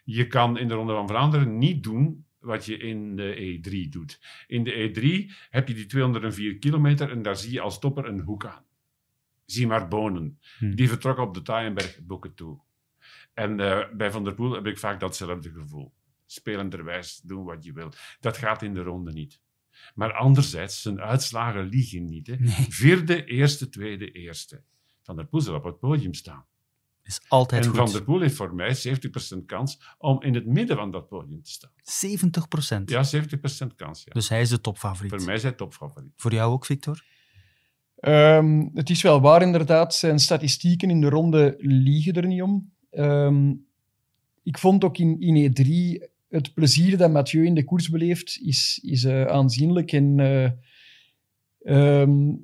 Je 0.05 0.27
kan 0.27 0.59
in 0.59 0.69
de 0.69 0.75
Ronde 0.75 0.93
van 0.93 1.09
Vlaanderen 1.09 1.59
niet 1.59 1.83
doen 1.83 2.27
wat 2.39 2.65
je 2.65 2.77
in 2.77 3.17
de 3.17 3.61
E3 3.61 3.89
doet. 3.89 4.21
In 4.47 4.65
de 4.65 4.73
E3 4.73 5.33
heb 5.51 5.69
je 5.69 5.75
die 5.75 5.87
204 5.87 6.59
kilometer 6.59 7.11
en 7.11 7.23
daar 7.23 7.37
zie 7.37 7.53
je 7.53 7.61
als 7.61 7.79
topper 7.79 8.07
een 8.07 8.21
hoek 8.21 8.47
aan. 8.47 8.65
Zie 9.45 9.67
maar 9.67 9.89
Bonen. 9.89 10.39
Hm. 10.59 10.75
Die 10.75 10.89
vertrok 10.89 11.19
op 11.19 11.35
de 11.35 11.43
Taaienberg 11.43 11.99
boeken 12.03 12.35
toe. 12.35 12.61
En 13.35 13.61
eh, 13.61 13.95
bij 13.97 14.11
Van 14.11 14.25
der 14.25 14.35
Poel 14.35 14.53
heb 14.53 14.67
ik 14.67 14.79
vaak 14.79 15.01
datzelfde 15.01 15.51
gevoel. 15.51 15.93
Spelenderwijs, 16.27 17.21
doen 17.25 17.45
wat 17.45 17.65
je 17.65 17.73
wil. 17.73 17.93
Dat 18.21 18.37
gaat 18.37 18.63
in 18.63 18.75
de 18.75 18.83
ronde 18.83 19.13
niet. 19.13 19.41
Maar 19.95 20.13
anderzijds, 20.13 20.83
zijn 20.83 21.01
uitslagen 21.01 21.65
liegen 21.65 22.05
niet. 22.05 22.27
Hè. 22.27 22.37
Nee, 22.37 22.67
Vierde, 22.69 23.25
eerste, 23.25 23.69
tweede, 23.69 24.11
eerste. 24.11 24.63
Van 25.03 25.17
der 25.17 25.27
Poel 25.27 25.41
zal 25.41 25.55
op 25.55 25.65
het 25.65 25.79
podium 25.79 26.15
staan. 26.15 26.47
Is 27.03 27.21
altijd 27.29 27.63
en 27.65 27.69
goed. 27.69 27.79
Van 27.79 27.93
der 27.93 28.03
Poel 28.03 28.21
heeft 28.21 28.35
voor 28.35 28.55
mij 28.55 28.77
70% 28.77 29.45
kans 29.47 29.81
om 29.99 30.23
in 30.23 30.35
het 30.35 30.47
midden 30.47 30.77
van 30.77 30.91
dat 30.91 31.09
podium 31.09 31.43
te 31.43 31.51
staan. 31.51 31.71
70 31.83 32.49
procent. 32.49 32.91
Ja, 32.91 33.05
70% 33.05 33.75
kans. 33.77 34.03
Ja. 34.05 34.13
Dus 34.13 34.29
hij 34.29 34.41
is 34.41 34.49
de 34.49 34.61
topfavoriet. 34.61 35.13
Voor 35.13 35.25
mij 35.25 35.35
is 35.35 35.43
hij 35.43 35.53
topfavoriet. 35.53 36.13
Voor 36.17 36.33
jou 36.33 36.53
ook, 36.53 36.67
Victor? 36.67 37.05
Ehm, 37.97 38.69
het 38.75 38.91
is 38.91 39.03
wel 39.03 39.21
waar, 39.21 39.43
inderdaad. 39.43 39.95
Zijn 39.95 40.19
statistieken 40.19 40.91
in 40.91 41.01
de 41.01 41.09
ronde 41.09 41.55
liegen 41.59 42.15
er 42.15 42.27
niet 42.27 42.43
om. 42.43 42.73
Ehm, 42.91 43.53
ik 44.43 44.59
vond 44.59 44.85
ook 44.85 44.99
in, 44.99 45.21
in 45.21 45.51
E3 45.51 46.11
het 46.29 46.55
plezier 46.55 46.97
dat 46.97 47.11
Mathieu 47.11 47.45
in 47.45 47.55
de 47.55 47.65
koers 47.65 47.89
beleeft, 47.89 48.39
is, 48.43 48.81
is 48.83 49.05
eh, 49.05 49.25
aanzienlijk. 49.25 49.93
En 49.93 50.21
eh, 50.21 50.51
ehm, 51.63 52.35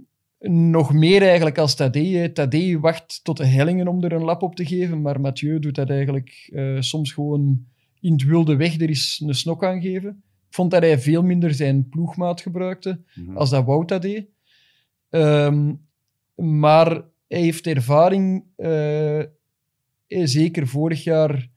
nog 0.41 0.93
meer 0.93 1.23
eigenlijk 1.23 1.59
als 1.59 1.75
Tadej. 1.75 2.29
Tadej 2.29 2.79
wacht 2.79 3.21
tot 3.25 3.37
de 3.37 3.47
hellingen 3.47 3.89
om 3.89 4.05
er 4.05 4.13
een 4.13 4.25
lap 4.25 4.43
op 4.43 4.55
te 4.55 4.67
geven, 4.67 5.01
maar 5.01 5.21
Mathieu 5.21 5.59
doet 5.59 5.75
dat 5.75 5.91
eigenlijk 5.91 6.51
eh, 6.53 6.77
soms 6.81 7.13
gewoon 7.13 7.67
in 8.01 8.13
het 8.13 8.25
wilde 8.25 8.57
weg 8.57 8.81
er 8.81 8.91
is 8.91 9.23
een 9.27 9.35
snok 9.35 9.65
aan 9.65 9.81
geven. 9.81 10.23
Ik 10.49 10.55
vond 10.55 10.71
dat 10.71 10.83
hij 10.83 10.99
veel 10.99 11.23
minder 11.23 11.55
zijn 11.55 11.89
ploegmaat 11.89 12.41
gebruikte 12.41 13.01
Mhm. 13.15 13.37
als 13.37 13.51
dat 13.51 13.65
Wout 13.65 13.89
dat 13.89 14.03
deed. 14.03 14.27
Ehm, 15.11 15.75
maar 16.35 17.03
hij 17.29 17.41
heeft 17.41 17.67
ervaring, 17.67 18.45
eh, 18.57 19.23
zeker 20.07 20.67
vorig 20.67 21.05
jaar 21.05 21.49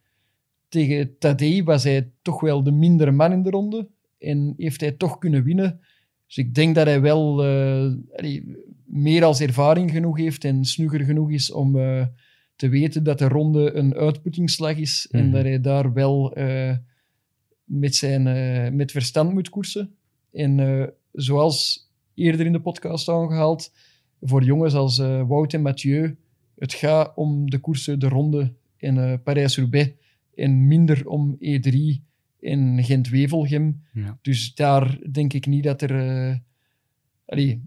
tegen 0.70 1.18
Tadej 1.18 1.64
was 1.64 1.84
hij 1.84 2.10
toch 2.22 2.42
wel 2.42 2.64
de 2.64 2.72
mindere 2.72 3.12
man 3.12 3.32
in 3.32 3.44
de 3.44 3.50
ronde 3.50 3.88
en 4.20 4.54
heeft 4.58 4.82
hij 4.82 4.92
toch 4.92 5.18
kunnen 5.18 5.44
winnen. 5.44 5.80
Dus 6.28 6.38
ik 6.38 6.54
denk 6.56 6.76
dat 6.76 6.86
hij 6.86 7.02
wel 7.02 7.44
eh, 7.44 7.92
meer 8.92 9.24
als 9.24 9.40
ervaring 9.40 9.92
genoeg 9.92 10.18
heeft 10.18 10.44
en 10.44 10.66
snugger 10.66 11.00
genoeg 11.00 11.32
is 11.32 11.52
om 11.52 11.76
eh, 11.80 12.06
te 12.56 12.70
weten 12.70 13.04
dat 13.04 13.20
de 13.20 13.28
ronde 13.28 13.74
een 13.74 13.94
uitputtingsslag 13.94 14.78
is 14.78 15.08
en 15.12 15.24
Mhm. 15.24 15.32
dat 15.32 15.44
hij 15.44 15.62
daar 15.62 15.94
wel 15.94 16.34
eh, 16.34 16.76
met, 17.64 17.96
zijn, 17.96 18.28
eh, 18.28 18.72
met 18.72 18.92
verstand 18.92 19.34
moet 19.34 19.50
koersen. 19.50 19.96
En 20.32 20.94
zoals 21.14 21.88
eerder 22.14 22.46
in 22.46 22.52
de 22.52 22.62
podcast 22.62 23.10
aangehaald, 23.10 23.74
voor 24.22 24.44
jongens 24.44 24.74
als 24.74 24.98
Wout 24.98 25.54
en 25.54 25.62
Mathieu, 25.62 26.18
het 26.58 26.74
gaat 26.74 27.12
om 27.16 27.50
de 27.50 27.60
koersen, 27.60 28.00
de 28.00 28.08
ronde 28.08 28.54
in 28.78 29.22
Parijs-Roubaix 29.24 29.92
en 30.36 30.68
minder 30.68 31.08
om 31.08 31.38
E3 31.40 32.04
en 32.40 32.84
Gent-Wevelgem. 32.84 33.82
Ja. 33.94 34.18
Dus 34.22 34.56
daar 34.56 35.00
denk 35.12 35.34
ik 35.34 35.46
niet 35.46 35.64
dat 35.64 35.82
er 35.82 36.42
allee, 37.26 37.62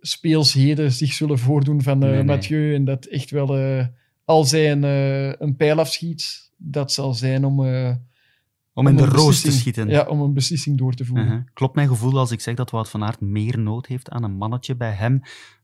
speelsheden 0.00 0.92
zich 0.92 1.12
zullen 1.12 1.38
voordoen 1.38 1.82
van 1.82 2.02
eh, 2.02 2.08
Nee, 2.08 2.12
nee. 2.12 2.24
Mathieu 2.24 2.74
en 2.74 2.84
dat 2.84 3.04
echt 3.04 3.30
wel, 3.30 3.56
eh, 3.56 3.86
als 4.24 4.50
hij 4.50 4.72
een, 4.72 4.84
eh, 4.84 5.32
een 5.32 5.56
pijl 5.56 5.78
afschiet, 5.78 6.52
dat 6.56 6.92
zal 6.92 7.14
zijn 7.14 7.44
om, 7.44 7.64
eh, 7.64 7.94
Om 8.72 8.86
in 8.86 8.96
de 8.96 9.02
een 9.02 9.08
roos 9.08 9.40
te 9.40 9.52
schieten. 9.52 9.88
Ja, 9.88 10.06
om 10.06 10.20
een 10.20 10.34
beslissing 10.34 10.78
door 10.78 10.94
te 10.94 11.04
voeren. 11.04 11.26
Uh-huh. 11.26 11.44
Klopt 11.52 11.74
mijn 11.74 11.88
gevoel 11.88 12.18
als 12.18 12.30
ik 12.30 12.40
zeg 12.40 12.54
dat 12.54 12.70
Wout 12.70 12.88
van 12.88 13.04
Aert 13.04 13.20
meer 13.20 13.58
nood 13.58 13.86
heeft 13.86 14.10
aan 14.10 14.22
een 14.22 14.36
mannetje 14.36 14.76
bij 14.76 14.92
hem 14.92 15.20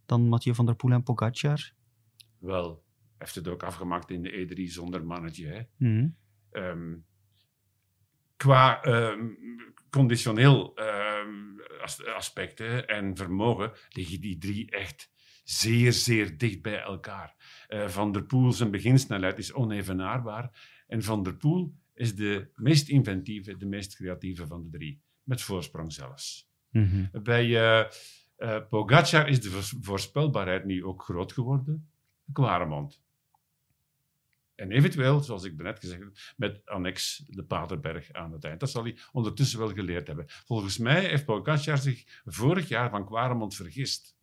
dan 0.07 0.29
Mathieu 0.29 0.55
van 0.55 0.67
der 0.67 0.75
Poel 0.75 0.93
en 0.93 1.03
Pogacar? 1.03 1.73
Wel, 2.39 2.69
hij 2.69 2.79
heeft 3.19 3.35
het 3.35 3.49
ook 3.49 3.63
afgemaakt 3.63 4.11
in 4.11 4.23
de 4.23 4.31
E3 4.31 4.73
zonder 4.73 5.05
mannetje. 5.05 5.47
Hè. 5.47 5.61
Mhm. 5.77 6.09
Ehm, 6.51 6.95
qua 8.37 8.83
ehm, 8.83 9.29
conditioneel 9.91 10.75
ehm, 10.77 11.59
as- 11.83 12.05
aspecten 12.05 12.87
en 12.89 13.17
vermogen 13.17 13.73
liggen 13.89 14.21
die 14.21 14.39
drie 14.39 14.71
echt 14.71 15.13
zeer, 15.45 15.93
zeer 15.93 16.39
dicht 16.39 16.63
bij 16.63 16.81
elkaar. 16.81 17.35
Eh, 17.69 17.89
van 17.89 18.13
der 18.13 18.25
Poel, 18.25 18.53
zijn 18.53 18.71
beginsnelheid 18.71 19.39
is 19.39 19.53
onevenaarbaar. 19.53 20.73
En 20.87 21.03
Van 21.03 21.23
der 21.23 21.37
Poel 21.37 21.75
is 21.95 22.15
de 22.15 22.49
meest 22.55 22.89
inventieve, 22.89 23.57
de 23.57 23.67
meest 23.67 23.97
creatieve 23.97 24.47
van 24.47 24.63
de 24.63 24.79
drie. 24.79 25.01
Met 25.23 25.43
voorsprong 25.43 25.93
zelfs. 25.93 26.49
Mhm. 26.71 27.23
Bij 27.23 27.47
eh, 28.37 28.59
Pogacar 28.69 29.29
is 29.29 29.41
de 29.41 29.51
voors- 29.51 29.75
voorspelbaarheid 29.81 30.65
nu 30.65 30.85
ook 30.85 31.03
groot 31.03 31.33
geworden. 31.33 31.89
Quaremont. 32.33 33.03
En 34.55 34.71
eventueel, 34.71 35.21
zoals 35.21 35.45
ik 35.45 35.57
net 35.63 35.79
gezegd 35.79 36.01
heb, 36.01 36.13
met 36.37 36.61
annex 36.67 37.25
de 37.27 37.45
Paterberg 37.45 38.13
aan 38.13 38.33
het 38.33 38.45
eind. 38.45 38.61
Dat 38.61 38.71
zal 38.71 38.83
hij 38.83 38.99
ondertussen 39.13 39.59
wel 39.59 39.69
geleerd 39.73 40.07
hebben. 40.07 40.25
Volgens 40.29 40.79
mij 40.79 41.01
heeft 41.05 41.25
Pogacar 41.25 41.79
zich 41.79 42.21
vorig 42.25 42.69
jaar 42.69 42.91
van 42.91 43.07
Quaremont 43.07 43.55
vergist. 43.55 44.17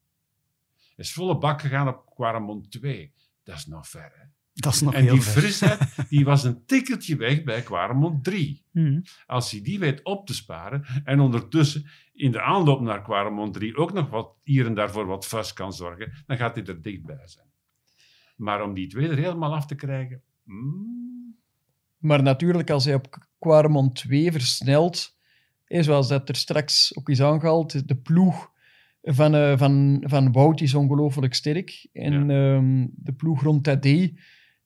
Hij 0.77 1.05
is 1.05 1.13
volle 1.13 1.37
bak 1.37 1.61
gegaan 1.61 1.87
op 1.87 2.05
Quaremont 2.15 2.71
2. 2.71 3.13
Dat 3.43 3.55
is 3.57 3.65
nog 3.65 3.87
ver, 3.87 4.11
hè? 4.15 4.25
Dat 4.53 4.73
is 4.73 4.81
nog 4.81 4.93
En 4.93 5.03
heel 5.03 5.13
die 5.13 5.21
ver. 5.21 5.41
frisheid 5.41 5.79
die 6.09 6.25
was 6.25 6.43
een 6.43 6.65
tikkeltje 6.65 7.15
weg 7.15 7.43
bij 7.43 7.61
Quaremont 7.61 8.23
3 8.23 8.63
Mhm. 8.71 9.01
als 9.25 9.51
hij 9.51 9.61
die 9.61 9.79
weet 9.79 10.03
op 10.03 10.27
te 10.27 10.33
sparen 10.33 10.85
en 11.03 11.19
ondertussen 11.19 11.85
in 12.13 12.31
de 12.31 12.41
aanloop 12.41 12.81
naar 12.81 13.01
Quaremont 13.01 13.53
3 13.53 13.75
ook 13.75 13.93
nog 13.93 14.09
wat 14.09 14.35
hier 14.43 14.65
en 14.65 14.73
daar 14.73 14.91
voor 14.91 15.05
wat 15.05 15.25
fuss 15.25 15.53
kan 15.53 15.73
zorgen, 15.73 16.23
dan 16.25 16.37
gaat 16.37 16.55
hij 16.55 16.65
er 16.65 16.81
dichtbij 16.81 17.27
zijn. 17.27 17.50
Maar 18.41 18.63
om 18.63 18.73
die 18.73 18.87
twee 18.87 19.09
er 19.09 19.17
helemaal 19.17 19.53
af 19.55 19.65
te 19.65 19.75
krijgen, 19.75 20.21
mm, 20.43 21.35
Maar 21.97 22.23
natuurlijk, 22.23 22.69
als 22.69 22.85
hij 22.85 22.93
op 22.93 23.27
Quaremont 23.39 23.95
2 23.95 24.31
versnelt, 24.31 25.17
eh, 25.65 25.81
zoals 25.81 26.07
dat 26.07 26.29
er 26.29 26.35
straks 26.35 26.97
ook 26.97 27.09
is 27.09 27.21
aangehaald, 27.21 27.87
de 27.87 27.95
ploeg 27.95 28.51
van, 29.01 29.35
eh, 29.35 29.57
van, 29.57 30.03
van 30.05 30.31
Wout 30.31 30.61
is 30.61 30.73
ongelooflijk 30.73 31.33
sterk. 31.33 31.87
En 31.93 32.29
ehm, 32.29 32.87
de 32.95 33.13
ploeg 33.13 33.43
rond 33.43 33.63
Tadej, 33.63 34.13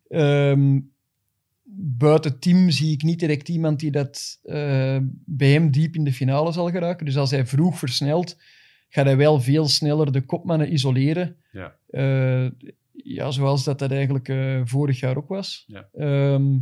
ehm, 0.08 0.80
buiten 1.78 2.32
het 2.32 2.42
team 2.42 2.70
zie 2.70 2.92
ik 2.92 3.04
niet 3.04 3.20
direct 3.20 3.50
iemand 3.50 3.80
die 3.80 3.92
dat 3.92 4.40
eh, 4.44 4.98
bij 5.26 5.52
hem 5.52 5.72
diep 5.72 5.96
in 5.96 6.04
de 6.04 6.14
finale 6.14 6.52
zal 6.52 6.70
geraken. 6.70 7.06
Dus 7.06 7.18
als 7.18 7.32
hij 7.32 7.46
vroeg 7.46 7.78
versnelt, 7.78 8.38
gaat 8.90 9.06
hij 9.06 9.18
wel 9.18 9.42
veel 9.42 9.68
sneller 9.68 10.12
de 10.12 10.22
kopmannen 10.22 10.74
isoleren. 10.74 11.36
Ja. 11.52 11.76
Eh, 11.90 12.48
ja, 13.04 13.32
zoals 13.32 13.64
dat, 13.64 13.80
dat 13.80 13.92
eigenlijk 13.92 14.30
eh, 14.30 14.62
vorig 14.64 15.00
jaar 15.00 15.18
ook 15.18 15.28
was. 15.28 15.64
Ja. 15.68 15.90
Ehm, 15.94 16.58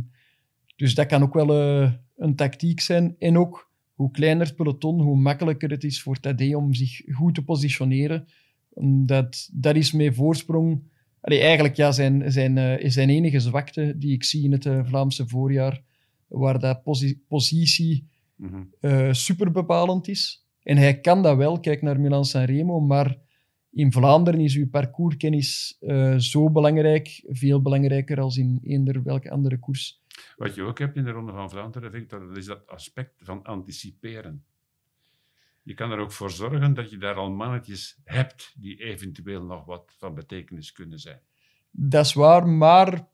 dus 0.76 0.94
dat 0.94 1.06
kan 1.06 1.22
ook 1.22 1.34
wel 1.34 1.52
eh, 1.52 1.92
een 2.16 2.36
tactiek 2.36 2.80
zijn. 2.80 3.16
En 3.18 3.38
ook, 3.38 3.70
hoe 3.94 4.10
kleiner 4.10 4.46
het 4.46 4.56
peloton, 4.56 5.00
hoe 5.00 5.16
makkelijker 5.16 5.70
het 5.70 5.84
is 5.84 6.02
voor 6.02 6.20
Tadej 6.20 6.54
om 6.54 6.74
zich 6.74 7.00
goed 7.14 7.34
te 7.34 7.44
positioneren. 7.44 8.28
Omdat 8.68 9.48
dat 9.52 9.76
is 9.76 9.92
met 9.92 10.14
voorsprong... 10.14 10.92
Allee, 11.20 11.40
eigenlijk 11.40 11.76
ja, 11.76 11.92
zijn, 11.92 12.32
zijn, 12.32 12.58
eh, 12.58 12.90
zijn 12.90 13.10
enige 13.10 13.40
zwakte 13.40 13.94
die 13.98 14.12
ik 14.12 14.24
zie 14.24 14.44
in 14.44 14.52
het 14.52 14.68
Vlaamse 14.86 15.28
voorjaar, 15.28 15.82
waar 16.28 16.58
dat 16.58 16.82
posi- 16.82 17.20
positie 17.28 18.12
eh 18.80 19.12
super 19.12 19.50
bepalend 19.50 20.08
is. 20.08 20.46
En 20.62 20.76
hij 20.76 21.00
kan 21.00 21.22
dat 21.22 21.36
wel, 21.36 21.60
kijk 21.60 21.82
naar 21.82 22.00
Milan-San 22.00 22.44
Remo, 22.44 22.80
maar 22.80 23.18
in 23.74 23.92
Vlaanderen 23.92 24.40
is 24.40 24.56
uw 24.56 24.68
parcourskennis 24.68 25.76
eh, 25.80 26.16
zo 26.16 26.50
belangrijk, 26.50 27.22
veel 27.26 27.62
belangrijker 27.62 28.20
als 28.20 28.36
in 28.36 28.58
eender 28.62 29.02
welke 29.02 29.30
andere 29.30 29.58
koers. 29.58 30.02
Wat 30.36 30.54
je 30.54 30.62
ook 30.62 30.78
hebt 30.78 30.96
in 30.96 31.04
de 31.04 31.10
Ronde 31.10 31.32
van 31.32 31.50
Vlaanderen, 31.50 31.94
ik, 31.94 32.08
dat 32.08 32.36
is 32.36 32.46
dat 32.46 32.66
aspect 32.66 33.20
van 33.22 33.42
anticiperen. 33.42 34.44
Je 35.62 35.74
kan 35.74 35.90
er 35.90 35.98
ook 35.98 36.12
voor 36.12 36.30
zorgen 36.30 36.74
dat 36.74 36.90
je 36.90 36.96
daar 36.96 37.14
al 37.14 37.30
mannetjes 37.30 37.98
hebt 38.04 38.54
die 38.58 38.76
eventueel 38.76 39.42
nog 39.42 39.64
wat 39.64 39.94
van 39.98 40.14
betekenis 40.14 40.72
kunnen 40.72 40.98
zijn. 40.98 41.20
Dat 41.70 42.04
is 42.04 42.12
waar, 42.12 42.48
maar 42.48 43.08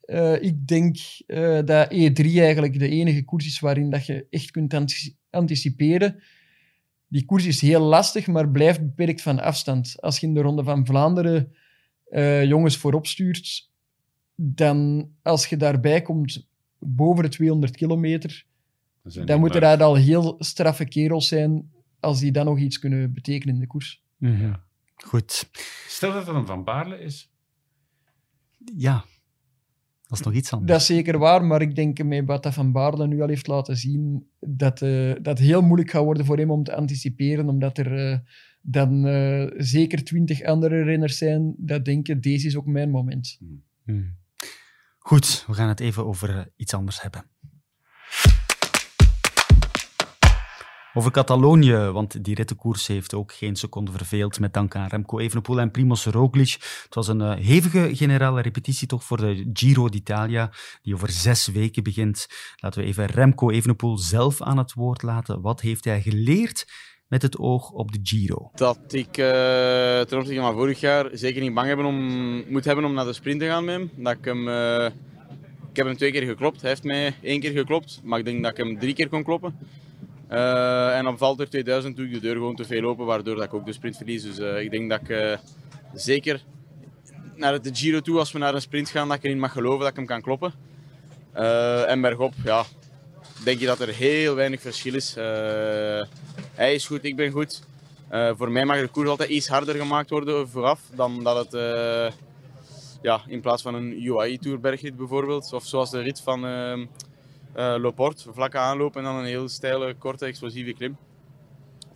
eh, 0.00 0.42
ik 0.42 0.66
denk 0.66 0.96
eh, 1.26 1.60
dat 1.64 1.92
E3 1.92 2.24
eigenlijk 2.24 2.78
de 2.78 2.88
enige 2.88 3.24
koers 3.24 3.46
is 3.46 3.60
waarin 3.60 3.90
dat 3.90 4.06
je 4.06 4.26
echt 4.30 4.50
kunt 4.50 4.74
antici- 4.74 5.16
anticiperen. 5.30 6.22
Die 7.08 7.24
koers 7.24 7.46
is 7.46 7.60
heel 7.60 7.80
lastig, 7.80 8.26
maar 8.26 8.50
blijft 8.50 8.80
beperkt 8.80 9.22
van 9.22 9.40
afstand. 9.40 9.96
Als 10.00 10.18
je 10.18 10.26
in 10.26 10.34
de 10.34 10.40
Ronde 10.40 10.64
van 10.64 10.86
Vlaanderen 10.86 11.54
eh, 12.08 12.44
jongens 12.44 12.76
voorop 12.76 13.06
stuurt, 13.06 13.70
dan 14.34 15.10
als 15.22 15.46
je 15.46 15.56
daarbij 15.56 16.02
komt 16.02 16.48
boven 16.78 17.24
de 17.24 17.30
200 17.30 17.76
kilometer, 17.76 18.44
Dan, 19.02 19.40
moeten 19.40 19.60
dat 19.60 19.80
al 19.80 19.94
heel 19.94 20.34
straffe 20.38 20.84
kerels 20.84 21.28
zijn 21.28 21.70
als 22.00 22.20
die 22.20 22.32
dan 22.32 22.44
nog 22.44 22.58
iets 22.58 22.78
kunnen 22.78 23.12
betekenen 23.12 23.54
in 23.54 23.60
de 23.60 23.66
koers. 23.66 24.02
Ja. 24.18 24.64
Goed. 24.96 25.50
Stel 25.88 26.12
dat 26.12 26.26
het 26.26 26.36
een 26.36 26.46
Van 26.46 26.64
Baarle 26.64 27.00
is. 27.00 27.30
Ja, 28.76 29.04
dat 30.06 30.18
is 30.18 30.24
nog 30.24 30.34
iets 30.34 30.52
anders. 30.52 30.70
Dat 30.70 30.80
is 30.80 30.86
zeker 30.86 31.18
waar, 31.18 31.44
maar 31.44 31.62
ik 31.62 31.74
denk 31.74 32.04
met 32.04 32.26
wat 32.26 32.42
dat 32.42 32.54
Van 32.54 32.72
Baarle 32.72 33.06
nu 33.06 33.20
al 33.20 33.28
heeft 33.28 33.46
laten 33.46 33.76
zien, 33.76 34.26
dat, 34.40 34.82
eh, 34.82 35.12
dat 35.22 35.38
heel 35.38 35.62
moeilijk 35.62 35.90
gaat 35.90 36.04
worden 36.04 36.24
voor 36.24 36.38
hem 36.38 36.50
om 36.50 36.64
te 36.64 36.76
anticiperen, 36.76 37.48
omdat 37.48 37.78
er 37.78 38.10
eh, 38.10 38.18
dan 38.60 39.06
eh, 39.06 39.46
zeker 39.56 40.04
twintig 40.04 40.42
andere 40.42 40.82
renners 40.82 41.18
zijn 41.18 41.54
dat 41.58 41.84
denken, 41.84 42.20
deze 42.20 42.46
is 42.46 42.56
ook 42.56 42.66
mijn 42.66 42.90
moment. 42.90 43.38
Hmm. 43.84 44.16
Goed, 44.98 45.44
we 45.46 45.54
gaan 45.54 45.68
het 45.68 45.80
even 45.80 46.06
over 46.06 46.52
iets 46.56 46.74
anders 46.74 47.02
hebben. 47.02 47.24
Over 50.96 51.10
Catalonië, 51.10 51.76
want 51.76 52.24
die 52.24 52.34
rittenkoers 52.34 52.86
heeft 52.86 53.14
ook 53.14 53.32
geen 53.32 53.56
seconde 53.56 53.92
verveeld 53.92 54.40
met 54.40 54.52
dank 54.52 54.74
aan 54.74 54.88
Remco 54.88 55.18
Evenepoel 55.18 55.60
en 55.60 55.70
Primoz 55.70 56.06
Roglic. 56.06 56.56
Het 56.84 56.94
was 56.94 57.08
een 57.08 57.20
eh, 57.20 57.34
hevige 57.34 57.96
generale 57.96 58.42
repetitie 58.42 58.88
toch 58.88 59.04
voor 59.04 59.16
de 59.16 59.50
Giro 59.52 59.88
d'Italia, 59.88 60.50
die 60.82 60.94
over 60.94 61.10
zes 61.10 61.46
weken 61.46 61.82
begint. 61.82 62.26
Laten 62.56 62.80
we 62.80 62.86
even 62.86 63.06
Remco 63.06 63.50
Evenepoel 63.50 63.98
zelf 63.98 64.42
aan 64.42 64.58
het 64.58 64.72
woord 64.72 65.02
laten. 65.02 65.40
Wat 65.40 65.60
heeft 65.60 65.84
hij 65.84 66.02
geleerd 66.02 66.66
met 67.08 67.22
het 67.22 67.38
oog 67.38 67.70
op 67.70 67.92
de 67.92 67.98
Giro? 68.02 68.50
dat 68.54 68.78
ik 68.88 69.18
eh, 69.18 70.00
ten 70.00 70.18
opzichte 70.18 70.40
van 70.40 70.54
vorig 70.54 70.80
jaar 70.80 71.08
zeker 71.12 71.42
niet 71.42 71.54
bang 71.54 71.66
hebben 71.66 71.86
om, 71.86 71.98
moet 72.48 72.64
hebben 72.64 72.84
om 72.84 72.94
naar 72.94 73.04
de 73.04 73.12
sprint 73.12 73.40
te 73.40 73.46
gaan 73.46 73.64
met 73.64 73.74
hem. 73.74 73.90
Dat 73.96 74.12
ik, 74.12 74.24
hem 74.24 74.48
eh, 74.48 74.84
ik 75.70 75.76
heb 75.76 75.86
hem 75.86 75.96
twee 75.96 76.12
keer 76.12 76.26
geklopt, 76.26 76.60
hij 76.60 76.70
heeft 76.70 76.84
mij 76.84 77.14
één 77.22 77.40
keer 77.40 77.52
geklopt, 77.52 78.00
maar 78.04 78.18
ik 78.18 78.24
denk 78.24 78.42
dat 78.42 78.50
ik 78.50 78.64
hem 78.64 78.78
drie 78.78 78.94
keer 78.94 79.08
kon 79.08 79.22
kloppen. 79.24 79.84
Eh, 80.28 80.96
en 80.96 81.06
op 81.06 81.18
Valter 81.18 81.48
2000 81.48 81.96
doe 81.96 82.06
ik 82.06 82.12
de 82.12 82.20
deur 82.20 82.32
gewoon 82.32 82.56
te 82.56 82.64
veel 82.64 82.84
open, 82.84 83.06
waardoor 83.06 83.34
dat 83.34 83.44
ik 83.44 83.54
ook 83.54 83.66
de 83.66 83.72
sprint 83.72 83.96
verlies. 83.96 84.22
Dus 84.22 84.38
eh, 84.38 84.60
ik 84.60 84.70
denk 84.70 84.90
dat 84.90 85.00
ik 85.00 85.08
eh, 85.08 85.38
zeker 85.94 86.44
naar 87.34 87.62
de 87.62 87.74
Giro 87.74 88.00
toe, 88.00 88.18
als 88.18 88.32
we 88.32 88.38
naar 88.38 88.54
een 88.54 88.60
sprint 88.60 88.88
gaan, 88.88 89.08
dat 89.08 89.16
ik 89.16 89.24
erin 89.24 89.38
mag 89.38 89.52
geloven 89.52 89.80
dat 89.80 89.88
ik 89.88 89.96
hem 89.96 90.06
kan 90.06 90.22
kloppen. 90.22 90.52
En 91.86 92.00
bergop, 92.00 92.32
ja, 92.44 92.64
denk 93.44 93.60
je 93.60 93.66
dat 93.66 93.80
er 93.80 93.88
heel 93.88 94.34
weinig 94.34 94.60
verschil 94.60 94.94
is. 94.94 95.14
Hij 96.54 96.74
is 96.74 96.86
goed, 96.86 97.04
ik 97.04 97.16
ben 97.16 97.30
goed. 97.30 97.62
Voor 98.10 98.50
mij 98.50 98.64
mag 98.64 98.80
de 98.80 98.88
koers 98.88 99.08
altijd 99.08 99.28
iets 99.28 99.48
harder 99.48 99.74
gemaakt 99.74 100.10
worden 100.10 100.48
vooraf 100.48 100.80
dan 100.94 101.24
dat 101.24 101.50
het 101.50 101.60
ja, 103.02 103.22
in 103.26 103.40
plaats 103.40 103.62
van 103.62 103.74
een 103.74 104.04
UAE-tour 104.04 104.60
bergrit 104.60 104.96
bijvoorbeeld, 104.96 105.52
of 105.52 105.66
zoals 105.66 105.90
de 105.90 106.00
rit 106.00 106.20
van 106.20 106.40
uh, 107.56 107.74
Loport, 107.78 108.26
vlakke 108.32 108.58
aanloop 108.58 108.96
en 108.96 109.02
dan 109.02 109.16
een 109.16 109.24
heel 109.24 109.48
steile, 109.48 109.94
korte, 109.94 110.26
explosieve 110.26 110.72
klim. 110.72 110.96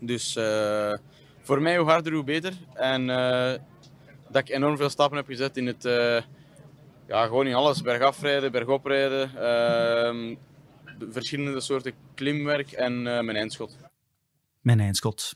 Dus 0.00 0.36
eh, 0.36 0.92
voor 1.42 1.62
mij 1.62 1.76
hoe 1.76 1.88
harder 1.88 2.12
hoe 2.12 2.24
beter. 2.24 2.52
En 2.74 3.10
eh, 3.10 3.60
dat 4.30 4.42
ik 4.42 4.48
enorm 4.48 4.76
veel 4.76 4.88
stappen 4.90 5.16
heb 5.16 5.26
gezet 5.26 5.56
in 5.56 5.66
het, 5.66 5.84
eh, 5.84 6.22
ja, 7.06 7.24
gewoon 7.24 7.46
in 7.46 7.54
alles, 7.54 7.82
bergaf 7.82 8.20
rijden, 8.20 8.52
bergop 8.52 8.86
rijden, 8.86 9.22
ehm, 9.22 10.34
de 10.98 11.12
verschillende 11.12 11.60
soorten 11.60 11.92
klimwerk 12.14 12.72
en 12.72 12.92
eh, 12.92 13.24
mijn 13.24 13.36
eindschot. 13.36 13.76
Mijn 14.60 14.80
eindschot. 14.80 15.34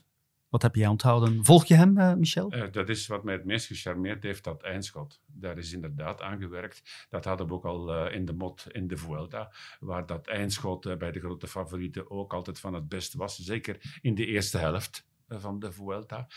Wat 0.55 0.63
heb 0.63 0.75
jij 0.75 0.87
onthouden? 0.87 1.45
Volg 1.45 1.65
je 1.65 1.75
hem, 1.75 1.97
eh, 1.97 2.13
Michel? 2.13 2.51
Eh, 2.51 2.71
dat 2.71 2.89
is 2.89 3.07
wat 3.07 3.23
mij 3.23 3.33
het 3.33 3.45
meest 3.45 3.67
gecharmeerd 3.67 4.23
heeft, 4.23 4.43
dat 4.43 4.63
eindschot. 4.63 5.21
Daar 5.25 5.57
is 5.57 5.73
inderdaad 5.73 6.21
aangewerkt. 6.21 7.07
Dat 7.09 7.25
hadden 7.25 7.47
we 7.47 7.53
ook 7.53 7.65
al 7.65 7.93
eh, 7.93 8.15
in 8.15 8.25
de 8.25 8.33
mot 8.33 8.65
in 8.71 8.87
de 8.87 8.97
Vuelta, 8.97 9.51
waar 9.79 10.05
dat 10.05 10.27
eindschot 10.27 10.97
bij 10.97 11.11
de 11.11 11.19
grote 11.19 11.47
favorieten 11.47 12.11
ook 12.11 12.33
altijd 12.33 12.59
van 12.59 12.73
het 12.73 12.89
best 12.89 13.13
was. 13.13 13.37
Zeker 13.37 13.99
in 14.01 14.15
de 14.15 14.25
eerste 14.25 14.57
helft 14.57 15.07
van 15.27 15.59
de 15.59 15.71
Vuelta. 15.71 16.27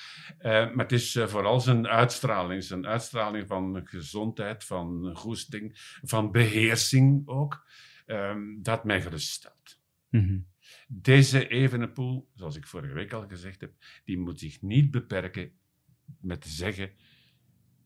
Maar 0.42 0.76
het 0.76 0.92
is 0.92 1.18
vooral 1.26 1.60
zijn 1.60 1.86
uitstraling. 1.86 2.64
Zijn 2.64 2.86
uitstraling 2.86 3.46
van 3.46 3.80
gezondheid, 3.84 4.64
van 4.64 5.10
goesting, 5.14 5.72
van 6.02 6.32
beheersing 6.32 7.22
ook. 7.28 7.66
ehm, 8.06 8.62
dat 8.62 8.84
mij 8.84 9.02
geruststelt. 9.02 9.78
Mhm. 10.08 10.38
Deze 10.90 11.48
Evenepoel, 11.48 12.30
zoals 12.34 12.56
ik 12.56 12.66
vorige 12.66 12.94
week 12.94 13.12
al 13.12 13.28
gezegd 13.28 13.60
heb, 13.60 13.72
die 14.04 14.18
moet 14.18 14.38
zich 14.38 14.62
niet 14.62 14.90
beperken 14.90 15.52
met 16.20 16.40
te 16.40 16.48
zeggen: 16.48 16.90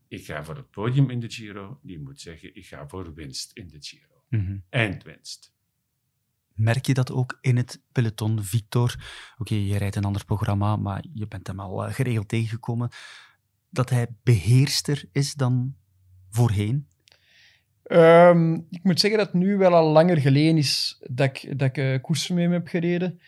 ik 0.07 0.25
ga 0.25 0.43
voor 0.43 0.55
het 0.55 0.69
podium 0.69 1.09
in 1.09 1.19
de 1.19 1.29
Giro. 1.29 1.79
Die 1.81 1.99
moet 1.99 2.19
zeggen: 2.19 2.55
ik 2.55 2.65
ga 2.65 2.87
voor 2.87 3.13
winst 3.13 3.51
in 3.53 3.67
de 3.67 3.77
Giro. 3.79 4.23
Mhm. 4.29 4.57
Eindwinst. 4.69 5.53
Merk 6.53 6.85
je 6.85 6.93
dat 6.93 7.11
ook 7.11 7.37
in 7.41 7.57
het 7.57 7.81
peloton, 7.91 8.43
Victor? 8.43 8.95
Oké, 9.37 9.55
je 9.55 9.77
rijdt 9.77 9.95
een 9.95 10.05
ander 10.05 10.25
programma, 10.25 10.75
maar 10.75 11.05
je 11.13 11.27
bent 11.27 11.47
hem 11.47 11.59
al 11.59 11.85
eh, 11.85 11.93
geregeld 11.93 12.27
tegengekomen. 12.27 12.89
Dat 13.69 13.89
hij 13.89 14.07
beheerster 14.23 15.05
is 15.11 15.33
dan 15.33 15.75
voorheen? 16.29 16.87
Ehm, 17.83 18.53
ik 18.53 18.83
moet 18.83 18.99
zeggen 18.99 19.19
dat 19.19 19.31
het 19.31 19.41
nu 19.41 19.57
wel 19.57 19.73
al 19.73 19.91
langer 19.91 20.17
geleden 20.17 20.57
is 20.57 20.99
dat 21.09 21.27
ik, 21.27 21.59
dat 21.59 21.67
ik 21.67 21.77
eh, 21.77 22.01
koersen 22.01 22.35
met 22.35 22.43
hem 22.43 22.53
heb 22.53 22.67
gereden. 22.67 23.19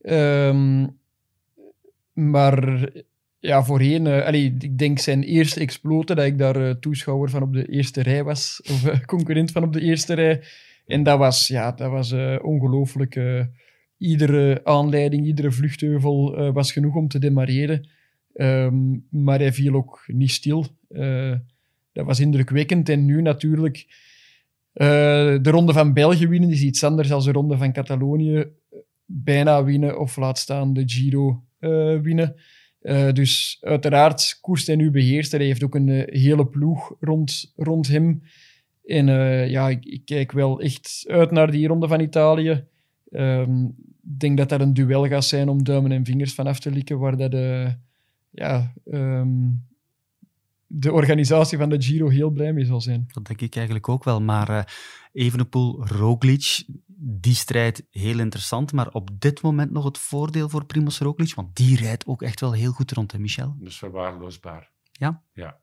Ehm, 0.00 0.86
maar 2.12 2.88
ja, 3.38 3.64
voorheen, 3.64 4.06
eh, 4.06 4.44
ik 4.44 4.78
denk 4.78 4.98
zijn 4.98 5.22
eerste 5.22 5.60
exploten, 5.60 6.16
dat 6.16 6.24
ik 6.24 6.38
daar 6.38 6.56
eh, 6.56 6.74
toeschouwer 6.74 7.30
van 7.30 7.42
op 7.42 7.52
de 7.52 7.66
eerste 7.66 8.02
rij 8.02 8.24
was, 8.24 8.60
of 8.72 9.04
concurrent 9.04 9.50
van 9.50 9.62
op 9.62 9.72
de 9.72 9.80
eerste 9.80 10.14
rij. 10.14 10.42
En 10.86 11.02
dat 11.02 11.18
was, 11.18 11.48
ja, 11.48 11.72
dat 11.72 11.90
was 11.90 12.12
ongelooflijk. 12.42 13.20
iedere 13.98 14.60
aanleiding, 14.64 15.26
iedere 15.26 15.52
vluchtheuvel 15.52 16.52
was 16.52 16.72
genoeg 16.72 16.94
om 16.94 17.08
te 17.08 17.18
demareren. 17.18 17.88
Ehm, 18.34 18.98
maar 19.10 19.38
hij 19.38 19.52
viel 19.52 19.74
ook 19.74 20.04
niet 20.06 20.30
stil. 20.30 20.66
Dat 21.94 22.06
was 22.06 22.20
indrukwekkend. 22.20 22.88
En 22.88 23.04
nu 23.04 23.22
natuurlijk, 23.22 23.86
eh, 24.72 24.86
de 25.40 25.50
Ronde 25.50 25.72
van 25.72 25.92
België 25.92 26.28
winnen 26.28 26.50
is 26.50 26.62
iets 26.62 26.84
anders 26.84 27.08
dan 27.08 27.22
de 27.22 27.32
Ronde 27.32 27.56
van 27.56 27.72
Catalonië 27.72 28.46
bijna 29.04 29.64
winnen 29.64 30.00
of 30.00 30.16
laat 30.16 30.38
staan 30.38 30.72
de 30.72 30.82
Giro 30.86 31.44
eh, 31.58 32.00
winnen. 32.00 32.34
Eh, 32.80 33.12
dus 33.12 33.58
uiteraard 33.60 34.38
koerst 34.40 34.66
hij 34.66 34.76
nu 34.76 34.90
beheerst. 34.90 35.32
Hij 35.32 35.44
heeft 35.44 35.64
ook 35.64 35.74
een 35.74 35.88
hele 36.06 36.46
ploeg 36.46 36.92
rond, 37.00 37.52
rond 37.56 37.88
hem. 37.88 38.22
En 38.84 39.06
ja, 39.50 39.68
ik, 39.68 39.84
ik 39.84 40.04
kijk 40.04 40.32
wel 40.32 40.60
echt 40.60 41.04
uit 41.06 41.30
naar 41.30 41.50
die 41.50 41.66
Ronde 41.66 41.88
van 41.88 42.00
Italië. 42.00 42.64
Ehm, 43.10 43.64
Ik 43.64 44.20
denk 44.20 44.36
dat 44.36 44.48
dat 44.48 44.60
een 44.60 44.74
duel 44.74 45.06
gaat 45.06 45.24
zijn 45.24 45.48
om 45.48 45.64
duimen 45.64 45.92
en 45.92 46.04
vingers 46.04 46.34
vanaf 46.34 46.60
te 46.60 46.70
likken, 46.70 46.98
waar 46.98 47.16
dat, 47.16 47.32
ja, 48.30 48.72
ehm, 48.84 49.48
de 50.76 50.92
organisatie 50.92 51.58
van 51.58 51.68
de 51.68 51.82
Giro 51.82 52.08
heel 52.08 52.30
blij 52.30 52.52
mee 52.52 52.64
zal 52.64 52.80
zijn. 52.80 53.04
Dat 53.12 53.24
denk 53.24 53.40
ik 53.40 53.54
eigenlijk 53.56 53.88
ook 53.88 54.04
wel. 54.04 54.20
Maar 54.20 54.48
eh 54.48 54.64
Evenepoel, 55.14 55.86
Roglic, 55.86 56.64
die 56.96 57.34
strijd 57.34 57.86
heel 57.90 58.18
interessant. 58.18 58.72
Maar 58.72 58.88
op 58.92 59.20
dit 59.20 59.42
moment 59.42 59.70
nog 59.70 59.84
het 59.84 59.98
voordeel 59.98 60.48
voor 60.48 60.64
Primoz 60.64 61.00
Roglic, 61.00 61.34
want 61.34 61.56
die 61.56 61.76
rijdt 61.76 62.06
ook 62.06 62.22
echt 62.22 62.40
wel 62.40 62.52
heel 62.52 62.72
goed 62.72 62.92
rond, 62.92 63.12
hè, 63.12 63.18
Michel? 63.18 63.56
Is 63.60 63.78
verwaarloosbaar. 63.78 64.70
Ja? 64.92 65.22
Ja. 65.32 65.60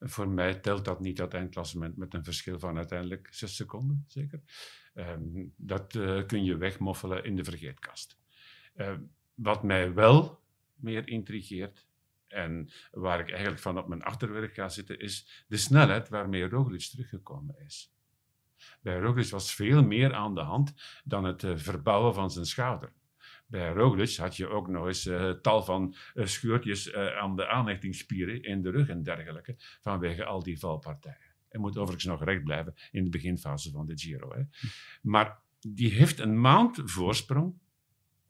Voor 0.00 0.28
mij 0.28 0.54
telt 0.54 0.84
dat 0.84 1.00
niet, 1.00 1.16
dat 1.16 1.34
eindklassement, 1.34 1.96
met 1.96 2.14
een 2.14 2.24
verschil 2.24 2.58
van 2.58 2.76
uiteindelijk 2.76 3.28
zes 3.30 3.56
seconden, 3.56 4.04
zeker. 4.08 4.40
Ehm, 4.94 5.46
dat 5.56 5.94
eh, 5.94 6.26
kun 6.26 6.44
je 6.44 6.56
wegmoffelen 6.56 7.24
in 7.24 7.36
de 7.36 7.44
vergeetkast. 7.44 8.16
Ehm, 8.74 9.00
wat 9.34 9.62
mij 9.62 9.94
wel 9.94 10.40
meer 10.74 11.08
intrigeert, 11.08 11.86
en 12.32 12.70
waar 12.90 13.20
ik 13.20 13.30
eigenlijk 13.30 13.60
van 13.60 13.78
op 13.78 13.88
mijn 13.88 14.02
achterwerk 14.02 14.54
ga 14.54 14.68
zitten, 14.68 14.98
is 14.98 15.44
de 15.48 15.56
snelheid 15.56 16.08
waarmee 16.08 16.48
Roglic 16.48 16.82
teruggekomen 16.82 17.58
is. 17.58 17.92
Bij 18.80 18.98
Roglic 18.98 19.30
was 19.30 19.54
veel 19.54 19.84
meer 19.84 20.14
aan 20.14 20.34
de 20.34 20.40
hand 20.40 20.74
dan 21.04 21.24
het 21.24 21.44
eh, 21.44 21.56
verbouwen 21.56 22.14
van 22.14 22.30
zijn 22.30 22.46
schouder. 22.46 22.92
Bij 23.46 23.72
Roglic 23.72 24.16
had 24.16 24.36
je 24.36 24.48
ook 24.48 24.68
nog 24.68 24.86
eens 24.86 25.06
eh, 25.06 25.30
tal 25.30 25.62
van 25.62 25.94
eh, 26.14 26.26
scheurtjes 26.26 26.94
aan 26.94 27.36
de 27.36 27.48
aanhechtingsspieren 27.48 28.42
in 28.42 28.62
de 28.62 28.70
rug 28.70 28.88
en 28.88 29.02
dergelijke, 29.02 29.54
vanwege 29.80 30.24
al 30.24 30.42
die 30.42 30.58
valpartijen. 30.58 31.34
Hij 31.48 31.60
moet 31.60 31.76
overigens 31.76 32.04
nog 32.04 32.24
recht 32.24 32.44
blijven 32.44 32.74
in 32.90 33.04
de 33.04 33.10
beginfase 33.10 33.70
van 33.70 33.86
de 33.86 33.98
Giro. 33.98 34.34
Hè. 34.34 34.42
Maar 35.02 35.38
die 35.60 35.92
heeft 35.92 36.18
een 36.18 36.40
maand 36.40 36.82
voorsprong 36.84 37.58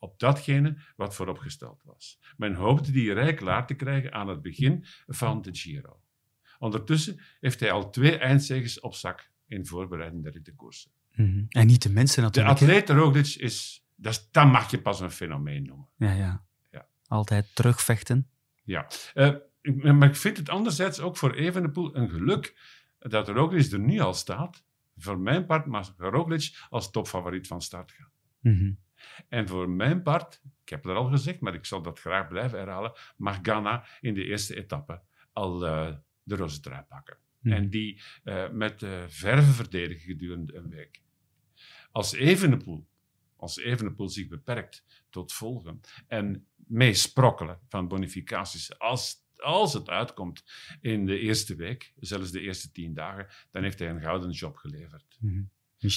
op 0.01 0.18
datgene 0.18 0.76
wat 0.96 1.14
vooropgesteld 1.14 1.82
was. 1.84 2.18
Men 2.36 2.55
hoopte 2.55 2.92
die 2.92 3.12
rij 3.12 3.34
klaar 3.34 3.66
te 3.66 3.74
krijgen 3.74 4.12
aan 4.12 4.28
het 4.28 4.42
begin 4.42 4.84
van 5.07 5.42
de 5.42 5.55
Giro. 5.55 6.01
Ondertussen 6.59 7.20
heeft 7.40 7.61
hij 7.61 7.72
al 7.72 7.90
twee 7.90 8.18
eindzegers 8.18 8.80
op 8.80 8.94
zak 8.94 9.30
in 9.46 9.66
voorbereidende 9.66 10.30
rittenkoersen. 10.30 10.90
Mhm. 11.14 11.44
En 11.48 11.66
niet 11.66 11.82
de 11.82 11.90
mensen 11.90 12.16
De 12.16 12.22
natuurlijk. 12.22 12.59
hè? 12.59 12.66
atleet 12.66 12.88
Roglic 12.98 13.34
is, 13.34 13.84
dat, 13.94 14.12
is- 14.12 14.28
dat 14.30 14.46
mag 14.46 14.70
je 14.70 14.80
pas 14.80 15.01
een 15.01 15.11
fenomeen 15.11 15.62
noemen. 15.62 15.88
Ja, 15.96 16.12
ja. 16.12 16.44
Ja. 16.70 16.86
Altijd 17.07 17.55
terugvechten. 17.55 18.28
Ja. 18.64 18.86
Eh, 19.14 19.34
ik- 19.61 19.82
maar 19.92 20.09
ik 20.09 20.16
vind 20.16 20.36
het 20.36 20.48
anderzijds 20.48 21.01
ook 21.01 21.16
voor 21.16 21.34
Evenepoel 21.34 21.96
een 21.96 22.09
geluk 22.11 22.59
dat 22.98 23.28
Roglic 23.28 23.72
er 23.72 23.78
nu 23.80 23.98
al 24.01 24.14
staat. 24.14 24.64
Voor 24.96 25.18
mijn 25.18 25.46
part 25.46 25.66
mag 25.66 25.94
Roglic 25.96 26.64
als 26.68 26.90
topfavoriet 26.90 27.46
van 27.46 27.62
start 27.62 27.92
gaan. 27.92 28.11
Mhm. 28.40 28.72
En 29.28 29.48
voor 29.48 29.70
mijn 29.70 30.03
part, 30.03 30.40
ik 30.62 30.68
heb 30.68 30.84
het 30.84 30.96
al 30.96 31.05
gezegd, 31.05 31.40
maar 31.40 31.55
ik 31.55 31.64
zal 31.64 31.82
dat 31.82 32.01
graag 32.01 32.28
blijven 32.28 32.59
herhalen, 32.59 32.92
mag 33.16 33.38
Ghana 33.42 33.84
in 34.01 34.14
de 34.14 34.24
eerste 34.24 34.57
etappe 34.57 35.01
al 35.32 35.66
eh, 35.66 35.94
de 36.22 36.36
roze 36.36 36.61
trui 36.61 36.82
pakken. 36.82 37.16
Mhm. 37.38 37.55
En 37.55 37.70
die 37.70 38.01
eh, 38.24 38.51
met 38.51 38.82
eh, 38.82 39.03
verve 39.07 39.53
verdedigen 39.53 40.03
gedurende 40.03 40.55
een 40.55 40.68
week. 40.68 41.03
Als 41.92 42.12
Evenepoel, 42.12 42.86
als 43.36 43.59
Evenepoel 43.59 44.09
zich 44.09 44.28
beperkt 44.28 44.84
tot 45.11 45.32
volgen 45.32 45.80
en 46.07 46.46
meesprokkelen 46.57 47.59
van 47.68 47.88
bonificaties, 47.88 48.78
als, 48.78 49.24
als 49.36 49.72
het 49.72 49.88
uitkomt 49.88 50.44
in 50.80 51.07
de 51.07 51.18
eerste 51.18 51.55
week, 51.55 51.92
zelfs 51.96 52.30
de 52.30 52.40
eerste 52.40 52.72
tien 52.72 52.94
dagen, 52.94 53.26
dan 53.51 53.62
heeft 53.62 53.78
hij 53.78 53.88
een 53.90 54.01
gouden 54.01 54.30
job 54.30 54.57
geleverd. 54.57 55.18
Mhm. 55.20 55.42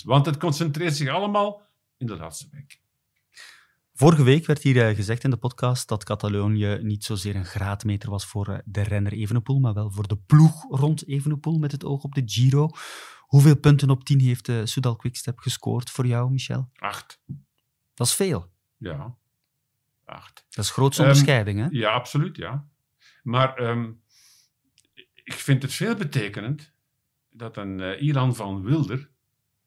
Want 0.03 0.25
het 0.25 0.37
concentreert 0.37 0.95
zich 0.95 1.09
allemaal 1.09 1.61
in 1.97 2.07
de 2.07 2.15
laatste 2.15 2.47
week. 2.51 2.81
Vorige 3.95 4.23
week 4.23 4.45
werd 4.45 4.61
hier 4.61 4.87
eh, 4.87 4.95
gezegd 4.95 5.23
in 5.23 5.29
de 5.29 5.37
podcast 5.37 5.87
dat 5.87 6.03
Catalonië 6.03 6.79
niet 6.81 7.03
zozeer 7.03 7.35
een 7.35 7.45
graadmeter 7.45 8.09
was 8.09 8.25
voor 8.25 8.47
eh, 8.47 8.59
de 8.65 8.81
renner 8.81 9.13
Evenepoel, 9.13 9.59
maar 9.59 9.73
wel 9.73 9.91
voor 9.91 10.07
de 10.07 10.17
ploeg 10.17 10.63
rond 10.69 11.07
Evenepoel 11.07 11.57
met 11.59 11.71
het 11.71 11.85
oog 11.85 12.03
op 12.03 12.13
de 12.13 12.21
Giro. 12.25 12.69
Hoeveel 13.19 13.57
punten 13.59 13.89
op 13.89 14.03
10 14.03 14.19
heeft 14.19 14.47
uh, 14.47 14.65
Soudal 14.65 14.95
Quickstep 14.95 15.39
gescoord 15.39 15.89
voor 15.89 16.05
jou, 16.05 16.31
Michel? 16.31 16.69
Acht. 16.75 17.21
Dat 17.93 18.07
is 18.07 18.13
veel. 18.13 18.51
Ja, 18.77 19.15
acht. 20.05 20.45
Dat 20.49 20.63
is 20.63 20.71
grootste 20.71 21.01
Ehm, 21.01 21.11
onderscheiding, 21.11 21.59
hè? 21.59 21.67
Ja, 21.69 21.91
absoluut, 21.91 22.35
ja. 22.37 22.67
Maar 23.23 23.55
ehm, 23.55 23.91
ik 25.23 25.33
vind 25.33 25.61
het 25.61 25.73
veel 25.73 25.95
betekenend 25.95 26.71
dat 27.29 27.57
een 27.57 27.79
eh, 27.79 28.01
Ilan 28.01 28.35
van 28.35 28.63
Wilder, 28.63 29.09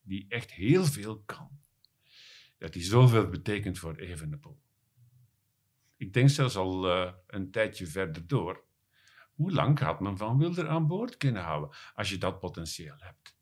die 0.02 0.26
echt 0.28 0.52
heel 0.52 0.84
veel 0.84 1.22
kan, 1.26 1.48
dat 2.58 2.74
hij 2.74 2.82
zoveel 2.82 3.28
betekent 3.28 3.78
voor 3.78 3.94
Evenepoel. 3.94 4.58
Ik 5.96 6.12
denk 6.12 6.28
zelfs 6.28 6.56
al 6.56 6.90
eh, 6.90 7.12
een 7.26 7.50
tijdje 7.50 7.86
verder 7.86 8.26
door. 8.26 8.64
Hoe 9.34 9.52
lang 9.52 9.78
gaat 9.78 10.00
men 10.00 10.16
Van 10.16 10.38
Wilder 10.38 10.68
aan 10.68 10.86
boord 10.86 11.16
kunnen 11.16 11.42
houden 11.42 11.76
als 11.94 12.10
je 12.10 12.18
dat 12.18 12.38
potentieel 12.38 12.96
hebt? 12.98 13.34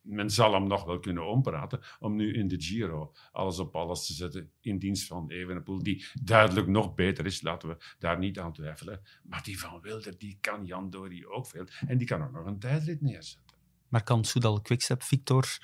Men 0.00 0.30
zal 0.30 0.52
hem 0.52 0.66
nog 0.66 0.84
wel 0.84 0.98
kunnen 0.98 1.26
ompraten 1.26 1.80
om 1.98 2.16
nu 2.16 2.34
in 2.34 2.48
de 2.48 2.62
Giro 2.62 3.12
alles 3.32 3.58
op 3.58 3.76
alles 3.76 4.06
te 4.06 4.12
zetten 4.12 4.52
in 4.60 4.78
dienst 4.78 5.06
van 5.06 5.30
Evenepoel, 5.30 5.82
die 5.82 6.06
duidelijk 6.22 6.66
nog 6.66 6.94
beter 6.94 7.26
is, 7.26 7.42
laten 7.42 7.68
we 7.68 7.76
daar 7.98 8.18
niet 8.18 8.38
aan 8.38 8.52
twijfelen. 8.52 9.00
Maar 9.22 9.42
die 9.42 9.60
Van 9.60 9.80
Wilder, 9.80 10.18
die 10.18 10.38
kan 10.40 10.64
Jan 10.64 10.90
Dori 10.90 11.26
ook 11.26 11.46
veel. 11.46 11.66
En 11.86 11.98
die 11.98 12.06
kan 12.06 12.22
ook 12.22 12.32
nog 12.32 12.46
een 12.46 12.58
tijdrit 12.58 13.00
neerzetten. 13.00 13.56
Maar 13.88 14.02
kan 14.02 14.24
Soudal 14.24 14.60
Quickstep, 14.60 15.02
Victor, 15.02 15.58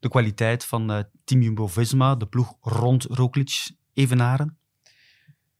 de 0.00 0.08
kwaliteit 0.08 0.64
van 0.64 0.90
uh, 0.90 0.98
Team 1.24 1.42
Jumbo-Visma, 1.42 2.14
de 2.14 2.26
ploeg 2.26 2.56
rond 2.60 3.04
Roglic, 3.04 3.70
evenaren? 3.94 4.56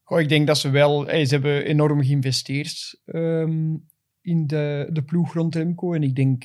Goh, 0.02 0.20
ik 0.20 0.28
denk 0.28 0.46
dat 0.46 0.58
ze 0.58 0.70
wel... 0.70 1.06
Hey, 1.06 1.24
ze 1.24 1.34
hebben 1.34 1.64
enorm 1.64 2.02
geïnvesteerd 2.02 3.00
um, 3.06 3.86
in 4.22 4.46
de, 4.46 4.88
de 4.92 5.02
ploeg 5.02 5.34
rond 5.34 5.54
Remco. 5.54 5.92
En 5.92 6.02
ik 6.02 6.16
denk 6.16 6.44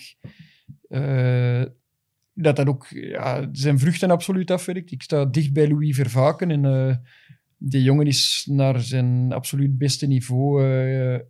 uh, 0.89 1.63
dat 2.33 2.55
dat 2.55 2.67
ook 2.67 2.87
ja, 2.89 3.49
zijn 3.51 3.79
vruchten 3.79 4.11
absoluut 4.11 4.51
afwerkt. 4.51 4.91
Ik 4.91 5.03
sta 5.03 5.25
dicht 5.25 5.53
bij 5.53 5.67
Louis 5.67 5.95
Vervaken. 5.95 6.51
En 6.51 6.63
uh, 6.63 6.95
die 7.57 7.83
jongen 7.83 8.07
is 8.07 8.47
naar 8.49 8.79
zijn 8.79 9.33
absoluut 9.33 9.77
beste 9.77 10.07
niveau 10.07 10.63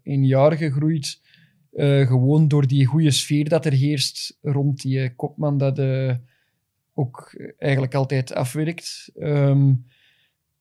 in 0.03 0.25
jaar 0.25 0.57
gegroeid. 0.57 1.21
gewoon 2.07 2.47
door 2.47 2.67
die 2.67 2.85
goede 2.85 3.11
sfeer 3.11 3.49
dat 3.49 3.65
er 3.65 3.73
heerst 3.73 4.37
rond 4.41 4.81
die 4.81 5.15
kopman. 5.15 5.57
Dat 5.57 5.77
ook 6.95 7.35
eigenlijk 7.57 7.93
altijd 7.95 8.33
afwerkt. 8.33 9.11
Um, 9.15 9.85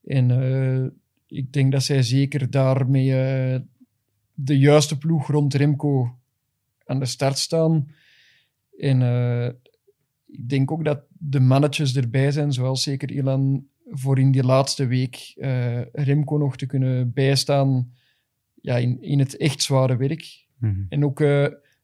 en 0.04 0.30
ik 1.26 1.52
denk 1.52 1.72
dat 1.72 1.82
zij 1.82 2.02
zeker 2.02 2.50
daarmee 2.50 3.08
uh, 3.08 3.60
de 4.34 4.58
juiste 4.58 4.98
ploeg 4.98 5.26
rond 5.26 5.54
Remco 5.54 6.18
aan 6.84 6.98
de 6.98 7.06
start 7.06 7.38
staan. 7.38 7.88
En 8.78 9.00
uh, 9.00 9.46
ik 10.26 10.48
denk 10.48 10.70
ook 10.70 10.84
dat 10.84 11.04
de 11.08 11.40
mannetjes 11.40 11.96
erbij 11.96 12.30
zijn, 12.30 12.52
zoals 12.52 12.82
zeker 12.82 13.10
Ilan, 13.10 13.66
voor 13.86 14.18
in 14.18 14.30
die 14.30 14.44
laatste 14.44 14.86
week 14.86 15.32
Remco 15.92 16.36
nog 16.36 16.56
te 16.56 16.66
kunnen 16.66 17.12
bijstaan 17.12 17.92
ja, 18.60 18.76
in, 18.76 19.02
in 19.02 19.18
het 19.18 19.36
echt 19.36 19.62
zware 19.62 19.96
werk. 19.96 20.46
Mhm. 20.58 20.82
En 20.88 21.04
ook 21.04 21.24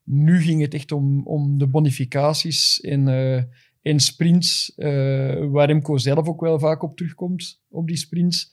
nu 0.05 0.41
ging 0.41 0.61
het 0.61 0.75
echt 0.75 0.93
om, 0.93 1.27
om 1.27 1.59
de 1.59 1.67
bonificaties 1.67 2.81
en, 2.81 3.09
en 3.83 4.01
sprints, 4.01 4.73
waar 5.51 5.67
Remco 5.67 5.97
zelf 5.97 6.29
ook 6.29 6.41
wel 6.41 6.59
vaak 6.59 6.83
op 6.83 6.97
terugkomt, 6.97 7.63
op 7.69 7.87
die 7.87 7.97
sprints. 7.97 8.53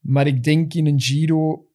Maar 0.00 0.26
ik 0.26 0.44
denk 0.44 0.74
in 0.74 0.86
een 0.86 1.00
Giro 1.00 1.66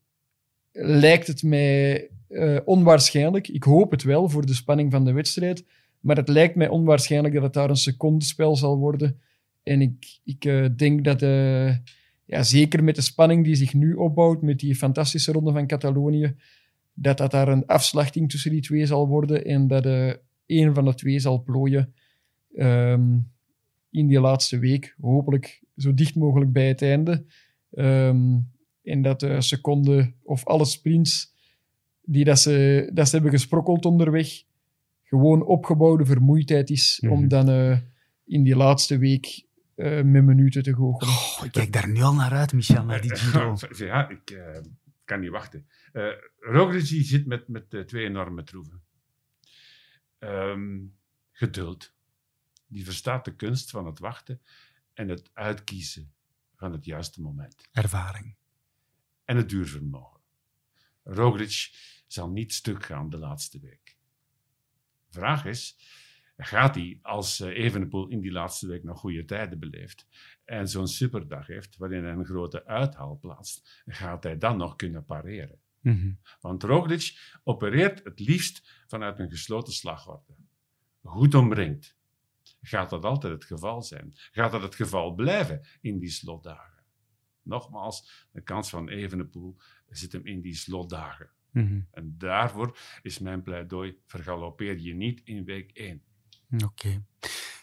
lijkt 0.71 1.27
het 1.27 1.43
mij 1.43 2.09
uh, 2.29 2.59
onwaarschijnlijk. 2.65 3.47
Ik 3.47 3.63
hoop 3.63 3.91
het 3.91 4.03
wel 4.03 4.29
voor 4.29 4.45
de 4.45 4.53
spanning 4.53 4.91
van 4.91 5.05
de 5.05 5.11
wedstrijd. 5.11 5.65
Maar 5.99 6.15
het 6.15 6.29
lijkt 6.29 6.55
mij 6.55 6.67
onwaarschijnlijk 6.67 7.33
dat 7.33 7.43
het 7.43 7.53
daar 7.53 7.69
een 7.69 7.75
secondenspel 7.75 8.55
zal 8.55 8.77
worden. 8.77 9.19
En 9.63 9.81
ik, 9.81 10.19
ik 10.23 10.45
uh, 10.45 10.65
denk 10.75 11.03
dat, 11.03 11.19
ja, 12.25 12.43
zeker 12.43 12.83
met 12.83 12.95
de 12.95 13.01
spanning 13.01 13.43
die 13.43 13.55
zich 13.55 13.73
nu 13.73 13.93
opbouwt, 13.93 14.41
met 14.41 14.59
die 14.59 14.75
fantastische 14.75 15.31
ronde 15.31 15.51
van 15.51 15.67
Catalonië, 15.67 16.35
dat 16.93 17.17
dat 17.17 17.31
daar 17.31 17.47
een 17.47 17.65
afslachting 17.65 18.29
tussen 18.29 18.51
die 18.51 18.61
twee 18.61 18.85
zal 18.85 19.07
worden. 19.07 19.45
En 19.45 19.67
dat 19.67 19.85
een 20.45 20.73
van 20.73 20.85
de 20.85 20.93
twee 20.93 21.19
zal 21.19 21.43
plooien 21.43 21.93
um, 22.55 23.31
in 23.89 24.07
die 24.07 24.19
laatste 24.19 24.59
week. 24.59 24.95
Hopelijk 25.01 25.63
zo 25.77 25.93
dicht 25.93 26.15
mogelijk 26.15 26.51
bij 26.51 26.67
het 26.67 26.81
einde. 26.81 27.25
Um, 27.71 28.51
en 28.83 29.01
dat 29.01 29.19
de 29.19 29.41
seconde 29.41 30.13
of 30.23 30.45
alle 30.45 30.65
sprints 30.65 31.33
die 32.01 32.25
dat 32.25 32.39
ze, 32.39 32.89
dat 32.93 33.07
ze 33.07 33.15
hebben 33.15 33.31
gesprokkeld 33.31 33.85
onderweg, 33.85 34.43
gewoon 35.03 35.45
opgebouwde 35.45 36.05
vermoeidheid 36.05 36.69
is 36.69 36.99
mm 37.01 37.09
-hmm. 37.09 37.17
om 37.17 37.27
dan 37.27 37.49
uh, 37.49 37.77
in 38.25 38.43
die 38.43 38.55
laatste 38.55 38.97
week 38.97 39.45
uh, 39.75 40.01
met 40.01 40.23
minuten 40.23 40.63
te 40.63 40.73
goochelen. 40.73 41.13
Oh, 41.13 41.41
ik 41.43 41.51
kijk 41.51 41.73
daar 41.73 41.89
nu 41.89 42.01
al 42.01 42.13
naar 42.13 42.31
uit, 42.31 42.53
Michel, 42.53 42.85
naar 42.85 43.01
die 43.01 43.15
Giro. 43.15 43.57
ja, 43.87 44.09
ik 44.09 44.31
uh, 44.31 44.57
kan 45.05 45.19
niet 45.19 45.29
wachten. 45.29 45.65
Uh, 45.93 46.07
Roglic 46.39 46.85
zit 46.85 47.25
met, 47.25 47.47
met 47.47 47.87
twee 47.87 48.05
enorme 48.05 48.43
troeven. 48.43 48.81
Um, 50.19 50.95
geduld. 51.31 51.93
Die 52.73 52.85
verstaat 52.85 53.25
de 53.25 53.35
kunst 53.35 53.69
van 53.69 53.85
het 53.85 53.99
wachten 53.99 54.41
en 54.93 55.07
het 55.07 55.29
uitkiezen 55.33 56.13
van 56.55 56.71
het 56.71 56.85
juiste 56.85 57.21
moment. 57.21 57.67
Ervaring. 57.71 58.35
En 59.25 59.37
het 59.37 59.49
duurvermogen. 59.49 60.21
Roglic 61.03 61.71
zal 62.07 62.29
niet 62.29 62.53
stuk 62.53 62.85
gaan 62.85 63.09
de 63.09 63.17
laatste 63.17 63.59
week. 63.59 63.97
Vraag 65.09 65.45
is, 65.45 65.77
gaat 66.37 66.75
hij 66.75 66.99
als 67.01 67.39
Evenepoel 67.39 68.07
in 68.07 68.21
die 68.21 68.31
laatste 68.31 68.67
week 68.67 68.83
nog 68.83 68.99
goede 68.99 69.25
tijden 69.25 69.59
beleeft 69.59 70.07
en 70.45 70.67
zo'n 70.67 70.87
superdag 70.87 71.47
heeft 71.47 71.77
waarin 71.77 72.03
hij 72.03 72.13
een 72.13 72.25
grote 72.25 72.65
uithaal 72.65 73.17
plaatst, 73.17 73.83
gaat 73.85 74.23
hij 74.23 74.37
dan 74.37 74.57
nog 74.57 74.75
kunnen 74.75 75.05
pareren? 75.05 75.59
Mm 75.79 75.99
-hmm. 75.99 76.19
Want 76.41 76.63
Roglic 76.63 77.37
opereert 77.43 78.03
het 78.03 78.19
liefst 78.19 78.83
vanuit 78.87 79.19
een 79.19 79.29
gesloten 79.29 79.73
slagorde. 79.73 80.35
Goed 81.01 81.35
omringd. 81.35 81.95
Gaat 82.65 82.89
dat 82.89 83.05
altijd 83.05 83.33
het 83.33 83.45
geval 83.45 83.81
zijn? 83.81 84.11
Gaat 84.13 84.51
dat 84.51 84.61
het 84.61 84.75
geval 84.75 85.13
blijven 85.13 85.61
in 85.81 85.99
die 85.99 86.09
slotdagen? 86.09 86.83
Nogmaals, 87.41 88.27
de 88.31 88.41
kans 88.41 88.69
van 88.69 88.89
Evenepoel 88.89 89.57
zit 89.89 90.11
hem 90.11 90.25
in 90.25 90.41
die 90.41 90.55
slotdagen. 90.55 91.29
Mm 91.51 91.67
-hmm. 91.67 91.87
En 91.91 92.15
daarvoor 92.17 92.77
is 93.01 93.19
mijn 93.19 93.41
pleidooi, 93.41 93.97
vergalopeer 94.05 94.79
je 94.79 94.95
niet 94.95 95.21
in 95.23 95.43
week 95.43 95.71
1. 95.71 96.03
Oké. 96.53 96.63
Okay. 96.65 97.03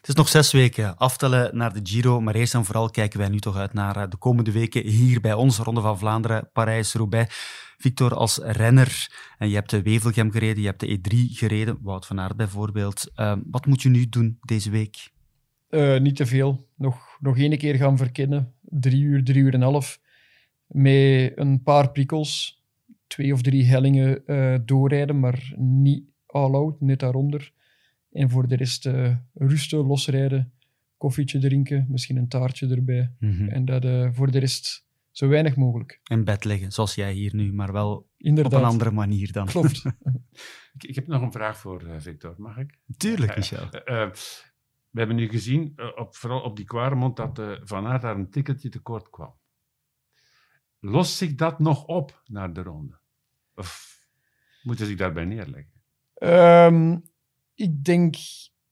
Het 0.00 0.08
is 0.08 0.14
nog 0.14 0.28
zes 0.28 0.52
weken 0.52 0.96
aftellen 0.96 1.56
naar 1.56 1.72
de 1.72 1.80
Giro, 1.82 2.20
maar 2.20 2.34
eerst 2.34 2.54
en 2.54 2.64
vooral 2.64 2.90
kijken 2.90 3.18
wij 3.18 3.28
nu 3.28 3.38
toch 3.38 3.56
uit 3.56 3.72
naar 3.72 3.96
eh, 3.96 4.10
de 4.10 4.16
komende 4.16 4.52
weken 4.52 4.86
hier 4.86 5.20
bij 5.20 5.34
ons, 5.34 5.58
Ronde 5.58 5.80
van 5.80 5.98
Vlaanderen, 5.98 6.50
Parijs-Roubaix. 6.52 7.34
Victor, 7.78 8.14
als 8.14 8.38
renner, 8.42 9.08
en 9.38 9.48
je 9.48 9.54
hebt 9.54 9.70
de 9.70 9.82
Wevelgem 9.82 10.30
gereden, 10.30 10.62
je 10.62 10.66
hebt 10.68 10.80
de 10.80 10.98
E3 10.98 11.16
gereden, 11.36 11.78
Wout 11.82 12.06
van 12.06 12.20
Aert 12.20 12.36
bijvoorbeeld. 12.36 13.12
Uh, 13.16 13.36
wat 13.50 13.66
moet 13.66 13.82
je 13.82 13.88
nu 13.88 14.08
doen 14.08 14.38
deze 14.40 14.70
week? 14.70 15.10
Uh, 15.70 16.00
niet 16.00 16.16
te 16.16 16.26
veel. 16.26 16.68
Nog, 16.76 17.16
nog 17.20 17.38
één 17.38 17.58
keer 17.58 17.74
gaan 17.74 17.96
verkennen. 17.96 18.54
Drie 18.60 19.02
uur, 19.02 19.24
drie 19.24 19.42
uur 19.42 19.54
en 19.54 19.60
een 19.60 19.72
half. 19.72 20.00
Met 20.66 21.32
een 21.34 21.62
paar 21.62 21.90
prikkels. 21.90 22.62
Twee 23.06 23.32
of 23.32 23.42
drie 23.42 23.64
hellingen 23.64 24.22
uh, 24.26 24.58
doorrijden, 24.64 25.20
maar 25.20 25.52
niet 25.56 26.04
all-out, 26.26 26.80
net 26.80 26.98
daaronder. 26.98 27.52
En 28.10 28.30
voor 28.30 28.48
de 28.48 28.56
rest 28.56 28.86
uh, 28.86 29.16
rusten, 29.34 29.78
losrijden, 29.78 30.52
koffietje 30.96 31.38
drinken, 31.38 31.86
misschien 31.88 32.16
een 32.16 32.28
taartje 32.28 32.68
erbij. 32.68 33.14
Mm 33.18 33.36
-hmm. 33.36 33.48
En 33.48 33.64
dat 33.64 33.84
uh, 33.84 34.08
voor 34.12 34.30
de 34.30 34.38
rest 34.38 34.86
zo 35.10 35.28
weinig 35.28 35.56
mogelijk. 35.56 36.00
In 36.04 36.24
bed 36.24 36.44
liggen, 36.44 36.72
zoals 36.72 36.94
jij 36.94 37.12
hier 37.12 37.34
nu, 37.34 37.52
maar 37.52 37.72
wel 37.72 38.08
Inderdaad. 38.16 38.52
op 38.52 38.58
een 38.58 38.64
andere 38.64 38.90
manier 38.90 39.32
dan. 39.32 39.46
Klopt. 39.46 39.84
ik, 40.74 40.84
ik, 40.84 40.94
heb 40.94 41.06
nog 41.06 41.22
een 41.22 41.32
vraag 41.32 41.58
voor 41.58 41.82
uh, 41.82 41.94
Victor, 41.98 42.34
mag 42.38 42.56
ik? 42.56 42.78
Tuurlijk, 42.96 43.36
Michel. 43.36 43.68
we 44.90 44.98
hebben 44.98 45.16
nu 45.16 45.28
gezien, 45.28 45.72
op, 45.94 46.16
vooral 46.16 46.40
op 46.40 46.56
die 46.56 46.64
Kwaremond, 46.64 47.16
dat 47.16 47.40
Van 47.62 47.86
Aert 47.86 48.02
daar 48.02 48.16
een 48.16 48.30
tikkeltje 48.30 48.68
tekort 48.68 49.10
kwam. 49.10 49.38
Lost 50.80 51.16
zich 51.16 51.34
dat 51.34 51.58
nog 51.58 51.84
op 51.84 52.22
naar 52.24 52.52
de 52.52 52.62
ronde? 52.62 52.98
Of 53.54 53.98
moeten 54.62 54.84
ze 54.84 54.90
zich 54.90 55.00
daarbij 55.00 55.24
neerleggen? 55.24 55.72
Um, 56.14 57.09
ik 57.60 57.84
denk 57.84 58.16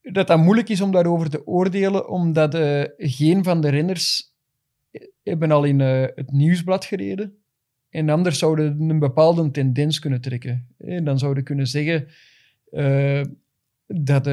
dat 0.01 0.27
dat 0.27 0.39
moeilijk 0.39 0.69
is 0.69 0.81
om 0.81 0.93
daarover 0.93 1.31
te 1.31 1.47
oordelen, 1.47 2.09
omdat 2.09 2.55
uh, 2.55 2.85
geen 2.97 3.45
van 3.45 3.61
de 3.61 3.69
renners 3.69 4.33
hebben 5.23 5.51
al 5.51 5.65
in 5.65 5.81
uh, 5.81 6.07
het 6.15 6.31
nieuwsblad 6.33 6.85
gereden. 6.85 7.37
En 7.91 8.09
anders 8.09 8.39
zouden 8.39 8.81
een 8.81 8.99
bepaalde 8.99 9.51
tendens 9.51 9.99
kunnen 9.99 10.21
trekken. 10.21 10.67
En 10.79 11.05
dan 11.05 11.19
zouden 11.19 11.45
kunnen 11.45 11.67
zeggen 11.67 12.09
uh, 12.71 13.23
dat 13.87 14.31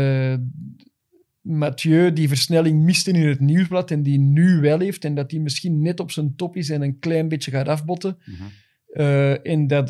Mathieu 1.41 2.13
die 2.13 2.27
versnelling 2.27 2.83
miste 2.83 3.11
in 3.11 3.27
het 3.27 3.39
nieuwsblad 3.39 3.91
en 3.91 4.03
die 4.03 4.19
nu 4.19 4.59
wel 4.59 4.79
heeft 4.79 5.05
en 5.05 5.15
dat 5.15 5.29
die 5.29 5.39
misschien 5.39 5.81
net 5.81 5.99
op 5.99 6.11
zijn 6.11 6.35
top 6.35 6.55
is 6.55 6.69
en 6.69 6.81
een 6.81 6.99
klein 6.99 7.27
beetje 7.27 7.51
gaat 7.51 7.67
afbotten. 7.67 8.17
Mm 8.25 8.35
-hmm. 8.35 9.35
en 9.43 9.67
dat, 9.67 9.87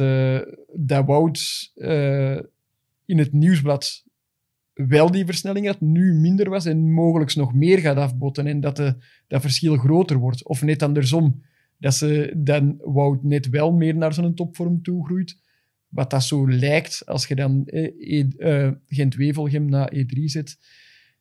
dat 0.74 1.06
Wout 1.06 1.72
in 3.06 3.18
het 3.18 3.34
nieuwsblad 3.34 4.05
wel 4.76 5.12
die 5.12 5.26
versnelling 5.26 5.66
had, 5.66 5.82
nu 5.82 6.14
minder 6.14 6.50
was 6.50 6.66
en 6.66 6.92
mogelijk 6.92 7.36
nog 7.36 7.54
meer 7.54 7.78
gaat 7.78 7.98
afbotten 7.98 8.48
en 8.48 8.60
dat 8.60 8.76
de, 8.76 8.96
dat 9.28 9.42
verschil 9.42 9.78
groter 9.78 10.18
wordt. 10.18 10.46
Of 10.46 10.62
net 10.62 10.84
andersom, 10.84 11.42
dat 11.78 11.94
ze 11.94 12.34
dan 12.38 12.78
Wout 12.80 13.24
net 13.24 13.50
wel 13.50 13.72
meer 13.72 13.96
naar 13.96 14.14
zijn 14.14 14.36
topvorm 14.36 14.82
toe 14.82 15.06
groeit. 15.06 15.44
Wat 15.88 16.10
dat 16.10 16.24
zo 16.24 16.50
lijkt 16.50 17.06
als 17.06 17.28
je 17.28 17.36
dan 17.36 17.66
eh, 17.66 18.26
uh, 18.38 18.72
Gent-Wevelgem 18.88 19.66
na 19.66 19.92
E3 19.94 20.24
zet. 20.24 20.58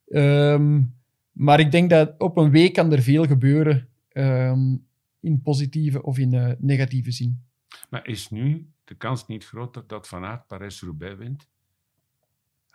Um, 0.06 0.94
maar 1.32 1.60
ik 1.60 1.70
denk 1.70 1.90
dat 1.90 2.14
op 2.18 2.36
een 2.36 2.50
week 2.50 2.72
kan 2.72 2.92
er 2.92 3.02
veel 3.02 3.26
gebeuren 3.26 3.88
um, 4.12 4.86
in 5.20 5.42
positieve 5.42 6.02
of 6.02 6.18
in 6.18 6.34
uh, 6.34 6.52
negatieve 6.58 7.10
zin. 7.10 7.42
Maar 7.90 8.06
is 8.06 8.30
nu 8.30 8.68
de 8.84 8.94
kans 8.94 9.26
niet 9.26 9.44
groter 9.44 9.86
dat 9.86 10.08
Van 10.08 10.24
Aert 10.24 10.46
Parijs-Roubaix 10.46 11.16
wint? 11.16 11.48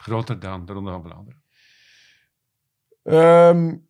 Groter 0.02 0.40
dan 0.40 0.66
de 0.66 0.74
Ronde 0.74 0.92
van 0.92 1.04
Vlaanderen? 1.04 1.44
Um, 3.58 3.88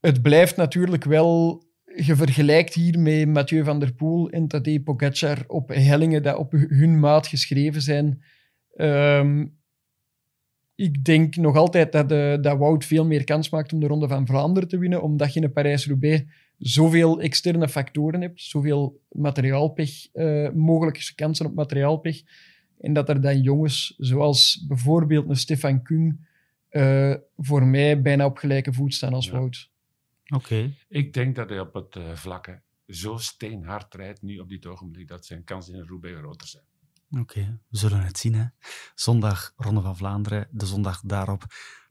het 0.00 0.22
blijft 0.22 0.56
natuurlijk 0.56 1.04
wel... 1.04 1.64
Je 1.96 2.16
vergelijkt 2.16 2.74
hier 2.74 2.98
met 2.98 3.28
Mathieu 3.28 3.64
van 3.64 3.80
der 3.80 3.94
Poel 3.94 4.30
en 4.30 4.48
Tadej 4.48 4.80
Pogacar 4.80 5.44
op 5.46 5.68
hellingen 5.68 6.22
die 6.22 6.36
op 6.36 6.52
hun 6.52 7.00
maat 7.00 7.26
geschreven 7.26 7.82
zijn. 7.82 8.22
Um, 8.74 9.58
ik 10.74 11.04
denk 11.04 11.36
nog 11.36 11.56
altijd 11.56 11.92
dat, 11.92 12.08
de, 12.08 12.38
dat 12.40 12.58
Wout 12.58 12.84
veel 12.84 13.06
meer 13.06 13.24
kans 13.24 13.50
maakt 13.50 13.72
om 13.72 13.80
de 13.80 13.86
Ronde 13.86 14.08
van 14.08 14.26
Vlaanderen 14.26 14.68
te 14.68 14.78
winnen, 14.78 15.02
omdat 15.02 15.32
je 15.32 15.40
in 15.40 15.52
Parijs-Roubaix 15.52 16.24
zoveel 16.58 17.20
externe 17.20 17.68
factoren 17.68 18.20
hebt, 18.20 18.42
zoveel 18.42 19.00
materiaalpech, 19.08 20.14
uh, 20.14 20.50
mogelijke 20.50 21.14
kansen 21.14 21.46
op 21.46 21.54
materiaalpech, 21.54 22.22
en 22.80 22.92
dat 22.92 23.08
er 23.08 23.20
dan 23.20 23.40
jongens, 23.40 23.94
zoals 23.98 24.64
bijvoorbeeld 24.68 25.28
een 25.28 25.36
Stefan 25.36 25.82
Kung, 25.82 26.26
uh, 26.70 27.14
voor 27.36 27.66
mij 27.66 28.02
bijna 28.02 28.24
op 28.24 28.36
gelijke 28.36 28.72
voet 28.72 28.94
staan 28.94 29.14
als 29.14 29.26
ja. 29.26 29.32
Wout. 29.32 29.70
Oké. 30.24 30.34
Okay. 30.34 30.76
Ik 30.88 31.12
denk 31.12 31.36
dat 31.36 31.48
hij 31.48 31.60
op 31.60 31.74
het 31.74 31.96
uh, 31.96 32.12
vlakke 32.14 32.60
zo 32.86 33.16
steenhard 33.16 33.94
rijdt 33.94 34.22
nu 34.22 34.38
op 34.38 34.48
dit 34.48 34.66
ogenblik 34.66 35.08
dat 35.08 35.26
zijn 35.26 35.44
kansen 35.44 35.74
in 35.74 35.86
Roubaix 35.86 36.18
groter 36.18 36.48
zijn. 36.48 36.64
Oké, 37.10 37.20
okay. 37.20 37.58
we 37.68 37.78
zullen 37.78 38.00
het 38.00 38.18
zien. 38.18 38.34
Hè? 38.34 38.44
Zondag 38.94 39.52
Ronde 39.56 39.80
van 39.80 39.96
Vlaanderen, 39.96 40.48
de 40.50 40.66
zondag 40.66 41.00
daarop 41.00 41.44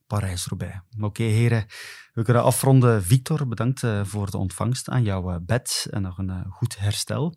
Parijs-Roubaix. 0.08 0.76
Oké, 0.96 1.06
okay, 1.06 1.28
heren, 1.28 1.66
we 2.14 2.24
kunnen 2.24 2.44
afronden. 2.44 3.04
Victor, 3.04 3.48
bedankt 3.48 3.82
uh, 3.82 4.06
voor 4.06 4.32
de 4.32 4.38
ontvangst 4.38 4.90
aan 4.90 5.04
jouw 5.04 5.40
bed 5.40 5.88
en 5.90 6.02
nog 6.02 6.18
een 6.18 6.46
goed 6.50 6.80
herstel. 6.80 7.36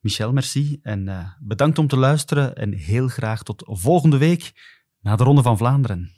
Michel, 0.00 0.32
merci 0.32 0.78
en 0.82 1.06
uh, 1.06 1.26
bedankt 1.40 1.78
om 1.78 1.86
te 1.86 1.96
luisteren 1.96 2.56
en 2.56 2.72
heel 2.72 3.08
graag 3.08 3.42
tot 3.42 3.62
volgende 3.66 4.18
week 4.18 4.52
naar 5.00 5.16
de 5.16 5.24
Ronde 5.24 5.42
van 5.42 5.56
Vlaanderen. 5.56 6.10